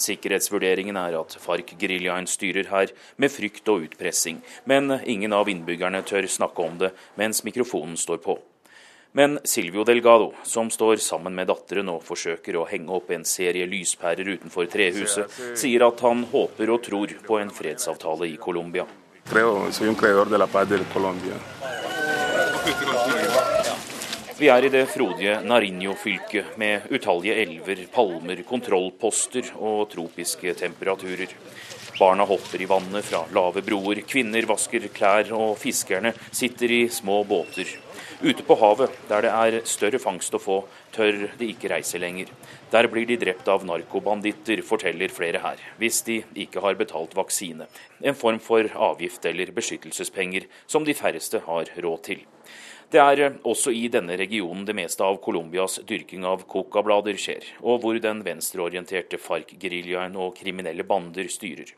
Sikkerhetsvurderingen 0.00 0.96
er 1.00 1.18
at 1.20 1.36
FARC-geriljaen 1.40 2.26
styrer 2.30 2.70
her 2.70 2.94
med 3.16 3.32
frykt 3.32 3.68
og 3.72 3.86
utpressing, 3.88 4.40
men 4.64 4.98
ingen 5.04 5.32
av 5.36 5.48
innbyggerne 5.50 6.02
tør 6.06 6.28
snakke 6.30 6.66
om 6.66 6.80
det 6.80 6.92
mens 7.20 7.44
mikrofonen 7.46 7.96
står 8.00 8.20
på. 8.24 8.38
Men 9.16 9.38
Silvio 9.46 9.84
Delgado, 9.86 10.32
som 10.42 10.70
står 10.74 10.96
sammen 10.96 11.36
med 11.38 11.46
datteren 11.46 11.86
og 11.92 12.02
forsøker 12.02 12.56
å 12.58 12.64
henge 12.66 12.90
opp 12.96 13.12
en 13.14 13.22
serie 13.22 13.68
lyspærer 13.70 14.26
utenfor 14.26 14.66
trehuset, 14.72 15.30
sier 15.54 15.86
at 15.86 16.02
han 16.02 16.24
håper 16.32 16.72
og 16.74 16.82
tror 16.82 17.14
på 17.22 17.38
en 17.38 17.54
fredsavtale 17.54 18.26
i 18.32 18.36
Colombia. 18.42 18.88
Creo, 19.30 19.70
soy 19.70 19.86
un 19.88 19.94
creador 19.94 20.26
de 20.26 20.42
la 20.42 20.50
paz 20.50 20.66
de. 20.68 20.82
Vi 24.44 24.50
er 24.52 24.66
i 24.66 24.68
det 24.68 24.82
frodige 24.92 25.38
Nariño-fylket 25.40 26.58
med 26.60 26.90
utallige 26.92 27.36
elver, 27.40 27.78
palmer, 27.88 28.42
kontrollposter 28.44 29.46
og 29.56 29.86
tropiske 29.94 30.52
temperaturer. 30.58 31.30
Barna 31.96 32.26
hopper 32.28 32.60
i 32.60 32.68
vannet 32.68 33.06
fra 33.08 33.22
lave 33.32 33.62
broer, 33.64 34.02
kvinner 34.04 34.44
vasker 34.44 34.84
klær, 34.92 35.30
og 35.32 35.54
fiskerne 35.62 36.12
sitter 36.28 36.74
i 36.76 36.82
små 36.92 37.22
båter. 37.24 37.70
Ute 38.20 38.44
på 38.44 38.58
havet, 38.60 38.92
der 39.08 39.24
det 39.24 39.30
er 39.32 39.56
større 39.64 40.02
fangst 40.02 40.36
å 40.36 40.42
få, 40.42 40.58
tør 40.92 41.22
de 41.40 41.48
ikke 41.54 41.72
reise 41.72 42.02
lenger. 42.02 42.28
Der 42.74 42.90
blir 42.92 43.08
de 43.08 43.16
drept 43.24 43.48
av 43.48 43.64
narkobanditter, 43.64 44.60
forteller 44.60 45.08
flere 45.08 45.40
her, 45.40 45.64
hvis 45.80 46.02
de 46.04 46.20
ikke 46.44 46.60
har 46.60 46.76
betalt 46.76 47.16
vaksine. 47.16 47.64
En 48.04 48.20
form 48.20 48.44
for 48.44 48.68
avgift 48.90 49.24
eller 49.24 49.56
beskyttelsespenger 49.56 50.50
som 50.66 50.84
de 50.84 50.92
færreste 51.00 51.40
har 51.48 51.72
råd 51.80 52.06
til. 52.12 52.26
Det 52.94 53.02
er 53.02 53.20
eh, 53.24 53.38
også 53.42 53.72
i 53.74 53.88
denne 53.90 54.14
regionen 54.14 54.62
det 54.68 54.76
meste 54.78 55.02
av 55.02 55.16
Colombias 55.22 55.80
dyrking 55.88 56.22
av 56.30 56.44
coca-blader 56.46 57.16
skjer, 57.18 57.48
og 57.66 57.80
hvor 57.82 57.96
den 57.98 58.20
venstreorienterte 58.22 59.18
FARC-geriljaen 59.18 60.14
og 60.14 60.36
kriminelle 60.38 60.86
bander 60.86 61.26
styrer. 61.32 61.72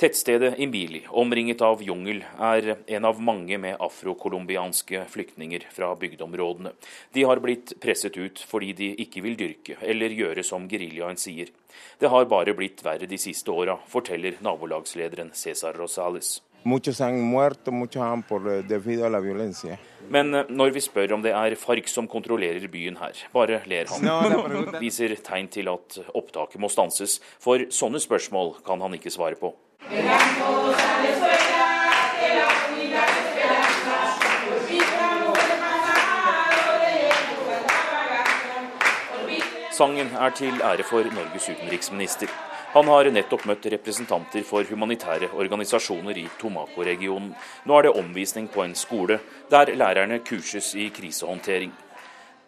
Tettstedet 0.00 0.58
Imbili, 0.60 1.00
omringet 1.22 1.64
av 1.64 1.80
jungel, 1.84 2.20
er 2.36 2.68
en 2.98 3.08
av 3.08 3.22
mange 3.24 3.56
med 3.60 3.80
afrocolombianske 3.80 5.06
flyktninger 5.12 5.64
fra 5.72 5.90
bygdeområdene. 6.04 6.74
De 7.16 7.24
har 7.28 7.40
blitt 7.40 7.74
presset 7.80 8.16
ut 8.20 8.44
fordi 8.52 8.74
de 8.76 8.90
ikke 9.04 9.24
vil 9.24 9.40
dyrke 9.40 9.78
eller 9.80 10.16
gjøre 10.16 10.44
som 10.44 10.68
geriljaen 10.68 11.20
sier. 11.20 11.52
Det 12.00 12.12
har 12.12 12.28
bare 12.28 12.56
blitt 12.56 12.84
verre 12.84 13.08
de 13.08 13.20
siste 13.20 13.52
åra, 13.52 13.76
forteller 13.88 14.40
nabolagslederen 14.44 15.32
César 15.36 15.76
Rosales. 15.80 16.38
Muchos 16.62 17.00
han 17.00 17.20
muerto, 17.20 17.72
muchos 17.72 18.02
han 18.02 18.22
por, 18.22 18.46
eh, 18.46 18.62
debido 18.62 19.06
a 19.06 19.10
la 19.10 19.20
violencia. 19.20 19.78
Men 20.10 20.34
eh, 20.34 20.44
når 20.48 20.72
vi 20.74 20.80
spør 20.80 21.14
om 21.14 21.22
det 21.22 21.32
er 21.32 21.56
FARC 21.56 21.88
som 21.88 22.08
kontrollerer 22.08 22.66
byen 22.68 22.98
her, 23.00 23.16
bare 23.32 23.62
ler 23.66 23.88
han. 23.88 24.04
Viser 24.84 25.14
tegn 25.24 25.48
til 25.48 25.70
at 25.72 26.00
opptaket 26.12 26.60
må 26.60 26.68
stanses, 26.68 27.20
for 27.40 27.64
sånne 27.72 28.00
spørsmål 28.02 28.58
kan 28.66 28.80
han 28.84 28.92
ikke 28.98 29.12
svare 29.14 29.40
på. 29.40 29.54
Sangen 39.80 40.12
er 40.12 40.30
til 40.36 40.60
ære 40.60 40.84
for 40.84 41.08
Norges 41.08 41.48
utenriksminister. 41.48 42.28
Han 42.70 42.86
har 42.86 43.08
nettopp 43.10 43.48
møtt 43.50 43.64
representanter 43.72 44.44
for 44.46 44.62
humanitære 44.62 45.32
organisasjoner 45.34 46.20
i 46.20 46.28
Tomako-regionen. 46.38 47.32
Nå 47.66 47.78
er 47.78 47.88
det 47.88 47.96
omvisning 47.98 48.44
på 48.46 48.62
en 48.62 48.76
skole 48.78 49.16
der 49.50 49.72
lærerne 49.74 50.20
kurses 50.22 50.68
i 50.78 50.84
krisehåndtering. 50.94 51.72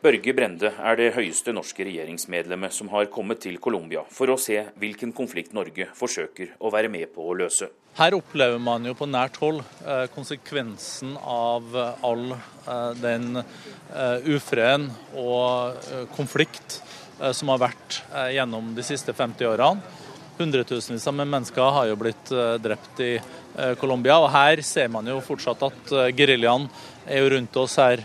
Børge 0.03 0.35
Brende 0.35 0.71
er 0.79 0.99
det 0.99 1.09
høyeste 1.17 1.51
norske 1.55 1.83
regjeringsmedlemmet 1.89 2.75
som 2.75 2.93
har 2.95 3.11
kommet 3.11 3.43
til 3.43 3.59
Colombia 3.63 4.05
for 4.15 4.31
å 4.31 4.39
se 4.39 4.61
hvilken 4.79 5.11
konflikt 5.15 5.57
Norge 5.59 5.89
forsøker 5.99 6.55
å 6.63 6.71
være 6.71 6.91
med 6.91 7.11
på 7.17 7.27
å 7.27 7.35
løse. 7.43 7.73
Her 7.99 8.15
opplever 8.15 8.63
man 8.63 8.87
jo 8.87 8.95
på 8.99 9.11
nært 9.11 9.41
hold 9.43 9.59
eh, 9.83 10.05
konsekvensen 10.15 11.17
av 11.19 11.75
all 11.83 12.25
eh, 12.37 12.95
den 13.03 13.43
eh, 13.43 14.31
ufreden 14.37 14.87
og 15.19 15.83
konflikt 16.15 16.79
som 17.23 17.53
har 17.53 17.61
vært 17.63 18.01
gjennom 18.35 18.73
de 18.75 18.83
siste 18.83 19.13
50 19.15 19.47
årene. 19.47 19.99
Hundretusenvis 20.43 21.07
av 21.07 21.15
mennesker 21.15 21.75
har 21.77 21.87
jo 21.87 21.99
blitt 22.01 22.31
eh, 22.35 22.57
drept 22.63 23.01
i 23.05 23.13
eh, 23.15 23.75
Colombia. 23.79 24.17
Og 24.19 24.33
her 24.35 24.63
ser 24.67 24.89
man 24.91 25.07
jo 25.07 25.21
fortsatt 25.23 25.63
at 25.69 25.93
eh, 25.95 26.09
geriljaen 26.19 26.67
er 27.07 27.23
jo 27.23 27.29
rundt 27.37 27.59
oss 27.59 27.77
her 27.83 28.03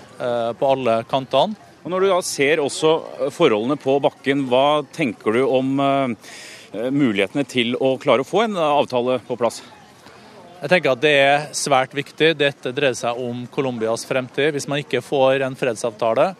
på 0.58 0.70
alle 0.74 1.00
kantene. 1.06 1.58
Og 1.84 1.92
Når 1.94 2.04
du 2.04 2.08
da 2.10 2.18
ser 2.26 2.60
også 2.60 2.92
forholdene 3.32 3.78
på 3.80 3.94
bakken, 4.04 4.42
hva 4.50 4.82
tenker 4.92 5.38
du 5.38 5.44
om 5.46 5.78
mulighetene 6.74 7.46
til 7.48 7.78
å 7.78 7.94
klare 8.02 8.26
å 8.26 8.28
få 8.28 8.42
en 8.48 8.58
avtale 8.58 9.20
på 9.28 9.38
plass? 9.38 9.62
Jeg 10.58 10.72
tenker 10.74 10.96
at 10.96 11.04
Det 11.06 11.14
er 11.14 11.46
svært 11.56 11.94
viktig. 11.94 12.34
Dette 12.42 12.74
dreier 12.74 12.98
seg 12.98 13.22
om 13.22 13.46
Colombias 13.54 14.08
fremtid. 14.10 14.58
Hvis 14.58 14.66
man 14.68 14.82
ikke 14.82 15.06
får 15.06 15.46
en 15.46 15.56
fredsavtale, 15.56 16.32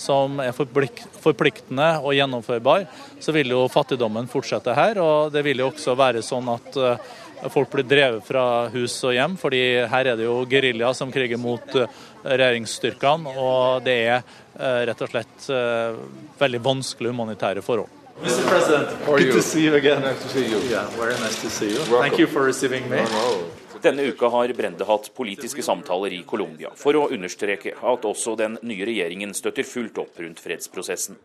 som 0.00 0.40
er 0.42 0.54
forpliktende 0.56 1.88
og 2.02 2.14
gjennomførbar, 2.16 2.86
så 3.20 3.34
vil 3.36 3.52
jo 3.54 3.66
fattigdommen 3.72 4.28
fortsette 4.30 4.74
her. 4.76 5.00
Og 5.02 5.32
det 5.34 5.44
vil 5.46 5.62
jo 5.62 5.70
også 5.70 5.96
være 5.98 6.24
sånn 6.24 6.48
at 6.52 6.78
eh, 6.80 7.12
folk 7.52 7.72
blir 7.72 7.88
drevet 7.88 8.24
fra 8.26 8.68
hus 8.72 8.96
og 9.06 9.16
hjem, 9.16 9.36
fordi 9.40 9.62
her 9.90 10.12
er 10.12 10.18
det 10.18 10.28
jo 10.28 10.38
gerilja 10.50 10.92
som 10.96 11.12
kriger 11.14 11.40
mot 11.40 11.76
eh, 11.76 12.00
regjeringsstyrkene. 12.26 13.36
Og 13.36 13.84
det 13.86 13.98
er 14.06 14.16
eh, 14.20 14.80
rett 14.90 15.04
og 15.04 15.12
slett 15.12 15.50
veldig 16.40 16.64
vanskelige 16.64 17.14
humanitære 17.14 17.64
forhold. 17.64 17.92
Mr. 18.16 18.48
President, 18.48 18.88
good 19.04 19.32
to 19.32 19.42
see 19.42 19.66
you 19.66 19.74
again. 19.74 20.00
Nice 20.00 20.22
to 20.22 20.28
see 20.28 20.48
you. 20.48 20.58
Yeah, 20.70 20.88
very 20.96 21.12
nice 21.20 21.42
to 21.42 21.50
see 21.50 21.68
you. 21.68 21.84
Thank 22.00 22.18
you 22.18 22.26
for 22.26 22.42
receiving 22.42 22.88
me. 22.88 23.04
Denne 23.82 24.02
uka 24.02 24.28
har 24.28 24.48
Brende 24.48 24.84
hatt 24.84 25.10
politiske 25.14 25.62
samtaler 25.62 26.12
i 26.12 26.22
Colombia 26.26 26.70
for 26.76 26.96
å 26.96 27.08
understreke 27.12 27.74
at 27.76 28.06
også 28.08 28.32
den 28.38 28.56
nye 28.64 28.86
regjeringen 28.88 29.34
støtter 29.36 29.66
fullt 29.68 29.98
opp 30.00 30.20
rundt 30.22 30.40
fredsprosessen. 30.40 31.18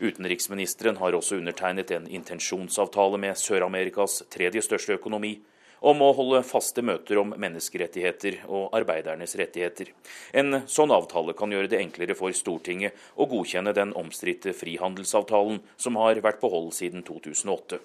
Utenriksministeren 0.00 0.98
har 0.98 1.14
også 1.14 1.38
undertegnet 1.38 1.92
en 1.94 2.08
intensjonsavtale 2.10 3.20
med 3.22 3.38
Sør-Amerikas 3.38 4.22
tredje 4.34 4.64
største 4.66 4.96
økonomi 4.98 5.36
om 5.82 6.02
å 6.02 6.10
holde 6.16 6.42
faste 6.46 6.82
møter 6.82 7.18
om 7.22 7.34
menneskerettigheter 7.36 8.42
og 8.48 8.74
arbeidernes 8.78 9.36
rettigheter. 9.38 9.94
En 10.34 10.62
sånn 10.70 10.94
avtale 10.94 11.34
kan 11.38 11.54
gjøre 11.54 11.70
det 11.70 11.80
enklere 11.82 12.18
for 12.18 12.34
Stortinget 12.34 12.98
å 13.14 13.28
godkjenne 13.30 13.74
den 13.78 13.94
omstridte 13.98 14.54
frihandelsavtalen 14.58 15.62
som 15.76 15.98
har 16.02 16.22
vært 16.22 16.42
på 16.42 16.50
hold 16.50 16.72
siden 16.78 17.06
2008. 17.06 17.82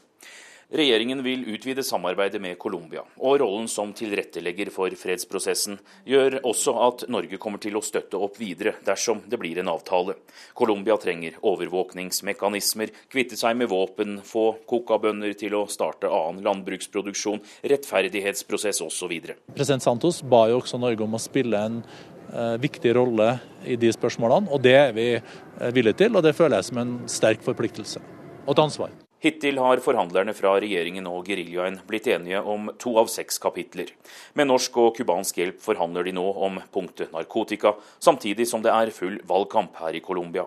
Regjeringen 0.68 1.22
vil 1.24 1.46
utvide 1.48 1.84
samarbeidet 1.84 2.42
med 2.44 2.58
Colombia, 2.60 3.00
og 3.24 3.38
rollen 3.40 3.70
som 3.72 3.94
tilrettelegger 3.96 4.68
for 4.76 4.92
fredsprosessen 5.00 5.78
gjør 6.04 6.42
også 6.42 6.74
at 6.84 7.06
Norge 7.08 7.40
kommer 7.40 7.62
til 7.64 7.78
å 7.80 7.82
støtte 7.86 8.20
opp 8.20 8.36
videre 8.42 8.74
dersom 8.84 9.22
det 9.32 9.40
blir 9.40 9.62
en 9.62 9.72
avtale. 9.72 10.18
Colombia 10.60 10.98
trenger 11.00 11.40
overvåkningsmekanismer, 11.40 12.92
kvitte 13.08 13.40
seg 13.40 13.56
med 13.62 13.72
våpen, 13.72 14.20
få 14.28 14.58
kokabønder 14.68 15.40
til 15.40 15.56
å 15.56 15.64
starte 15.72 16.12
annen 16.12 16.44
landbruksproduksjon, 16.44 17.40
rettferdighetsprosess 17.72 18.84
osv. 18.84 19.16
President 19.56 19.88
Santos 19.88 20.20
ba 20.20 20.50
jo 20.52 20.60
også 20.60 20.84
Norge 20.84 21.08
om 21.08 21.16
å 21.16 21.26
spille 21.30 21.64
en 21.64 21.82
uh, 21.88 22.60
viktig 22.60 22.98
rolle 23.00 23.38
i 23.64 23.80
de 23.80 23.96
spørsmålene, 23.96 24.52
og 24.52 24.68
det 24.68 24.78
er 24.84 24.96
vi 25.00 25.10
uh, 25.16 25.72
villige 25.72 26.04
til, 26.04 26.20
og 26.20 26.28
det 26.28 26.36
føler 26.36 26.60
jeg 26.60 26.74
som 26.74 26.84
en 26.84 26.96
sterk 27.08 27.48
forpliktelse 27.48 28.04
og 28.44 28.58
et 28.58 28.68
ansvar. 28.68 29.07
Hittil 29.18 29.58
har 29.58 29.80
forhandlerne 29.82 30.34
fra 30.38 30.52
regjeringen 30.62 31.08
og 31.10 31.26
geriljaen 31.26 31.80
blitt 31.90 32.06
enige 32.14 32.38
om 32.46 32.68
to 32.78 32.92
av 33.02 33.08
seks 33.10 33.40
kapitler. 33.42 33.90
Med 34.38 34.46
norsk 34.46 34.76
og 34.78 34.92
cubansk 35.00 35.40
hjelp 35.42 35.58
forhandler 35.64 36.06
de 36.06 36.14
nå 36.14 36.26
om 36.46 36.60
punktet 36.74 37.10
narkotika, 37.16 37.72
samtidig 37.98 38.46
som 38.46 38.62
det 38.62 38.70
er 38.70 38.94
full 38.94 39.18
valgkamp 39.26 39.80
her 39.82 39.98
i 39.98 40.04
Colombia. 40.06 40.46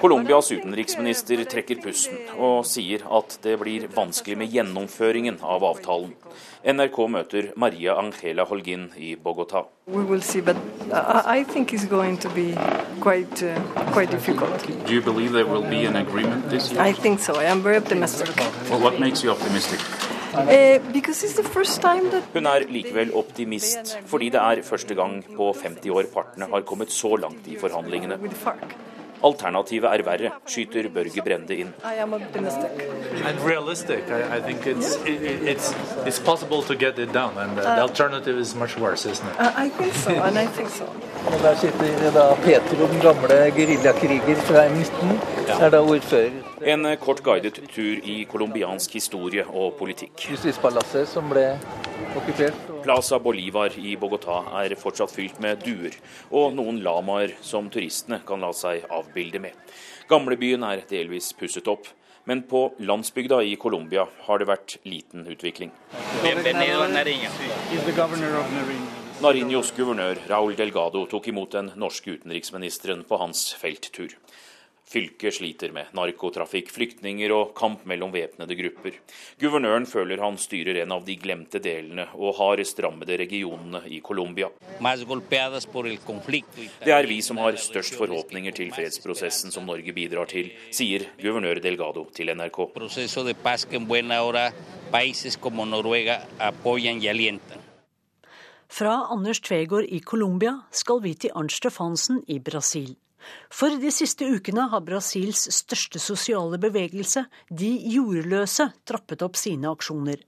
Colombias 0.00 0.48
utenriksminister 0.56 1.44
trekker 1.52 1.84
pusten 1.84 2.32
og 2.38 2.64
sier 2.64 3.04
at 3.12 3.36
det 3.44 3.58
blir 3.60 3.90
vanskelig 3.92 4.40
med 4.40 4.56
gjennomføringen 4.56 5.36
av 5.44 5.68
avtalen. 5.68 6.16
NRK 6.64 6.98
møter 7.10 7.42
Maria 7.56 7.96
Angela 7.98 8.44
Holgin 8.44 8.92
i 8.96 9.16
Bogotá. 9.16 9.64
See, 10.20 10.40
I 10.40 11.44
think 11.44 11.72
it's 11.72 11.86
going 11.86 12.16
to 12.18 12.28
be 12.28 12.54
quite, 13.00 13.42
uh, 13.42 13.92
quite 13.92 14.10
difficult. 14.10 14.66
Do 14.86 14.94
you 14.94 15.02
believe 15.02 15.32
there 15.32 15.46
will 15.46 15.68
be 15.68 15.86
an 15.86 15.96
agreement 15.96 16.48
this 16.50 16.70
year? 16.72 16.80
I 16.80 16.92
think 16.92 17.18
so. 17.20 17.34
I 17.34 17.44
am 17.44 17.62
very 17.62 17.76
optimistic. 17.76 18.28
Well, 18.70 18.80
what 18.80 19.00
makes 19.00 19.24
you 19.24 19.30
optimistic? 19.32 19.80
Because 20.92 21.24
it's 21.24 21.34
the 21.34 21.48
first 21.48 21.80
time 21.82 22.10
that 22.10 22.22
Hun 22.32 22.46
er 22.46 22.64
likevel 22.68 23.10
optimist, 23.14 23.98
fordi 24.06 24.28
det 24.28 24.40
er 24.40 24.62
første 24.62 24.94
gang 24.94 25.24
på 25.36 25.52
50 25.62 25.90
år 25.90 26.02
partene 26.14 26.46
har 26.54 26.60
kommet 26.60 26.92
så 26.92 27.16
langt 27.16 27.46
i 27.46 27.58
forhandlingene. 27.58 28.18
Alternativet 29.24 29.88
er 29.90 30.02
verre, 30.06 30.30
skyter 30.46 30.88
Børge 30.94 31.22
Brende 31.24 31.56
inn. 31.56 31.74
I 31.84 32.00
am 32.02 32.14
optimistic. 32.14 32.70
And 33.24 33.38
realistic, 33.46 34.08
I, 34.10 34.38
I 34.38 34.40
think 34.40 34.66
it's, 34.66 34.96
it, 35.06 35.22
it's, 35.46 35.74
it's 36.06 36.18
possible 36.18 36.62
to 36.62 36.74
get 36.74 36.98
it 36.98 37.12
done, 37.12 37.38
and 37.38 37.56
the 37.56 37.80
alternative 37.80 38.38
is 38.38 38.54
much 38.54 38.76
worse, 38.78 39.06
isn't 39.06 39.28
it? 39.28 39.36
I 39.38 39.68
think 39.68 39.94
so, 39.94 40.10
and 40.10 40.38
I 40.38 40.46
think 40.46 40.68
so. 40.70 40.86
Og 41.26 41.38
der 41.42 41.54
sitter 41.54 42.10
da 42.14 42.34
Petro, 42.44 42.86
den 42.86 43.00
gamle 43.00 43.52
geriljakriger 43.56 44.34
fra 44.36 44.66
M19, 44.66 45.20
er 45.60 45.70
da 45.70 45.80
ordfører. 45.80 46.51
En 46.64 46.96
kort 46.96 47.20
guidet 47.22 47.58
tur 47.74 48.00
i 48.06 48.24
colombiansk 48.30 48.92
historie 48.94 49.42
og 49.46 49.74
politikk. 49.78 50.28
Justispalasset 50.30 51.08
som 51.10 51.26
ble 51.30 51.46
okkupert. 52.18 52.58
Plaza 52.84 53.18
Bolivar 53.22 53.74
i 53.78 53.96
Bogotá 53.98 54.38
er 54.60 54.74
fortsatt 54.78 55.14
fylt 55.14 55.40
med 55.42 55.64
duer 55.66 55.96
og 56.30 56.54
noen 56.54 56.78
lamaer 56.84 57.34
som 57.42 57.70
turistene 57.72 58.20
kan 58.26 58.42
la 58.44 58.52
seg 58.54 58.86
avbilde 58.94 59.42
med. 59.42 59.58
Gamlebyen 60.10 60.62
er 60.68 60.84
delvis 60.90 61.32
pusset 61.38 61.66
opp, 61.72 61.88
men 62.30 62.44
på 62.46 62.68
landsbygda 62.78 63.40
i 63.42 63.56
Colombia 63.58 64.06
har 64.28 64.38
det 64.38 64.50
vært 64.50 64.76
liten 64.86 65.26
utvikling. 65.26 65.72
Nariños 69.22 69.74
guvernør 69.76 70.18
Raúl 70.30 70.56
Delgado 70.58 71.04
tok 71.10 71.28
imot 71.30 71.52
den 71.54 71.68
norske 71.78 72.16
utenriksministeren 72.16 73.04
på 73.06 73.18
hans 73.22 73.52
felttur. 73.58 74.14
Fylket 74.92 75.38
sliter 75.38 75.72
med 75.72 75.88
narkotrafikk, 75.96 76.68
flyktninger 76.68 77.32
og 77.32 77.54
kamp 77.56 77.86
mellom 77.88 78.12
væpnede 78.12 78.56
grupper. 78.58 78.98
Guvernøren 79.40 79.86
føler 79.88 80.20
han 80.20 80.36
styrer 80.36 80.82
en 80.82 80.92
av 80.92 81.06
de 81.06 81.16
glemte 81.16 81.62
delene 81.64 82.04
og 82.12 82.36
hardest 82.36 82.82
rammede 82.84 83.16
regionene 83.22 83.80
i 83.88 84.02
Colombia. 84.04 84.50
Det 86.84 86.92
er 86.92 87.08
vi 87.08 87.18
som 87.24 87.40
har 87.40 87.56
størst 87.56 87.96
forhåpninger 87.96 88.52
til 88.58 88.72
fredsprosessen 88.76 89.54
som 89.54 89.64
Norge 89.68 89.94
bidrar 89.96 90.28
til, 90.28 90.52
sier 90.68 91.08
guvernør 91.22 91.62
Delgado 91.64 92.04
til 92.12 92.34
NRK. 92.36 92.60
Fra 98.72 98.92
Anders 99.12 99.40
Tvegård 99.40 99.88
i 99.88 100.00
Colombia 100.00 100.58
skal 100.72 101.00
vi 101.04 101.14
til 101.14 101.32
Arnt 101.36 101.52
Stefansen 101.52 102.22
i 102.28 102.38
Brasil. 102.40 102.92
For 103.52 103.74
de 103.80 103.92
siste 103.94 104.26
ukene 104.28 104.68
har 104.72 104.84
Brasils 104.86 105.46
største 105.54 106.00
sosiale 106.02 106.58
bevegelse, 106.58 107.26
De 107.50 107.70
jordløse, 107.94 108.70
trappet 108.84 109.22
opp 109.22 109.36
sine 109.36 109.70
aksjoner. 109.70 110.20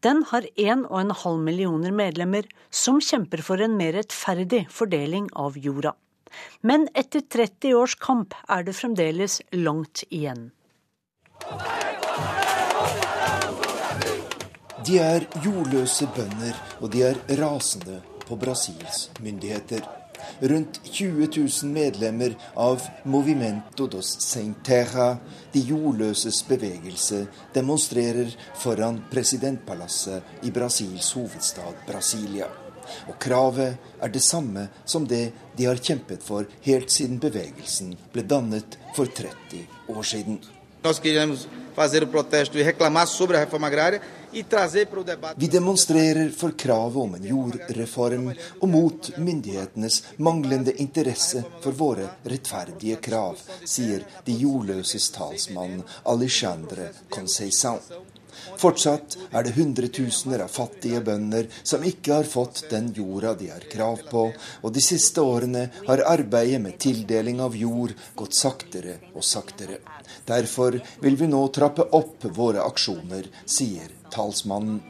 Den 0.00 0.22
har 0.30 0.46
1,5 0.56 1.38
millioner 1.42 1.90
medlemmer, 1.90 2.46
som 2.70 3.00
kjemper 3.00 3.42
for 3.42 3.60
en 3.60 3.76
mer 3.76 3.96
rettferdig 3.98 4.66
fordeling 4.70 5.28
av 5.34 5.56
jorda. 5.58 5.94
Men 6.60 6.88
etter 6.94 7.20
30 7.20 7.74
års 7.74 7.94
kamp 7.94 8.34
er 8.48 8.66
det 8.66 8.76
fremdeles 8.76 9.40
langt 9.52 10.04
igjen. 10.10 10.50
De 14.86 14.98
er 15.02 15.24
jordløse 15.42 16.06
bønder, 16.14 16.58
og 16.80 16.92
de 16.92 17.02
er 17.08 17.18
rasende 17.40 18.00
på 18.26 18.36
Brasils 18.38 19.08
myndigheter. 19.22 19.82
Rundt 20.40 20.80
20 20.84 21.28
000 21.36 21.72
medlemmer 21.72 22.36
av 22.56 22.82
Movimento 23.04 23.86
dos 23.86 24.16
Sem 24.20 24.54
Terra, 24.64 25.16
de 25.52 25.62
jordløses 25.70 26.42
bevegelse, 26.48 27.24
demonstrerer 27.54 28.34
foran 28.60 29.00
presidentpalasset 29.10 30.44
i 30.44 30.52
Brasils 30.54 31.12
hovedstad 31.16 31.86
Brasilia. 31.88 32.50
Og 33.10 33.16
kravet 33.18 33.76
er 34.02 34.12
det 34.12 34.22
samme 34.22 34.68
som 34.84 35.06
det 35.08 35.32
de 35.56 35.66
har 35.66 35.80
kjempet 35.82 36.22
for 36.22 36.46
helt 36.66 36.92
siden 36.92 37.18
bevegelsen 37.22 37.96
ble 38.12 38.22
dannet 38.22 38.78
for 38.94 39.10
30 39.10 39.64
år 39.90 40.06
siden. 40.06 40.38
Nós 40.84 41.00
queremos 41.00 41.48
fazer 41.74 42.04
o 42.04 42.06
protesto 42.06 42.58
e 42.58 42.62
reclamar 42.62 43.06
sobre 43.06 43.36
a 43.36 43.40
reforma 43.40 43.66
agrária 43.66 44.00
Vi 45.36 45.46
demonstrerer 45.46 46.30
for 46.30 46.50
kravet 46.50 46.96
om 47.02 47.14
en 47.14 47.24
jordreform 47.24 48.26
og 48.60 48.68
mot 48.68 49.10
myndighetenes 49.18 50.02
manglende 50.16 50.74
interesse 50.82 51.44
for 51.62 51.76
våre 51.78 52.08
rettferdige 52.24 53.00
krav, 53.08 53.40
sier 53.64 54.04
de 54.26 54.36
jordløses 54.42 55.08
talsmann 55.14 55.82
Alexandre 56.04 56.90
Conceição. 57.10 57.80
Fortsatt 58.60 59.16
er 59.32 59.46
det 59.46 59.54
hundretusener 59.56 60.44
av 60.44 60.52
fattige 60.52 61.00
bønder 61.04 61.48
som 61.62 61.84
ikke 61.88 62.18
har 62.18 62.28
fått 62.28 62.66
den 62.70 62.90
jorda 62.96 63.34
de 63.40 63.50
har 63.52 63.64
krav 63.72 64.04
på, 64.10 64.26
og 64.62 64.74
de 64.76 64.82
siste 64.84 65.24
årene 65.24 65.66
har 65.88 66.04
arbeidet 66.08 66.60
med 66.62 66.78
tildeling 66.82 67.40
av 67.44 67.56
jord 67.56 67.94
gått 68.16 68.36
saktere 68.36 68.98
og 69.14 69.24
saktere. 69.24 69.80
Derfor 70.28 70.80
vil 71.02 71.16
vi 71.20 71.30
nå 71.32 71.42
trappe 71.48 71.88
opp 71.96 72.28
våre 72.36 72.64
aksjoner, 72.68 73.28
sier 73.44 73.95
talsmannen. 74.10 74.80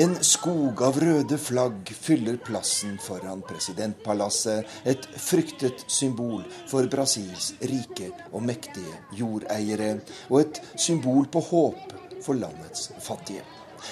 En 0.00 0.14
skog 0.24 0.82
av 0.86 0.98
røde 1.02 1.36
flagg 1.38 1.90
fyller 1.92 2.36
plassen 2.46 2.94
foran 3.02 3.42
presidentpalasset, 3.44 4.68
et 4.86 5.08
fryktet 5.18 5.84
symbol 5.90 6.44
for 6.70 6.86
Brasils 6.92 7.52
rike 7.60 8.12
og 8.30 8.44
mektige 8.46 8.94
jordeiere, 9.18 9.96
og 10.30 10.44
et 10.44 10.60
symbol 10.78 11.26
på 11.26 11.42
håp 11.50 11.96
for 12.22 12.38
landets 12.38 12.92
fattige. 13.02 13.42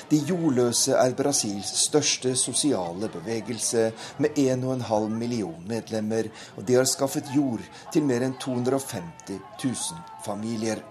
De 0.08 0.20
jordløse 0.28 0.92
er 0.96 1.16
Brasils 1.16 1.70
største 1.82 2.34
sosiale 2.36 3.08
bevegelse, 3.12 3.88
med 4.18 4.38
1,5 4.38 5.08
million 5.08 5.64
medlemmer, 5.68 6.28
og 6.56 6.68
de 6.68 6.78
har 6.78 6.88
skaffet 6.88 7.34
jord 7.34 7.64
til 7.92 8.06
mer 8.08 8.24
enn 8.24 8.36
250 8.40 9.40
000 9.64 10.22
familier. 10.24 10.84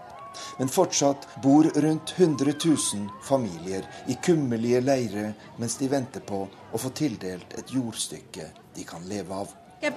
Men 0.57 0.71
fortsatt 0.71 1.27
bor 1.43 1.69
rundt 1.75 2.13
100 2.17 2.53
000 2.65 2.77
familier 3.23 3.87
i 4.07 4.17
kummerlige 4.23 4.81
leirer 4.81 5.33
mens 5.57 5.77
de 5.77 5.89
venter 5.91 6.25
på 6.25 6.45
å 6.47 6.81
få 6.81 6.93
tildelt 6.97 7.57
et 7.57 7.73
jordstykke 7.73 8.51
de 8.75 8.85
kan 8.87 9.07
leve 9.09 9.33
av. 9.43 9.53
E. 9.79 9.89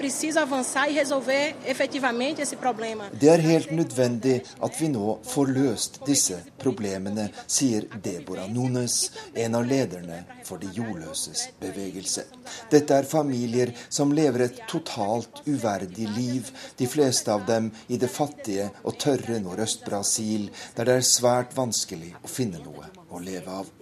Det 3.13 3.29
er 3.33 3.41
helt 3.41 3.71
nødvendig 3.73 4.35
at 4.67 4.81
vi 4.81 4.89
nå 4.93 5.15
får 5.25 5.53
løst 5.57 5.97
disse 6.05 6.37
problemene, 6.61 7.31
sier 7.49 7.87
Deborah 8.05 8.51
Nunes, 8.53 8.99
en 9.33 9.57
av 9.57 9.65
lederne 9.65 10.21
for 10.45 10.61
de 10.61 10.69
jordløses 10.77 11.47
bevegelse. 11.63 12.27
Dette 12.69 13.01
er 13.01 13.09
familier 13.09 13.73
som 13.89 14.13
lever 14.13 14.51
et 14.51 14.63
totalt 14.69 15.41
uverdig 15.49 16.13
liv, 16.13 16.53
de 16.77 16.87
fleste 16.87 17.33
av 17.33 17.49
dem 17.49 17.73
i 17.89 17.97
det 17.97 18.13
fattige 18.13 18.69
og 18.85 19.01
tørre 19.01 19.41
Nordøst-Brasil, 19.41 20.51
der 20.77 20.85
det 20.91 21.01
er 21.01 21.13
svært 21.17 21.57
vanskelig 21.57 22.19
å 22.21 22.29
finne 22.29 22.61
noe 22.61 22.93
å 23.09 23.19
leve 23.25 23.63
av. 23.63 23.80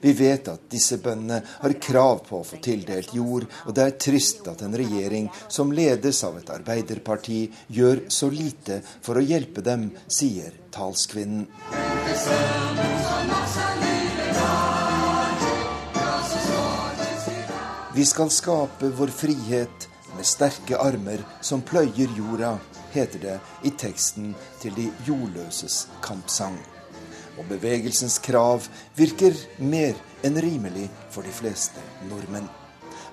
Vi 0.00 0.12
vet 0.16 0.48
at 0.52 0.68
disse 0.70 0.98
bøndene 1.02 1.40
har 1.46 1.76
krav 1.82 2.22
på 2.28 2.40
å 2.40 2.46
få 2.46 2.60
tildelt 2.64 3.14
jord, 3.16 3.46
og 3.66 3.74
det 3.76 3.84
er 3.84 3.98
trist 4.00 4.46
at 4.50 4.62
en 4.64 4.76
regjering 4.78 5.28
som 5.48 5.72
ledes 5.74 6.22
av 6.26 6.38
et 6.40 6.52
arbeiderparti, 6.54 7.40
gjør 7.68 8.06
så 8.12 8.30
lite 8.32 8.80
for 9.02 9.18
å 9.18 9.24
hjelpe 9.24 9.64
dem, 9.64 9.90
sier 10.06 10.54
talskvinnen. 10.74 11.46
Vi 17.98 18.04
skal 18.06 18.30
skape 18.30 18.92
vår 18.94 19.10
frihet 19.10 19.88
med 20.14 20.26
sterke 20.26 20.78
armer 20.78 21.24
som 21.42 21.64
pløyer 21.66 22.14
jorda, 22.14 22.54
heter 22.94 23.24
det 23.26 23.36
i 23.66 23.74
teksten 23.74 24.34
til 24.62 24.74
de 24.78 24.88
jordløses 25.06 25.86
kampsang. 26.04 26.58
Og 27.38 27.46
bevegelsens 27.50 28.18
krav 28.22 28.66
virker 28.98 29.36
mer 29.58 29.98
enn 30.26 30.40
rimelig 30.42 30.88
for 31.14 31.26
de 31.26 31.34
fleste 31.34 31.82
nordmenn. 32.10 32.48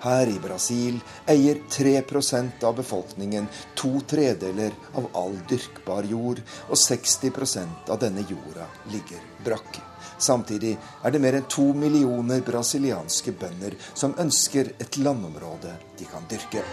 Her 0.05 0.29
i 0.29 0.37
Brasil 0.41 0.99
eier 1.31 1.61
3% 1.71 2.63
av 2.67 2.75
befolkningen 2.77 3.47
to 3.73 4.01
tredeler 4.05 4.75
av 4.93 5.07
all 5.17 5.33
dyrkbar 5.49 6.05
jord, 6.09 6.43
og 6.69 6.77
60% 6.77 7.89
av 7.89 8.01
denne 8.03 8.25
jorda 8.29 8.67
ligger 8.93 9.23
brakk. 9.45 9.81
Samtidig 10.17 10.75
er 10.77 11.11
det 11.11 11.21
mer 11.23 11.39
enn 11.39 11.49
to 11.49 11.71
millioner 11.73 12.45
brasilianske 12.45 13.33
bønder 13.39 13.75
som 13.93 14.15
ønsker 14.21 14.75
et 14.77 15.01
landområde 15.01 15.73
de 15.97 16.09
kan 16.11 16.29
dyrke. 16.29 16.63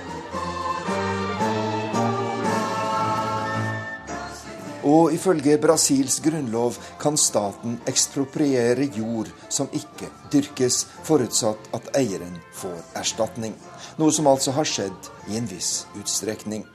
Og 4.83 5.12
ifølge 5.14 5.59
Brasils 5.62 6.18
grunnlov 6.24 6.78
kan 6.99 7.16
staten 7.16 7.76
ekspropriere 7.87 8.89
jord 8.97 9.30
som 9.49 9.70
ikke 9.70 10.11
dyrkes, 10.33 10.87
forutsatt 11.07 11.70
at 11.76 11.91
eieren 11.99 12.41
får 12.59 12.80
erstatning. 12.99 13.55
Noe 14.01 14.14
som 14.14 14.26
altså 14.26 14.55
har 14.57 14.66
skjedd 14.66 15.12
i 15.30 15.39
en 15.39 15.47
viss 15.47 15.85
utstrekning. 15.99 16.66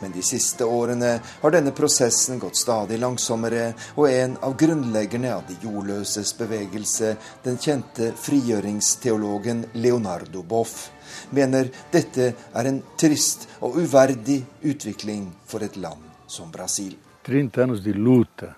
Men 0.00 0.14
de 0.16 0.22
siste 0.24 0.64
årene 0.64 1.12
har 1.42 1.54
denne 1.54 1.74
prosessen 1.76 2.40
gått 2.42 2.58
stadig 2.58 2.98
langsommere, 2.98 3.68
og 3.94 4.08
en 4.10 4.34
av 4.42 4.56
grunnleggerne 4.58 5.30
av 5.36 5.44
de 5.46 5.58
jordløses 5.62 6.32
bevegelse, 6.40 7.14
den 7.44 7.60
kjente 7.60 8.10
frigjøringsteologen 8.18 9.66
Leonardo 9.78 10.42
Boff, 10.42 10.88
mener 11.30 11.70
dette 11.92 12.32
er 12.32 12.72
en 12.72 12.82
trist 12.98 13.46
og 13.60 13.78
uverdig 13.78 14.40
utvikling 14.72 15.30
for 15.46 15.62
et 15.62 15.76
land 15.76 16.10
som 16.26 16.50
Brasil. 16.50 16.96
30 17.22 17.62
anos 17.62 17.82
de 17.82 17.92
luta, 17.92 18.56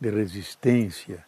de 0.00 0.10
resistência, 0.10 1.24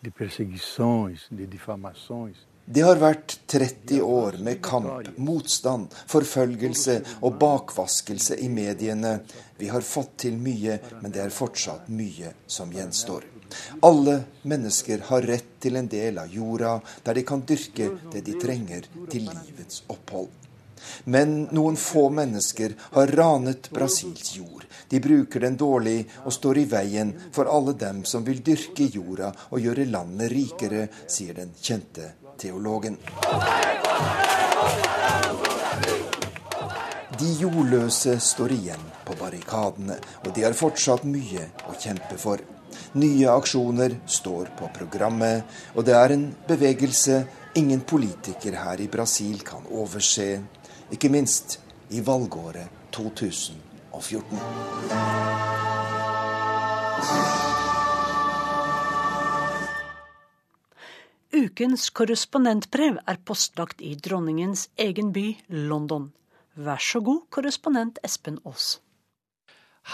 de 0.00 0.10
perseguições, 0.10 1.26
de 1.30 1.46
difamações. 1.46 2.36
Det 2.64 2.82
har 2.86 2.96
vært 2.96 3.40
30 3.50 4.00
år 4.06 4.38
med 4.38 4.60
kamp, 4.62 5.08
motstand, 5.18 5.90
forfølgelse 6.06 7.00
og 7.20 7.34
bakvaskelse 7.40 8.38
i 8.38 8.48
mediene. 8.48 9.18
Vi 9.58 9.68
har 9.68 9.82
fått 9.82 10.14
til 10.24 10.38
mye, 10.38 10.78
men 11.02 11.10
det 11.10 11.24
er 11.24 11.34
fortsatt 11.34 11.90
mye 11.90 12.32
som 12.46 12.70
gjenstår. 12.72 13.26
Alle 13.82 14.22
mennesker 14.48 15.02
har 15.10 15.26
rett 15.28 15.58
til 15.60 15.76
en 15.76 15.90
del 15.90 16.22
av 16.22 16.30
jorda 16.32 16.78
der 17.04 17.18
de 17.18 17.26
kan 17.26 17.42
dyrke 17.46 17.90
det 18.14 18.22
de 18.24 18.38
trenger 18.40 18.86
til 19.10 19.26
livets 19.26 19.82
opphold. 19.92 20.30
Men 21.04 21.44
noen 21.54 21.76
få 21.78 22.08
mennesker 22.10 22.74
har 22.96 23.12
ranet 23.18 23.68
Brasils 23.74 24.36
jord. 24.36 24.64
De 24.92 25.00
bruker 25.00 25.40
den 25.40 25.54
dårlig 25.56 26.02
og 26.26 26.34
står 26.36 26.58
i 26.60 26.66
veien 26.68 27.14
for 27.32 27.48
alle 27.48 27.72
dem 27.80 28.02
som 28.04 28.26
vil 28.26 28.42
dyrke 28.44 28.90
jorda 28.92 29.30
og 29.48 29.62
gjøre 29.64 29.86
landet 29.88 30.28
rikere, 30.34 30.82
sier 31.08 31.38
den 31.38 31.54
kjente 31.56 32.10
teologen. 32.36 32.98
De 37.22 37.30
jordløse 37.40 38.18
står 38.20 38.52
igjen 38.58 38.84
på 39.06 39.16
barrikadene, 39.16 39.96
og 40.26 40.28
de 40.36 40.44
har 40.44 40.58
fortsatt 40.60 41.08
mye 41.08 41.48
å 41.72 41.76
kjempe 41.80 42.20
for. 42.20 42.44
Nye 43.00 43.32
aksjoner 43.32 43.96
står 44.04 44.52
på 44.60 44.68
programmet, 44.76 45.48
og 45.72 45.88
det 45.88 45.96
er 45.96 46.18
en 46.18 46.28
bevegelse 46.48 47.22
ingen 47.56 47.80
politiker 47.80 48.60
her 48.60 48.84
i 48.84 48.92
Brasil 48.92 49.40
kan 49.40 49.64
overse 49.72 50.34
ikke 50.92 51.08
minst 51.16 51.62
i 51.96 52.04
valgåret 52.04 52.92
2014. 54.02 55.42
Ukens 61.32 61.86
korrespondentbrev 61.96 62.98
er 63.08 63.20
postlagt 63.24 63.80
i 63.80 63.94
dronningens 63.96 64.66
egen 64.80 65.12
by, 65.14 65.30
London. 65.48 66.10
Vær 66.60 66.82
så 66.82 67.00
god, 67.04 67.22
korrespondent 67.32 67.98
Espen 68.04 68.36
Aas. 68.44 68.76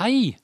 Hei! 0.00 0.36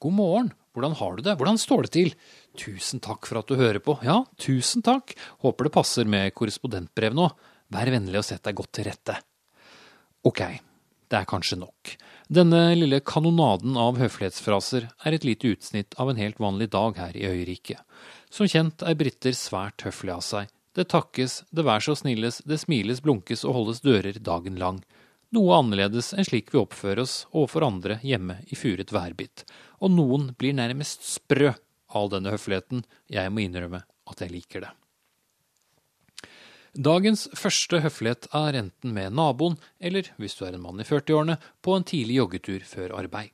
God 0.00 0.14
morgen. 0.14 0.52
Hvordan 0.72 0.94
har 0.94 1.16
du 1.16 1.22
det? 1.26 1.34
Hvordan 1.36 1.58
står 1.58 1.84
det 1.84 1.92
til? 1.96 2.12
Tusen 2.58 3.02
takk 3.02 3.26
for 3.26 3.40
at 3.40 3.50
du 3.50 3.58
hører 3.58 3.82
på. 3.82 3.98
Ja, 4.06 4.22
tusen 4.38 4.84
takk. 4.86 5.12
Håper 5.42 5.66
det 5.66 5.74
passer 5.74 6.08
med 6.08 6.30
korrespondentbrev 6.38 7.16
nå. 7.18 7.26
Vær 7.74 7.90
vennlig 7.92 8.22
og 8.22 8.26
sett 8.28 8.44
deg 8.46 8.56
godt 8.56 8.72
til 8.78 8.86
rette. 8.88 9.18
Ok, 10.28 10.40
det 11.08 11.20
er 11.20 11.28
kanskje 11.28 11.58
nok. 11.60 11.94
Denne 12.28 12.60
lille 12.76 13.00
kanonaden 13.00 13.78
av 13.80 13.96
høflighetsfraser 14.00 14.90
er 14.92 15.16
et 15.16 15.24
lite 15.24 15.54
utsnitt 15.54 15.96
av 15.96 16.10
en 16.10 16.20
helt 16.20 16.40
vanlig 16.42 16.68
dag 16.74 16.98
her 17.00 17.16
i 17.16 17.24
øyriket. 17.24 17.80
Som 18.28 18.50
kjent 18.50 18.84
er 18.84 18.98
briter 19.00 19.36
svært 19.36 19.86
høflige 19.86 20.18
av 20.18 20.24
seg. 20.26 20.50
Det 20.76 20.90
takkes, 20.92 21.42
det 21.50 21.64
vær 21.64 21.82
så 21.82 21.96
snilles, 21.96 22.42
det 22.44 22.60
smiles, 22.60 23.00
blunkes 23.02 23.46
og 23.48 23.56
holdes 23.56 23.80
dører 23.82 24.20
dagen 24.20 24.60
lang. 24.60 24.82
Noe 25.34 25.56
annerledes 25.58 26.12
enn 26.14 26.28
slik 26.28 26.52
vi 26.52 26.60
oppfører 26.60 27.02
oss 27.02 27.22
overfor 27.32 27.66
andre 27.66 27.98
hjemme 28.04 28.38
i 28.48 28.56
furet 28.56 28.92
værbitt. 28.94 29.46
Og 29.80 29.92
noen 29.96 30.30
blir 30.38 30.56
nærmest 30.56 31.08
sprø 31.08 31.54
av 31.96 32.12
denne 32.12 32.32
høfligheten. 32.36 32.84
Jeg 33.12 33.32
må 33.32 33.44
innrømme 33.44 33.82
at 34.08 34.24
jeg 34.24 34.32
liker 34.36 34.68
det. 34.68 34.77
Dagens 36.74 37.26
første 37.36 37.80
høflighet 37.84 38.28
er 38.36 38.58
enten 38.60 38.92
med 38.94 39.16
naboen, 39.16 39.56
eller, 39.80 40.10
hvis 40.20 40.36
du 40.38 40.44
er 40.46 40.56
en 40.56 40.64
mann 40.66 40.80
i 40.80 40.86
40-årene, 40.86 41.38
på 41.64 41.76
en 41.76 41.86
tidlig 41.88 42.20
joggetur 42.20 42.64
før 42.68 42.96
arbeid. 43.00 43.32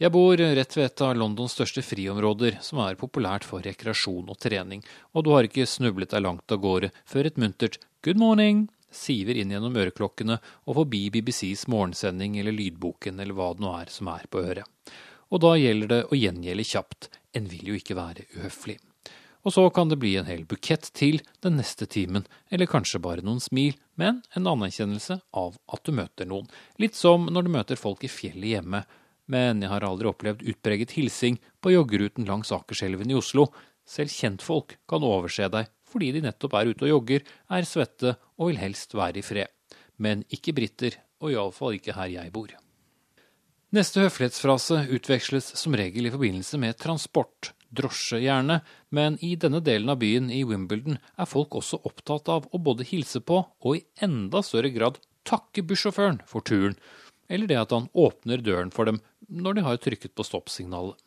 Jeg 0.00 0.14
bor 0.14 0.36
rett 0.40 0.76
ved 0.78 0.86
et 0.86 1.02
av 1.04 1.16
Londons 1.18 1.52
største 1.52 1.82
friområder, 1.84 2.60
som 2.64 2.80
er 2.86 2.96
populært 2.96 3.44
for 3.44 3.60
rekreasjon 3.60 4.30
og 4.32 4.38
trening, 4.40 4.80
og 5.12 5.26
du 5.26 5.34
har 5.34 5.44
ikke 5.44 5.68
snublet 5.68 6.14
deg 6.14 6.24
langt 6.24 6.54
av 6.54 6.62
gårde 6.62 6.88
før 7.04 7.28
et 7.28 7.40
muntert 7.40 7.82
good 8.00 8.16
morning 8.16 8.68
siver 8.90 9.38
inn 9.38 9.52
gjennom 9.54 9.76
øreklokkene 9.78 10.36
og 10.66 10.76
forbi 10.80 11.06
BBCs 11.14 11.66
morgensending 11.70 12.38
eller 12.40 12.56
lydboken 12.56 13.22
eller 13.22 13.36
hva 13.36 13.52
det 13.54 13.64
nå 13.64 13.72
er 13.78 13.92
som 13.94 14.10
er 14.12 14.26
på 14.30 14.42
øret. 14.42 14.66
Og 15.30 15.42
da 15.44 15.54
gjelder 15.58 15.92
det 15.92 16.00
å 16.10 16.18
gjengjelde 16.18 16.66
kjapt, 16.66 17.10
en 17.38 17.46
vil 17.46 17.70
jo 17.70 17.78
ikke 17.78 17.98
være 17.98 18.26
uhøflig. 18.34 18.80
Og 19.40 19.54
så 19.54 19.64
kan 19.72 19.88
det 19.88 19.96
bli 20.00 20.12
en 20.20 20.28
hel 20.28 20.42
bukett 20.48 20.90
til 20.96 21.22
den 21.40 21.56
neste 21.56 21.86
timen, 21.88 22.26
eller 22.52 22.68
kanskje 22.68 23.00
bare 23.00 23.24
noen 23.24 23.40
smil, 23.40 23.78
men 23.96 24.20
en 24.36 24.48
anerkjennelse 24.50 25.16
av 25.32 25.56
at 25.72 25.84
du 25.86 25.94
møter 25.96 26.28
noen. 26.28 26.50
Litt 26.80 26.98
som 26.98 27.24
når 27.32 27.46
du 27.46 27.52
møter 27.56 27.80
folk 27.80 28.04
i 28.04 28.12
fjellet 28.12 28.54
hjemme. 28.54 28.84
Men 29.30 29.62
jeg 29.62 29.70
har 29.70 29.86
aldri 29.86 30.10
opplevd 30.10 30.44
utpreget 30.50 30.92
hilsing 30.96 31.38
på 31.62 31.72
joggeruten 31.72 32.26
langs 32.28 32.50
Akerselven 32.52 33.12
i 33.12 33.16
Oslo. 33.16 33.46
Selv 33.86 34.12
kjentfolk 34.12 34.76
kan 34.90 35.06
overse 35.06 35.48
deg 35.52 35.70
fordi 35.90 36.12
de 36.14 36.20
nettopp 36.22 36.52
er 36.54 36.68
ute 36.70 36.84
og 36.86 36.90
jogger, 36.92 37.22
er 37.50 37.66
svette 37.66 38.12
og 38.38 38.50
vil 38.50 38.60
helst 38.60 38.92
være 38.94 39.18
i 39.18 39.24
fred. 39.26 39.50
Men 39.98 40.22
ikke 40.30 40.54
briter, 40.54 41.00
og 41.18 41.32
iallfall 41.32 41.80
ikke 41.80 41.96
her 41.96 42.12
jeg 42.12 42.30
bor. 42.34 42.52
Neste 43.74 44.04
høflighetsfrase 44.04 44.84
utveksles 44.94 45.50
som 45.58 45.74
regel 45.78 46.06
i 46.06 46.12
forbindelse 46.14 46.58
med 46.62 46.78
transport 46.78 47.52
drosje 47.70 48.20
gjerne, 48.24 48.60
men 48.90 49.18
i 49.24 49.34
denne 49.40 49.60
delen 49.64 49.92
av 49.92 50.00
byen 50.02 50.30
i 50.34 50.42
Wimbledon 50.46 50.98
er 50.98 51.28
folk 51.30 51.54
også 51.60 51.80
opptatt 51.86 52.30
av 52.32 52.48
å 52.50 52.58
både 52.58 52.86
hilse 52.88 53.22
på 53.22 53.42
og 53.44 53.76
i 53.76 53.84
enda 54.02 54.42
større 54.46 54.72
grad 54.74 54.98
takke 55.28 55.62
bussjåføren 55.66 56.22
for 56.26 56.44
turen, 56.46 56.76
eller 57.30 57.46
det 57.46 57.60
at 57.60 57.74
han 57.76 57.88
åpner 57.94 58.42
døren 58.42 58.72
for 58.74 58.90
dem 58.90 58.98
når 59.30 59.58
de 59.58 59.66
har 59.66 59.78
trykket 59.78 60.16
på 60.18 60.26
stoppsignalet. 60.26 60.98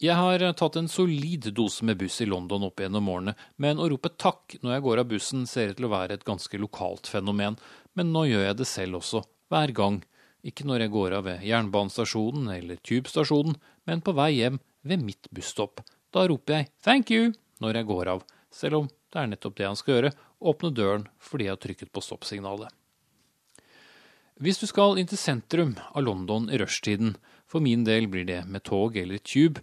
Jeg 0.00 0.12
har 0.12 0.42
tatt 0.60 0.76
en 0.76 0.90
solid 0.92 1.46
dose 1.56 1.84
med 1.88 1.96
buss 1.96 2.18
i 2.20 2.26
London 2.28 2.66
opp 2.66 2.82
gjennom 2.82 3.06
årene, 3.08 3.32
men 3.56 3.80
å 3.80 3.88
rope 3.88 4.10
takk 4.20 4.58
når 4.60 4.74
jeg 4.74 4.84
går 4.84 5.00
av 5.00 5.08
bussen 5.08 5.46
ser 5.48 5.72
ut 5.72 5.78
til 5.78 5.88
å 5.88 5.92
være 5.94 6.18
et 6.18 6.26
ganske 6.26 6.60
lokalt 6.60 7.08
fenomen, 7.08 7.56
men 7.96 8.12
nå 8.12 8.26
gjør 8.28 8.44
jeg 8.44 8.58
det 8.60 8.68
selv 8.68 9.00
også, 9.00 9.22
hver 9.48 9.72
gang. 9.76 10.02
Ikke 10.44 10.66
når 10.68 10.84
jeg 10.84 10.92
går 10.92 11.16
av 11.16 11.24
ved 11.26 11.46
jernbanestasjonen 11.48 12.52
eller 12.58 12.82
tubestasjonen, 12.84 13.56
men 13.88 14.04
på 14.04 14.12
vei 14.18 14.34
hjem 14.36 14.60
ved 14.86 15.02
mitt 15.02 15.28
busstopp. 15.34 15.82
Da 16.12 16.26
roper 16.28 16.54
jeg 16.54 16.70
'thank 16.82 17.10
you' 17.10 17.34
når 17.60 17.74
jeg 17.74 17.86
går 17.86 18.08
av, 18.08 18.24
selv 18.50 18.74
om 18.74 18.88
det 18.88 19.20
er 19.20 19.26
nettopp 19.26 19.56
det 19.56 19.66
han 19.66 19.76
skal 19.76 19.94
gjøre, 19.94 20.12
åpne 20.40 20.74
døren 20.74 21.08
fordi 21.18 21.44
jeg 21.44 21.54
har 21.54 21.62
trykket 21.62 21.92
på 21.92 22.02
stoppsignalet. 22.04 22.68
Hvis 24.36 24.60
du 24.60 24.66
skal 24.68 24.98
inn 25.00 25.08
til 25.08 25.16
sentrum 25.16 25.76
av 25.94 26.04
London 26.04 26.50
i 26.52 26.58
rushtiden, 26.60 27.16
for 27.48 27.64
min 27.64 27.84
del 27.84 28.06
blir 28.06 28.26
det 28.28 28.42
med 28.46 28.64
tog 28.68 28.96
eller 28.96 29.18
tube, 29.18 29.62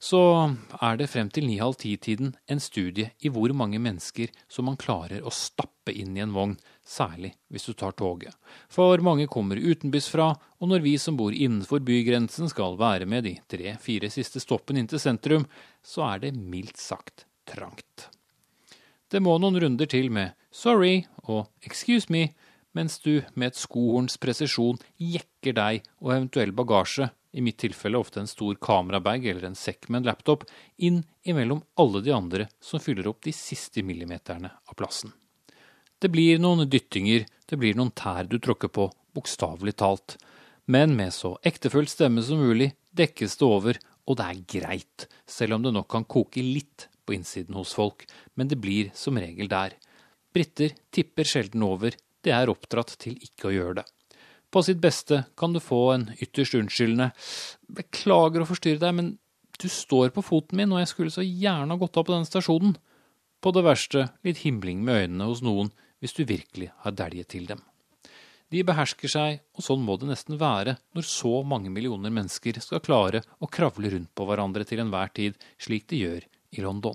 så 0.00 0.56
er 0.80 0.96
det 0.96 1.10
frem 1.12 1.28
til 1.32 1.46
ni-halv 1.48 1.76
ti-tiden 1.80 2.34
en 2.48 2.60
studie 2.60 3.10
i 3.20 3.32
hvor 3.32 3.52
mange 3.56 3.80
mennesker 3.82 4.32
som 4.48 4.68
man 4.68 4.78
klarer 4.80 5.24
å 5.24 5.32
stappe 5.32 5.92
inn 5.92 6.16
i 6.16 6.24
en 6.24 6.32
vogn, 6.36 6.56
særlig 6.86 7.32
hvis 7.52 7.66
du 7.68 7.74
tar 7.74 7.96
toget. 7.98 8.34
For 8.72 9.02
mange 9.04 9.26
kommer 9.30 9.58
utenbys 9.58 10.08
fra, 10.12 10.30
og 10.32 10.70
når 10.70 10.84
vi 10.84 10.96
som 11.02 11.18
bor 11.18 11.34
innenfor 11.34 11.82
bygrensen 11.84 12.50
skal 12.52 12.78
være 12.80 13.08
med 13.10 13.26
de 13.26 13.36
tre-fire 13.50 14.10
siste 14.12 14.42
stoppene 14.42 14.82
inn 14.82 14.90
til 14.90 15.02
sentrum, 15.02 15.46
så 15.82 16.06
er 16.12 16.26
det 16.26 16.36
mildt 16.36 16.78
sagt 16.80 17.26
trangt. 17.48 18.08
Det 19.10 19.22
må 19.22 19.36
noen 19.38 19.60
runder 19.62 19.86
til 19.86 20.10
med 20.10 20.34
'sorry' 20.50 21.06
og 21.28 21.46
'excuse 21.62 22.10
me', 22.10 22.34
mens 22.74 22.98
du 22.98 23.22
med 23.34 23.48
et 23.48 23.56
skohorns 23.56 24.18
presisjon 24.18 24.78
jekker 24.98 25.54
deg 25.54 25.82
og 26.00 26.12
eventuell 26.12 26.52
bagasje 26.52 27.10
i 27.32 27.40
mitt 27.40 27.58
tilfelle 27.58 27.98
ofte 27.98 28.20
en 28.20 28.26
stor 28.26 28.54
kamerabag 28.54 29.26
eller 29.26 29.44
en 29.44 29.54
sekk 29.54 29.88
med 29.88 30.00
en 30.00 30.10
laptop, 30.10 30.44
inn 30.76 31.04
imellom 31.22 31.62
alle 31.76 32.00
de 32.00 32.12
andre 32.12 32.48
som 32.60 32.80
fyller 32.80 33.08
opp 33.08 33.22
de 33.22 33.32
siste 33.32 33.82
millimeterne 33.82 34.50
av 34.50 34.74
plassen. 34.74 35.12
Det 35.96 36.10
blir 36.12 36.40
noen 36.42 36.66
dyttinger, 36.68 37.24
det 37.48 37.56
blir 37.56 37.76
noen 37.76 37.92
tær 37.96 38.26
du 38.28 38.36
tråkker 38.42 38.68
på, 38.68 38.90
bokstavelig 39.16 39.78
talt. 39.80 40.18
Men 40.68 40.92
med 40.98 41.14
så 41.14 41.36
ektefull 41.46 41.88
stemme 41.88 42.24
som 42.26 42.42
mulig 42.42 42.74
dekkes 42.96 43.38
det 43.40 43.46
over, 43.46 43.78
og 44.06 44.18
det 44.18 44.26
er 44.26 44.42
greit, 44.52 45.06
selv 45.24 45.56
om 45.56 45.64
det 45.64 45.72
nok 45.72 45.88
kan 45.94 46.04
koke 46.04 46.42
litt 46.44 46.88
på 47.06 47.16
innsiden 47.16 47.56
hos 47.56 47.72
folk, 47.76 48.04
men 48.34 48.50
det 48.50 48.58
blir 48.60 48.90
som 48.98 49.16
regel 49.16 49.48
der. 49.48 49.76
Briter 50.34 50.74
tipper 50.92 51.24
sjelden 51.24 51.64
over, 51.64 51.96
de 52.22 52.34
er 52.34 52.50
oppdratt 52.52 52.96
til 53.00 53.16
ikke 53.22 53.48
å 53.48 53.54
gjøre 53.54 53.78
det. 53.80 53.86
På 54.52 54.62
sitt 54.66 54.82
beste 54.82 55.22
kan 55.38 55.54
du 55.54 55.62
få 55.62 55.80
en 55.94 56.10
ytterst 56.20 56.58
unnskyldende 56.58 57.10
'Beklager 57.72 58.44
å 58.44 58.50
forstyrre 58.50 58.82
deg, 58.82 58.94
men 58.94 59.08
du 59.58 59.68
står 59.68 60.12
på 60.12 60.22
foten 60.22 60.60
min, 60.60 60.72
og 60.72 60.82
jeg 60.82 60.92
skulle 60.92 61.14
så 61.14 61.24
gjerne 61.24 61.72
ha 61.72 61.80
gått 61.80 61.96
av 61.96 62.04
på 62.04 62.12
denne 62.12 62.28
stasjonen.' 62.28 62.76
På 63.40 63.52
det 63.52 63.64
verste 63.64 64.08
litt 64.24 64.42
himling 64.42 64.84
med 64.84 65.02
øynene 65.02 65.26
hos 65.28 65.42
noen 65.44 65.70
hvis 66.00 66.14
du 66.16 66.24
virkelig 66.28 66.70
har 66.84 66.94
dælje 66.96 67.24
til 67.24 67.48
dem. 67.48 67.62
De 68.52 68.62
behersker 68.62 69.10
seg, 69.10 69.40
og 69.58 69.64
sånn 69.66 69.82
må 69.82 69.96
det 69.98 70.06
nesten 70.10 70.38
være 70.38 70.76
når 70.94 71.08
så 71.10 71.40
mange 71.42 71.72
millioner 71.72 72.12
mennesker 72.14 72.60
skal 72.62 72.84
klare 72.84 73.24
å 73.42 73.50
kravle 73.50 73.90
rundt 73.90 74.12
på 74.14 74.26
hverandre 74.28 74.66
til 74.68 74.84
enhver 74.84 75.10
tid, 75.16 75.34
slik 75.58 75.88
de 75.90 76.04
gjør 76.04 76.28
i 76.54 76.62
London. 76.62 76.94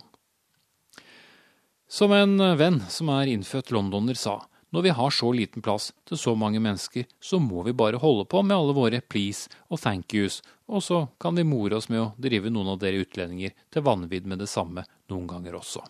Som 1.92 2.14
en 2.16 2.40
venn 2.56 2.80
som 2.88 3.12
er 3.12 3.34
innfødt 3.34 3.74
londoner 3.76 4.16
sa, 4.16 4.38
når 4.72 4.82
vi 4.86 4.94
har 4.96 5.12
så 5.12 5.32
liten 5.36 5.62
plass 5.62 5.90
til 6.08 6.16
så 6.16 6.32
mange 6.40 6.62
mennesker, 6.64 7.04
så 7.20 7.42
må 7.44 7.66
vi 7.68 7.76
bare 7.76 8.00
holde 8.00 8.24
på 8.32 8.40
med 8.46 8.56
alle 8.56 8.76
våre 8.78 9.02
please 9.04 9.52
og 9.68 9.82
thank 9.84 10.16
yous, 10.16 10.40
og 10.72 10.80
så 10.86 11.02
kan 11.20 11.36
vi 11.36 11.44
more 11.44 11.76
oss 11.76 11.90
med 11.92 12.00
å 12.00 12.14
drive 12.16 12.48
noen 12.48 12.72
av 12.72 12.80
dere 12.80 13.04
utlendinger 13.04 13.52
til 13.68 13.84
vanvidd 13.84 14.30
med 14.32 14.40
det 14.40 14.48
samme 14.48 14.86
noen 15.12 15.28
ganger 15.28 15.60
også. 15.60 15.84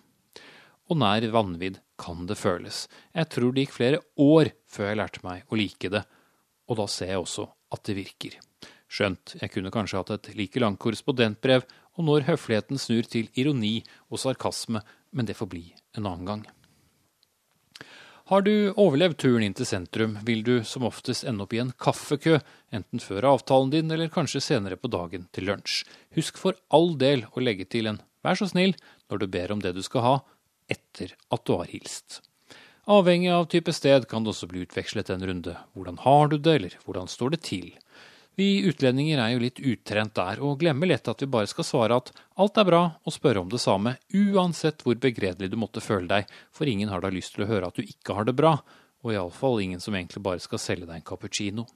Og 0.89 0.97
nær 0.97 1.29
vanvidd 1.29 1.77
kan 2.01 2.25
det 2.29 2.39
føles. 2.39 2.85
Jeg 3.13 3.29
tror 3.33 3.53
det 3.53 3.65
gikk 3.65 3.75
flere 3.77 4.01
år 4.19 4.51
før 4.71 4.89
jeg 4.89 4.99
lærte 5.01 5.25
meg 5.25 5.45
å 5.49 5.59
like 5.59 5.91
det, 5.93 6.03
og 6.69 6.79
da 6.79 6.87
ser 6.89 7.13
jeg 7.13 7.23
også 7.23 7.47
at 7.71 7.83
det 7.87 7.97
virker. 7.97 8.39
Skjønt 8.91 9.35
jeg 9.39 9.53
kunne 9.53 9.71
kanskje 9.71 10.01
hatt 10.01 10.15
et 10.15 10.31
like 10.35 10.59
langt 10.59 10.81
korrespondentbrev, 10.83 11.63
og 11.95 12.07
når 12.07 12.25
høfligheten 12.27 12.79
snur 12.79 13.07
til 13.07 13.29
ironi 13.39 13.77
og 14.09 14.19
sarkasme, 14.23 14.81
men 15.11 15.27
det 15.27 15.37
får 15.37 15.51
bli 15.51 15.63
en 15.97 16.07
annen 16.07 16.27
gang. 16.27 16.43
Har 18.31 18.45
du 18.45 18.71
overlevd 18.79 19.17
turen 19.19 19.43
inn 19.43 19.55
til 19.57 19.67
sentrum, 19.67 20.13
vil 20.23 20.43
du 20.47 20.61
som 20.63 20.85
oftest 20.87 21.25
ende 21.27 21.43
opp 21.43 21.51
i 21.51 21.59
en 21.59 21.73
kaffekø, 21.75 22.37
enten 22.71 23.03
før 23.03 23.27
avtalen 23.33 23.73
din 23.73 23.91
eller 23.91 24.11
kanskje 24.13 24.39
senere 24.45 24.77
på 24.79 24.91
dagen 24.91 25.25
til 25.35 25.49
lunsj. 25.49 25.81
Husk 26.15 26.39
for 26.39 26.55
all 26.71 26.93
del 27.01 27.25
å 27.35 27.43
legge 27.43 27.67
til 27.67 27.91
en 27.91 27.99
vær 28.23 28.39
så 28.39 28.47
snill 28.47 28.77
når 29.11 29.19
du 29.19 29.27
ber 29.33 29.51
om 29.51 29.59
det 29.59 29.73
du 29.75 29.81
skal 29.83 30.05
ha, 30.05 30.13
etter 30.71 31.15
at 31.29 31.45
du 31.45 31.57
har 31.57 31.69
hilst. 31.71 32.21
Avhengig 32.91 33.29
av 33.29 33.45
type 33.51 33.73
sted 33.75 34.07
kan 34.09 34.23
det 34.23 34.33
også 34.33 34.49
bli 34.49 34.63
utvekslet 34.65 35.11
en 35.13 35.25
runde. 35.27 35.53
Hvordan 35.77 35.99
har 36.01 36.31
du 36.31 36.37
det, 36.37 36.55
eller 36.57 36.77
hvordan 36.85 37.11
står 37.11 37.35
det 37.35 37.43
til? 37.45 37.67
Vi 38.39 38.63
utlendinger 38.65 39.19
er 39.19 39.33
jo 39.33 39.41
litt 39.43 39.59
utrent 39.59 40.15
der, 40.17 40.39
og 40.41 40.61
glemmer 40.63 40.89
lett 40.89 41.09
at 41.11 41.21
vi 41.21 41.29
bare 41.29 41.49
skal 41.51 41.67
svare 41.67 41.97
at 41.99 42.13
alt 42.41 42.57
er 42.57 42.67
bra, 42.67 42.81
og 43.03 43.13
spørre 43.13 43.43
om 43.43 43.51
det 43.51 43.59
samme, 43.61 43.97
uansett 44.15 44.81
hvor 44.85 44.97
begredelig 44.97 45.51
du 45.51 45.59
måtte 45.59 45.83
føle 45.83 46.07
deg, 46.09 46.31
for 46.55 46.69
ingen 46.71 46.89
har 46.89 47.03
da 47.03 47.11
lyst 47.13 47.35
til 47.35 47.45
å 47.45 47.51
høre 47.51 47.69
at 47.69 47.77
du 47.77 47.83
ikke 47.83 48.15
har 48.17 48.25
det 48.25 48.37
bra, 48.39 48.55
og 49.03 49.13
iallfall 49.13 49.61
ingen 49.61 49.83
som 49.83 49.97
egentlig 49.97 50.23
bare 50.25 50.41
skal 50.41 50.61
selge 50.63 50.87
deg 50.87 51.01
en 51.01 51.05
cappuccino. 51.11 51.67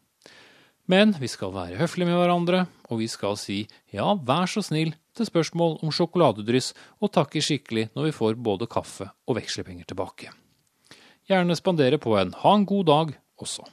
Men 0.86 1.16
vi 1.18 1.30
skal 1.32 1.54
være 1.56 1.80
høflige 1.80 2.12
med 2.12 2.20
hverandre, 2.20 2.66
og 2.94 3.00
vi 3.02 3.08
skal 3.10 3.38
si 3.42 3.64
ja, 3.94 4.12
vær 4.14 4.46
så 4.50 4.62
snill 4.62 4.94
til 5.18 5.26
spørsmål 5.26 5.80
om 5.82 5.94
sjokoladedryss, 5.94 6.74
og 7.02 7.14
takke 7.16 7.42
skikkelig 7.42 7.88
når 7.96 8.10
vi 8.10 8.18
får 8.18 8.38
både 8.38 8.68
kaffe 8.70 9.10
og 9.26 9.40
vekslepenger 9.40 9.88
tilbake. 9.90 10.30
Gjerne 11.26 11.58
spandere 11.58 11.98
på 11.98 12.14
en 12.20 12.36
ha 12.44 12.54
en 12.54 12.68
god 12.70 12.86
dag 12.92 13.16
også. 13.42 13.66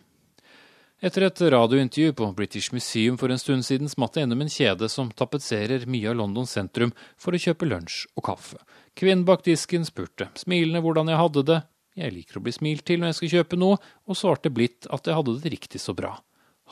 Etter 1.02 1.26
et 1.26 1.40
radiointervju 1.52 2.14
på 2.14 2.28
British 2.38 2.72
Museum 2.72 3.18
for 3.18 3.32
en 3.34 3.40
stund 3.42 3.66
siden 3.66 3.90
smatt 3.90 4.16
jeg 4.16 4.22
gjennom 4.22 4.44
en 4.44 4.52
kjede 4.54 4.88
som 4.88 5.10
tapetserer 5.18 5.84
mye 5.90 6.08
av 6.12 6.16
London 6.20 6.46
sentrum 6.46 6.94
for 7.20 7.34
å 7.34 7.42
kjøpe 7.42 7.66
lunsj 7.66 8.06
og 8.14 8.24
kaffe. 8.30 8.60
Kvinnen 8.96 9.26
bak 9.28 9.42
disken 9.44 9.84
spurte 9.84 10.30
smilende 10.38 10.80
hvordan 10.84 11.10
jeg 11.10 11.20
hadde 11.20 11.44
det, 11.50 11.60
jeg 11.98 12.14
liker 12.14 12.38
å 12.38 12.44
bli 12.46 12.54
smilt 12.54 12.86
til 12.88 13.02
når 13.02 13.10
jeg 13.10 13.18
skal 13.18 13.32
kjøpe 13.34 13.58
noe, 13.60 13.80
og 14.08 14.16
svarte 14.16 14.52
blidt 14.54 14.88
at 14.94 15.10
jeg 15.10 15.18
hadde 15.18 15.40
det 15.42 15.52
riktig 15.52 15.82
så 15.82 15.92
bra. 15.92 16.14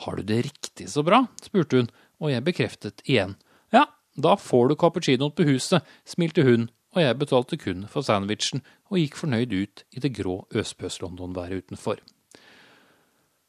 Har 0.01 0.17
du 0.17 0.23
det 0.25 0.41
riktig 0.47 0.89
så 0.89 1.03
bra? 1.05 1.25
spurte 1.43 1.81
hun, 1.81 1.89
og 2.21 2.31
jeg 2.33 2.45
bekreftet 2.45 3.03
igjen. 3.05 3.35
Ja, 3.73 3.85
da 4.17 4.35
får 4.37 4.71
du 4.71 4.77
cappuccinoen 4.79 5.33
på 5.37 5.45
huset, 5.49 5.85
smilte 6.05 6.45
hun, 6.47 6.69
og 6.95 7.03
jeg 7.03 7.19
betalte 7.19 7.59
kun 7.59 7.85
for 7.91 8.05
sandwichen 8.05 8.63
og 8.91 8.99
gikk 8.99 9.19
fornøyd 9.19 9.53
ut 9.53 9.83
i 9.95 10.01
det 10.03 10.13
grå 10.17 10.41
øspøs-London-været 10.51 11.63
utenfor. 11.63 12.01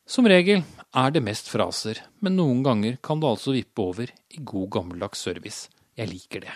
Som 0.07 0.27
regel 0.29 0.65
er 0.99 1.15
det 1.15 1.23
mest 1.25 1.49
fraser, 1.51 2.03
men 2.21 2.37
noen 2.37 2.63
ganger 2.67 2.99
kan 3.03 3.23
det 3.23 3.31
altså 3.31 3.55
vippe 3.55 3.83
over 3.83 4.11
i 4.13 4.43
god 4.43 4.69
gammeldags 4.77 5.23
service. 5.25 5.71
Jeg 5.97 6.11
liker 6.11 6.45
det. 6.45 6.55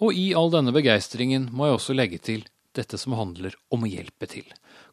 Og 0.00 0.16
i 0.16 0.30
all 0.36 0.48
denne 0.54 0.72
begeistringen 0.72 1.50
må 1.52 1.68
jeg 1.68 1.76
også 1.76 1.96
legge 1.96 2.20
til 2.22 2.46
dette 2.76 2.98
som 3.00 3.16
handler 3.18 3.56
om 3.74 3.84
å 3.84 3.90
hjelpe 3.90 4.28
til. 4.30 4.46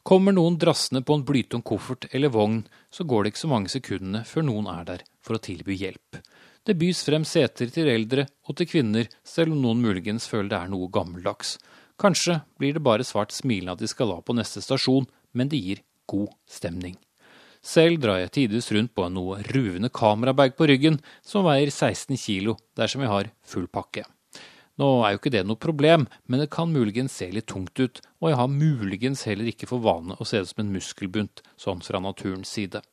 Kommer 0.08 0.32
noen 0.32 0.56
drassende 0.56 1.02
på 1.04 1.18
en 1.18 1.24
blytung 1.28 1.62
koffert 1.68 2.06
eller 2.16 2.32
vogn, 2.32 2.62
så 2.90 3.04
går 3.04 3.26
det 3.26 3.34
ikke 3.34 3.42
så 3.42 3.50
mange 3.52 3.72
sekundene 3.74 4.22
før 4.24 4.46
noen 4.48 4.70
er 4.72 4.86
der 4.88 5.04
for 5.20 5.36
å 5.36 5.42
tilby 5.44 5.76
hjelp. 5.76 6.22
Det 6.64 6.78
bys 6.80 7.02
frem 7.04 7.26
seter 7.28 7.68
til 7.76 7.92
eldre 7.92 8.24
og 8.48 8.56
til 8.56 8.70
kvinner, 8.72 9.12
selv 9.28 9.52
om 9.52 9.60
noen 9.66 9.84
muligens 9.84 10.30
føler 10.32 10.54
det 10.54 10.62
er 10.62 10.72
noe 10.72 10.88
gammeldags. 10.96 11.58
Kanskje 12.00 12.40
blir 12.56 12.78
det 12.78 12.86
bare 12.88 13.04
svart 13.04 13.36
smilende 13.36 13.76
at 13.76 13.84
de 13.84 13.92
skal 13.92 14.16
av 14.16 14.24
på 14.24 14.38
neste 14.40 14.64
stasjon, 14.64 15.12
men 15.36 15.52
det 15.52 15.60
gir 15.60 15.84
god 16.08 16.32
stemning. 16.48 16.96
Selv 17.60 18.00
drar 18.00 18.24
jeg 18.24 18.36
tidvis 18.38 18.72
rundt 18.72 18.96
på 18.96 19.10
en 19.10 19.18
noe 19.20 19.42
ruvende 19.52 19.92
kamerabag 19.92 20.56
på 20.56 20.72
ryggen 20.72 21.02
som 21.20 21.44
veier 21.52 21.68
16 21.68 22.16
kilo 22.16 22.56
dersom 22.80 23.04
jeg 23.04 23.12
har 23.12 23.36
full 23.44 23.68
pakke. 23.68 24.08
Nå 24.78 24.88
er 25.02 25.16
jo 25.16 25.22
ikke 25.22 25.34
det 25.34 25.42
noe 25.50 25.58
problem, 25.58 26.06
men 26.30 26.44
det 26.44 26.52
kan 26.54 26.70
muligens 26.70 27.16
se 27.18 27.32
litt 27.34 27.48
tungt 27.50 27.80
ut, 27.82 28.02
og 28.22 28.30
jeg 28.30 28.38
har 28.38 28.52
muligens 28.52 29.24
heller 29.26 29.50
ikke 29.50 29.70
for 29.70 29.82
vane 29.82 30.18
å 30.18 30.28
se 30.28 30.44
det 30.44 30.52
som 30.52 30.62
en 30.62 30.74
muskelbunt, 30.76 31.42
sånn 31.58 31.82
fra 31.86 32.02
naturens 32.04 32.52
side. 32.54 32.84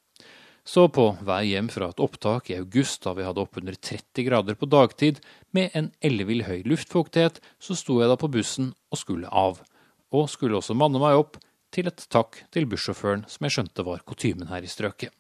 Så 0.64 0.86
på 0.88 1.10
vei 1.20 1.42
hjem 1.50 1.68
fra 1.68 1.90
et 1.92 2.00
opptak 2.00 2.48
i 2.48 2.56
august 2.56 3.02
da 3.04 3.12
vi 3.12 3.26
hadde 3.26 3.42
oppunder 3.42 3.76
30 3.76 4.24
grader 4.24 4.56
på 4.56 4.68
dagtid, 4.72 5.20
med 5.52 5.76
en 5.76 5.90
ellevill 6.00 6.46
høy 6.46 6.62
luftfuktighet, 6.64 7.42
så 7.60 7.76
sto 7.76 7.98
jeg 8.00 8.08
da 8.08 8.16
på 8.16 8.32
bussen 8.32 8.72
og 8.88 9.00
skulle 9.02 9.28
av. 9.28 9.60
Og 10.08 10.30
skulle 10.32 10.56
også 10.56 10.76
manne 10.78 11.02
meg 11.02 11.20
opp, 11.20 11.36
til 11.74 11.90
et 11.90 12.06
takk 12.08 12.38
til 12.54 12.68
bussjåføren 12.70 13.26
som 13.28 13.44
jeg 13.44 13.58
skjønte 13.58 13.84
var 13.84 14.04
kutymen 14.08 14.48
her 14.48 14.64
i 14.64 14.70
strøket. 14.70 15.12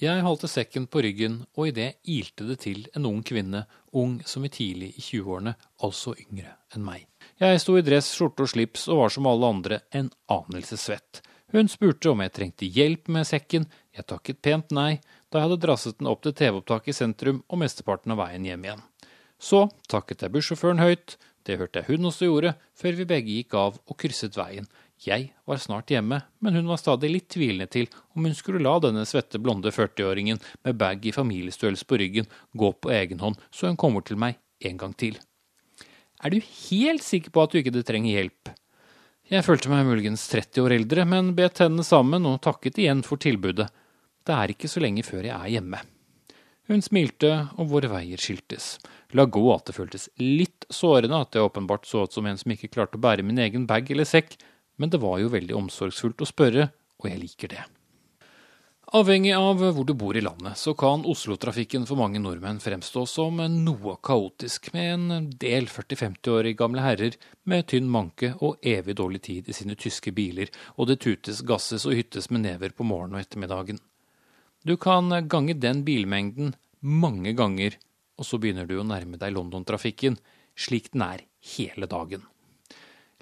Jeg 0.00 0.22
halte 0.24 0.48
sekken 0.48 0.86
på 0.88 1.02
ryggen, 1.04 1.34
og 1.60 1.66
i 1.68 1.72
det 1.76 1.90
ilte 2.08 2.46
det 2.48 2.62
til 2.62 2.86
en 2.96 3.04
ung 3.04 3.18
kvinne, 3.26 3.66
ung 3.92 4.14
som 4.24 4.46
i 4.46 4.48
tidlig 4.48 4.94
i 4.94 5.02
20-årene, 5.04 5.52
altså 5.84 6.14
yngre 6.22 6.54
enn 6.72 6.86
meg. 6.86 7.04
Jeg 7.36 7.60
sto 7.60 7.74
i 7.76 7.82
dress, 7.84 8.08
skjorte 8.16 8.46
og 8.46 8.48
slips 8.48 8.86
og 8.88 9.02
var 9.02 9.12
som 9.12 9.28
alle 9.28 9.50
andre 9.52 9.80
en 9.92 10.08
anelse 10.32 10.78
svett. 10.80 11.20
Hun 11.52 11.68
spurte 11.68 12.14
om 12.14 12.22
jeg 12.24 12.32
trengte 12.32 12.70
hjelp 12.78 13.12
med 13.12 13.28
sekken, 13.28 13.66
jeg 13.92 14.08
takket 14.08 14.40
pent 14.40 14.72
nei, 14.72 15.02
da 15.28 15.42
jeg 15.42 15.50
hadde 15.50 15.62
drasset 15.66 16.00
den 16.00 16.08
opp 16.08 16.24
til 16.24 16.32
TV-opptaket 16.38 16.94
i 16.94 16.96
sentrum 16.96 17.42
og 17.50 17.60
mesteparten 17.60 18.16
av 18.16 18.22
veien 18.22 18.48
hjem 18.48 18.64
igjen. 18.70 18.84
Så 19.36 19.66
takket 19.92 20.24
jeg 20.24 20.32
bussjåføren 20.32 20.80
høyt, 20.80 21.18
det 21.44 21.58
hørte 21.60 21.82
jeg 21.82 21.92
hun 21.92 22.08
også 22.08 22.30
gjorde, 22.30 22.54
før 22.72 22.96
vi 22.96 23.10
begge 23.12 23.36
gikk 23.36 23.58
av 23.58 23.76
og 23.84 24.00
krysset 24.00 24.40
veien, 24.40 24.64
jeg 25.06 25.30
var 25.48 25.60
snart 25.62 25.90
hjemme, 25.92 26.20
men 26.44 26.56
hun 26.58 26.68
var 26.68 26.80
stadig 26.80 27.08
litt 27.10 27.28
tvilende 27.32 27.68
til 27.72 27.88
om 28.14 28.26
hun 28.26 28.36
skulle 28.36 28.62
la 28.64 28.74
denne 28.82 29.06
svette, 29.08 29.40
blonde 29.40 29.72
40-åringen 29.72 30.40
med 30.66 30.78
bag 30.80 31.06
i 31.06 31.14
familiestørrelse 31.16 31.88
på 31.88 32.00
ryggen 32.02 32.28
gå 32.52 32.72
på 32.72 32.92
egen 32.92 33.22
hånd 33.24 33.40
så 33.48 33.70
hun 33.70 33.80
kommer 33.80 34.04
til 34.04 34.20
meg 34.20 34.36
en 34.60 34.80
gang 34.80 34.92
til. 34.94 35.16
Er 36.20 36.34
du 36.34 36.40
helt 36.40 37.04
sikker 37.04 37.32
på 37.32 37.44
at 37.44 37.52
du 37.54 37.60
ikke 37.62 37.72
trenger 37.80 38.18
hjelp? 38.18 38.50
Jeg 39.30 39.46
følte 39.46 39.70
meg 39.70 39.86
muligens 39.86 40.26
30 40.28 40.64
år 40.66 40.74
eldre, 40.74 41.06
men 41.06 41.32
bet 41.38 41.60
tennene 41.60 41.86
sammen 41.86 42.26
og 42.26 42.40
takket 42.44 42.80
igjen 42.82 43.04
for 43.06 43.20
tilbudet. 43.22 43.68
Det 44.26 44.34
er 44.36 44.52
ikke 44.52 44.68
så 44.68 44.82
lenge 44.82 45.04
før 45.06 45.28
jeg 45.28 45.36
er 45.36 45.52
hjemme. 45.54 45.80
Hun 46.70 46.82
smilte, 46.84 47.30
og 47.58 47.70
våre 47.72 47.88
veier 47.90 48.20
skiltes. 48.20 48.76
La 49.16 49.24
gå 49.26 49.42
at 49.54 49.70
det 49.70 49.74
føltes 49.74 50.08
litt 50.22 50.66
sårende 50.70 51.22
at 51.22 51.34
jeg 51.34 51.46
åpenbart 51.46 51.88
så 51.88 52.04
ut 52.04 52.14
som 52.14 52.28
en 52.30 52.38
som 52.38 52.52
ikke 52.54 52.70
klarte 52.74 52.98
å 52.98 53.02
bære 53.02 53.24
min 53.26 53.40
egen 53.42 53.64
bag 53.70 53.90
eller 53.90 54.06
sekk, 54.06 54.36
men 54.80 54.90
det 54.90 55.02
var 55.02 55.20
jo 55.20 55.28
veldig 55.32 55.58
omsorgsfullt 55.58 56.24
å 56.24 56.28
spørre, 56.28 56.70
og 57.00 57.10
jeg 57.10 57.20
liker 57.20 57.52
det. 57.52 57.66
Avhengig 58.90 59.30
av 59.36 59.60
hvor 59.60 59.84
du 59.86 59.92
bor 59.94 60.16
i 60.18 60.22
landet, 60.24 60.58
så 60.58 60.72
kan 60.74 61.04
Oslo-trafikken 61.06 61.84
for 61.86 62.00
mange 62.00 62.18
nordmenn 62.18 62.58
fremstå 62.58 63.04
som 63.06 63.36
noe 63.38 63.92
kaotisk, 64.02 64.72
med 64.74 64.88
en 64.94 65.28
del 65.44 65.68
40-50-årige 65.70 66.58
gamle 66.58 66.82
herrer 66.82 67.18
med 67.46 67.68
tynn 67.70 67.86
manke 67.92 68.32
og 68.42 68.58
evig 68.66 68.96
dårlig 68.98 69.20
tid 69.28 69.52
i 69.52 69.54
sine 69.54 69.76
tyske 69.78 70.10
biler, 70.16 70.50
og 70.74 70.90
det 70.90 70.98
tutes, 71.04 71.44
gasses 71.46 71.86
og 71.86 71.94
hyttes 72.00 72.32
med 72.34 72.48
never 72.48 72.74
på 72.74 72.88
morgenen 72.88 73.20
og 73.20 73.22
ettermiddagen. 73.22 73.78
Du 74.66 74.74
kan 74.74 75.06
gange 75.30 75.54
den 75.54 75.84
bilmengden 75.86 76.56
mange 76.80 77.36
ganger, 77.38 77.78
og 78.18 78.26
så 78.26 78.42
begynner 78.42 78.66
du 78.66 78.80
å 78.80 78.88
nærme 78.90 79.22
deg 79.22 79.38
London-trafikken, 79.38 80.18
slik 80.58 80.90
den 80.96 81.06
er 81.06 81.28
hele 81.54 81.86
dagen. 81.86 82.26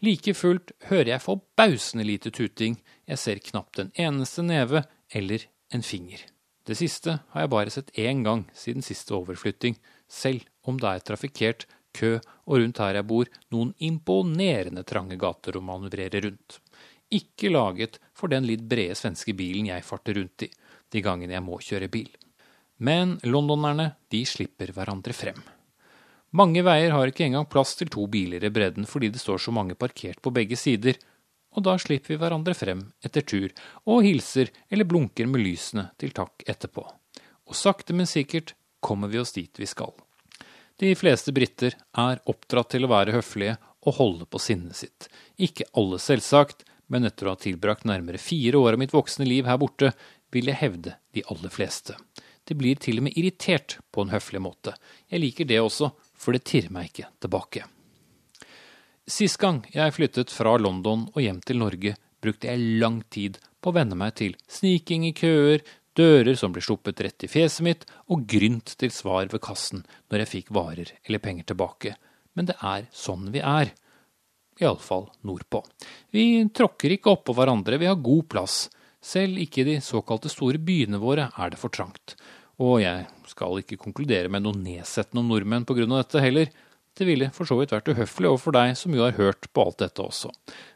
Like 0.04 0.34
fullt 0.36 0.72
hører 0.86 1.14
jeg 1.14 1.24
forbausende 1.24 2.06
lite 2.06 2.30
tuting, 2.30 2.76
jeg 3.08 3.18
ser 3.18 3.40
knapt 3.42 3.80
en 3.82 3.90
eneste 3.98 4.44
neve 4.46 4.84
eller 5.10 5.48
en 5.74 5.82
finger. 5.82 6.22
Det 6.68 6.76
siste 6.78 7.16
har 7.32 7.44
jeg 7.44 7.50
bare 7.50 7.72
sett 7.72 7.90
én 7.98 8.22
gang 8.22 8.44
siden 8.54 8.84
siste 8.84 9.16
overflytting, 9.16 9.78
selv 10.06 10.44
om 10.62 10.78
det 10.78 10.90
er 10.92 11.04
trafikkert, 11.10 11.66
kø 11.96 12.18
og 12.46 12.60
rundt 12.60 12.78
her 12.82 13.00
jeg 13.00 13.08
bor 13.08 13.30
noen 13.50 13.72
imponerende 13.82 14.84
trange 14.86 15.16
gater 15.18 15.56
å 15.56 15.64
manøvrere 15.64 16.22
rundt. 16.28 16.60
Ikke 17.10 17.50
laget 17.50 17.98
for 18.14 18.30
den 18.30 18.46
litt 18.46 18.66
brede 18.68 18.94
svenske 18.98 19.34
bilen 19.34 19.70
jeg 19.72 19.86
farter 19.88 20.20
rundt 20.20 20.44
i, 20.44 20.50
de 20.92 21.02
gangene 21.02 21.34
jeg 21.34 21.46
må 21.46 21.58
kjøre 21.64 21.90
bil. 21.90 22.10
Men 22.78 23.16
londonerne, 23.24 23.94
de 24.12 24.22
slipper 24.28 24.70
hverandre 24.76 25.16
frem. 25.16 25.40
Mange 26.36 26.60
veier 26.60 26.92
har 26.92 27.08
ikke 27.08 27.24
engang 27.24 27.46
plass 27.48 27.72
til 27.78 27.88
to 27.92 28.04
biler 28.10 28.42
i 28.44 28.50
bredden 28.52 28.84
fordi 28.88 29.08
det 29.12 29.22
står 29.22 29.40
så 29.40 29.54
mange 29.54 29.76
parkert 29.78 30.20
på 30.20 30.32
begge 30.34 30.58
sider, 30.60 30.98
og 31.56 31.64
da 31.64 31.78
slipper 31.80 32.12
vi 32.12 32.18
hverandre 32.20 32.54
frem 32.54 32.82
etter 33.04 33.24
tur 33.24 33.48
og 33.88 34.04
hilser 34.04 34.52
eller 34.68 34.88
blunker 34.88 35.30
med 35.30 35.40
lysene 35.40 35.88
til 35.98 36.12
takk 36.16 36.44
etterpå. 36.44 36.84
Og 37.48 37.56
sakte, 37.56 37.96
men 37.96 38.06
sikkert 38.06 38.52
kommer 38.84 39.08
vi 39.08 39.22
oss 39.22 39.32
dit 39.32 39.56
vi 39.56 39.66
skal. 39.66 39.94
De 40.78 40.92
fleste 40.94 41.32
briter 41.34 41.74
er 41.98 42.20
oppdratt 42.28 42.74
til 42.74 42.84
å 42.84 42.92
være 42.92 43.16
høflige 43.16 43.56
og 43.88 43.96
holde 43.96 44.28
på 44.28 44.40
sinnet 44.42 44.76
sitt. 44.76 45.08
Ikke 45.40 45.66
alle, 45.72 45.98
selvsagt, 45.98 46.66
men 46.92 47.08
etter 47.08 47.26
å 47.26 47.34
ha 47.34 47.40
tilbrakt 47.40 47.88
nærmere 47.88 48.20
fire 48.20 48.60
år 48.60 48.76
av 48.76 48.82
mitt 48.84 48.94
voksne 48.94 49.26
liv 49.26 49.48
her 49.48 49.58
borte, 49.60 49.90
vil 50.32 50.50
jeg 50.52 50.60
hevde 50.60 50.94
de 51.16 51.24
aller 51.32 51.52
fleste. 51.52 51.96
Det 52.44 52.56
blir 52.56 52.78
til 52.80 53.00
og 53.00 53.08
med 53.08 53.16
irritert 53.18 53.78
på 53.92 54.04
en 54.04 54.12
høflig 54.12 54.40
måte. 54.44 54.76
Jeg 55.08 55.24
liker 55.24 55.48
det 55.48 55.60
også, 55.60 55.90
for 56.18 56.34
det 56.34 56.44
tirrer 56.48 56.74
meg 56.74 56.90
ikke 56.90 57.08
tilbake. 57.22 57.64
Sist 59.08 59.38
gang 59.40 59.62
jeg 59.72 59.94
flyttet 59.96 60.32
fra 60.34 60.56
London 60.60 61.06
og 61.14 61.22
hjem 61.24 61.40
til 61.46 61.62
Norge, 61.62 61.94
brukte 62.20 62.50
jeg 62.50 62.80
lang 62.82 63.00
tid 63.08 63.38
på 63.62 63.70
å 63.70 63.76
venne 63.78 63.96
meg 63.96 64.18
til 64.20 64.34
sniking 64.50 65.06
i 65.08 65.14
køer, 65.16 65.62
dører 65.98 66.36
som 66.38 66.52
ble 66.54 66.62
sluppet 66.62 67.00
rett 67.02 67.24
i 67.24 67.30
fjeset 67.30 67.64
mitt, 67.64 67.86
og 68.12 68.26
grynt 68.30 68.74
til 68.78 68.92
svar 68.94 69.30
ved 69.32 69.42
kassen 69.42 69.84
når 70.10 70.22
jeg 70.22 70.32
fikk 70.34 70.52
varer 70.54 70.92
eller 71.06 71.22
penger 71.24 71.48
tilbake. 71.50 71.94
Men 72.36 72.50
det 72.50 72.58
er 72.62 72.90
sånn 72.94 73.30
vi 73.34 73.42
er. 73.42 73.72
Iallfall 74.60 75.08
nordpå. 75.26 75.62
Vi 76.14 76.44
tråkker 76.54 76.94
ikke 76.94 77.14
oppå 77.14 77.34
hverandre, 77.38 77.78
vi 77.78 77.88
har 77.88 77.98
god 78.02 78.28
plass. 78.30 78.66
Selv 79.00 79.38
ikke 79.38 79.62
i 79.62 79.68
de 79.72 79.76
såkalte 79.82 80.30
store 80.30 80.58
byene 80.58 80.98
våre 81.02 81.30
er 81.38 81.54
det 81.54 81.60
for 81.60 81.72
trangt. 81.74 82.16
Og 82.58 82.80
jeg 82.82 83.04
skal 83.30 83.60
ikke 83.60 83.78
konkludere 83.78 84.30
med 84.32 84.42
noe 84.44 84.56
nedsettende 84.58 85.22
om 85.22 85.30
nordmenn 85.30 85.66
av 85.68 86.00
dette 86.00 86.22
heller. 86.22 86.50
Det 86.98 87.06
ville 87.06 87.28
for 87.30 87.46
så 87.46 87.54
vidt 87.60 87.70
vært 87.70 87.92
uhøflig 87.92 88.26
overfor 88.26 88.56
deg 88.56 88.72
som 88.78 88.94
jo 88.96 89.04
har 89.04 89.14
hørt 89.14 89.46
på 89.54 89.62
alt 89.62 89.78
dette 89.84 90.02
også. 90.02 90.32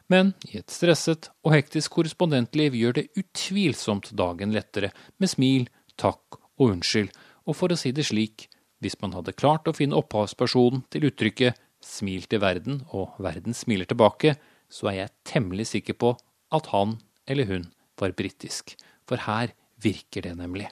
Men 0.07 0.31
i 0.47 0.61
et 0.61 0.71
stresset 0.71 1.27
og 1.43 1.51
hektisk 1.57 1.97
korrespondentliv 1.97 2.77
gjør 2.79 2.95
det 3.01 3.09
utvilsomt 3.19 4.13
dagen 4.15 4.55
lettere 4.55 4.93
med 5.19 5.31
smil, 5.33 5.67
takk 5.99 6.39
og 6.55 6.69
unnskyld, 6.69 7.11
og 7.43 7.57
for 7.59 7.73
å 7.73 7.79
si 7.79 7.91
det 7.91 8.07
slik, 8.07 8.47
hvis 8.79 8.95
man 9.01 9.15
hadde 9.17 9.35
klart 9.35 9.67
å 9.67 9.75
finne 9.75 9.99
opphavspersonen 9.99 10.85
til 10.91 11.09
uttrykket 11.09 11.59
smil 11.83 12.23
til 12.31 12.39
verden 12.43 12.81
og 12.95 13.17
verden 13.23 13.55
smiler 13.55 13.87
tilbake, 13.89 14.37
så 14.71 14.89
er 14.91 14.97
jeg 15.01 15.15
temmelig 15.27 15.69
sikker 15.73 15.99
på 15.99 16.13
at 16.55 16.71
han 16.71 16.97
eller 17.27 17.49
hun 17.49 17.67
var 17.99 18.15
britisk. 18.15 18.77
For 19.07 19.19
her 19.27 19.51
virker 19.83 20.23
det 20.23 20.37
nemlig. 20.39 20.69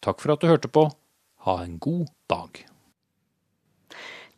Takk 0.00 0.20
for 0.22 0.34
at 0.34 0.42
du 0.42 0.50
hørte 0.50 0.70
på. 0.72 0.88
Ha 1.46 1.56
en 1.64 1.78
god 1.80 2.08
dag. 2.30 2.64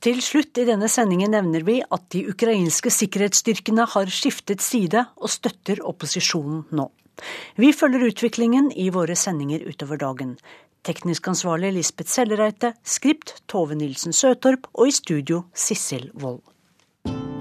Til 0.03 0.19
slutt 0.23 0.59
i 0.59 0.67
denne 0.67 0.89
sendingen 0.91 1.31
nevner 1.31 1.63
vi 1.67 1.77
at 1.83 2.09
de 2.15 2.25
ukrainske 2.33 2.91
sikkerhetsstyrkene 2.91 3.87
har 3.93 4.11
skiftet 4.11 4.63
side 4.65 5.05
og 5.15 5.31
støtter 5.31 5.83
opposisjonen 5.87 6.65
nå. 6.75 6.89
Vi 7.55 7.71
følger 7.77 8.09
utviklingen 8.09 8.73
i 8.75 8.89
våre 8.91 9.15
sendinger 9.19 9.63
utover 9.69 10.01
dagen. 10.01 10.37
Teknisk 10.83 11.29
ansvarlig 11.31 11.71
Lisbeth 11.77 12.11
Sellereite, 12.11 12.73
skript 12.83 13.37
Tove 13.47 13.77
Nilsen 13.79 14.17
Søtorp 14.17 14.67
og 14.75 14.91
i 14.91 14.97
studio 14.97 15.45
Sissel 15.55 16.09
Wold. 16.19 16.43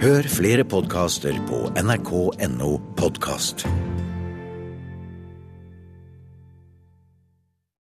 Hør 0.02 0.30
flere 0.30 0.66
podkaster 0.66 1.34
på 1.50 1.64
nrk.no 1.82 2.76
podkast. 2.98 3.66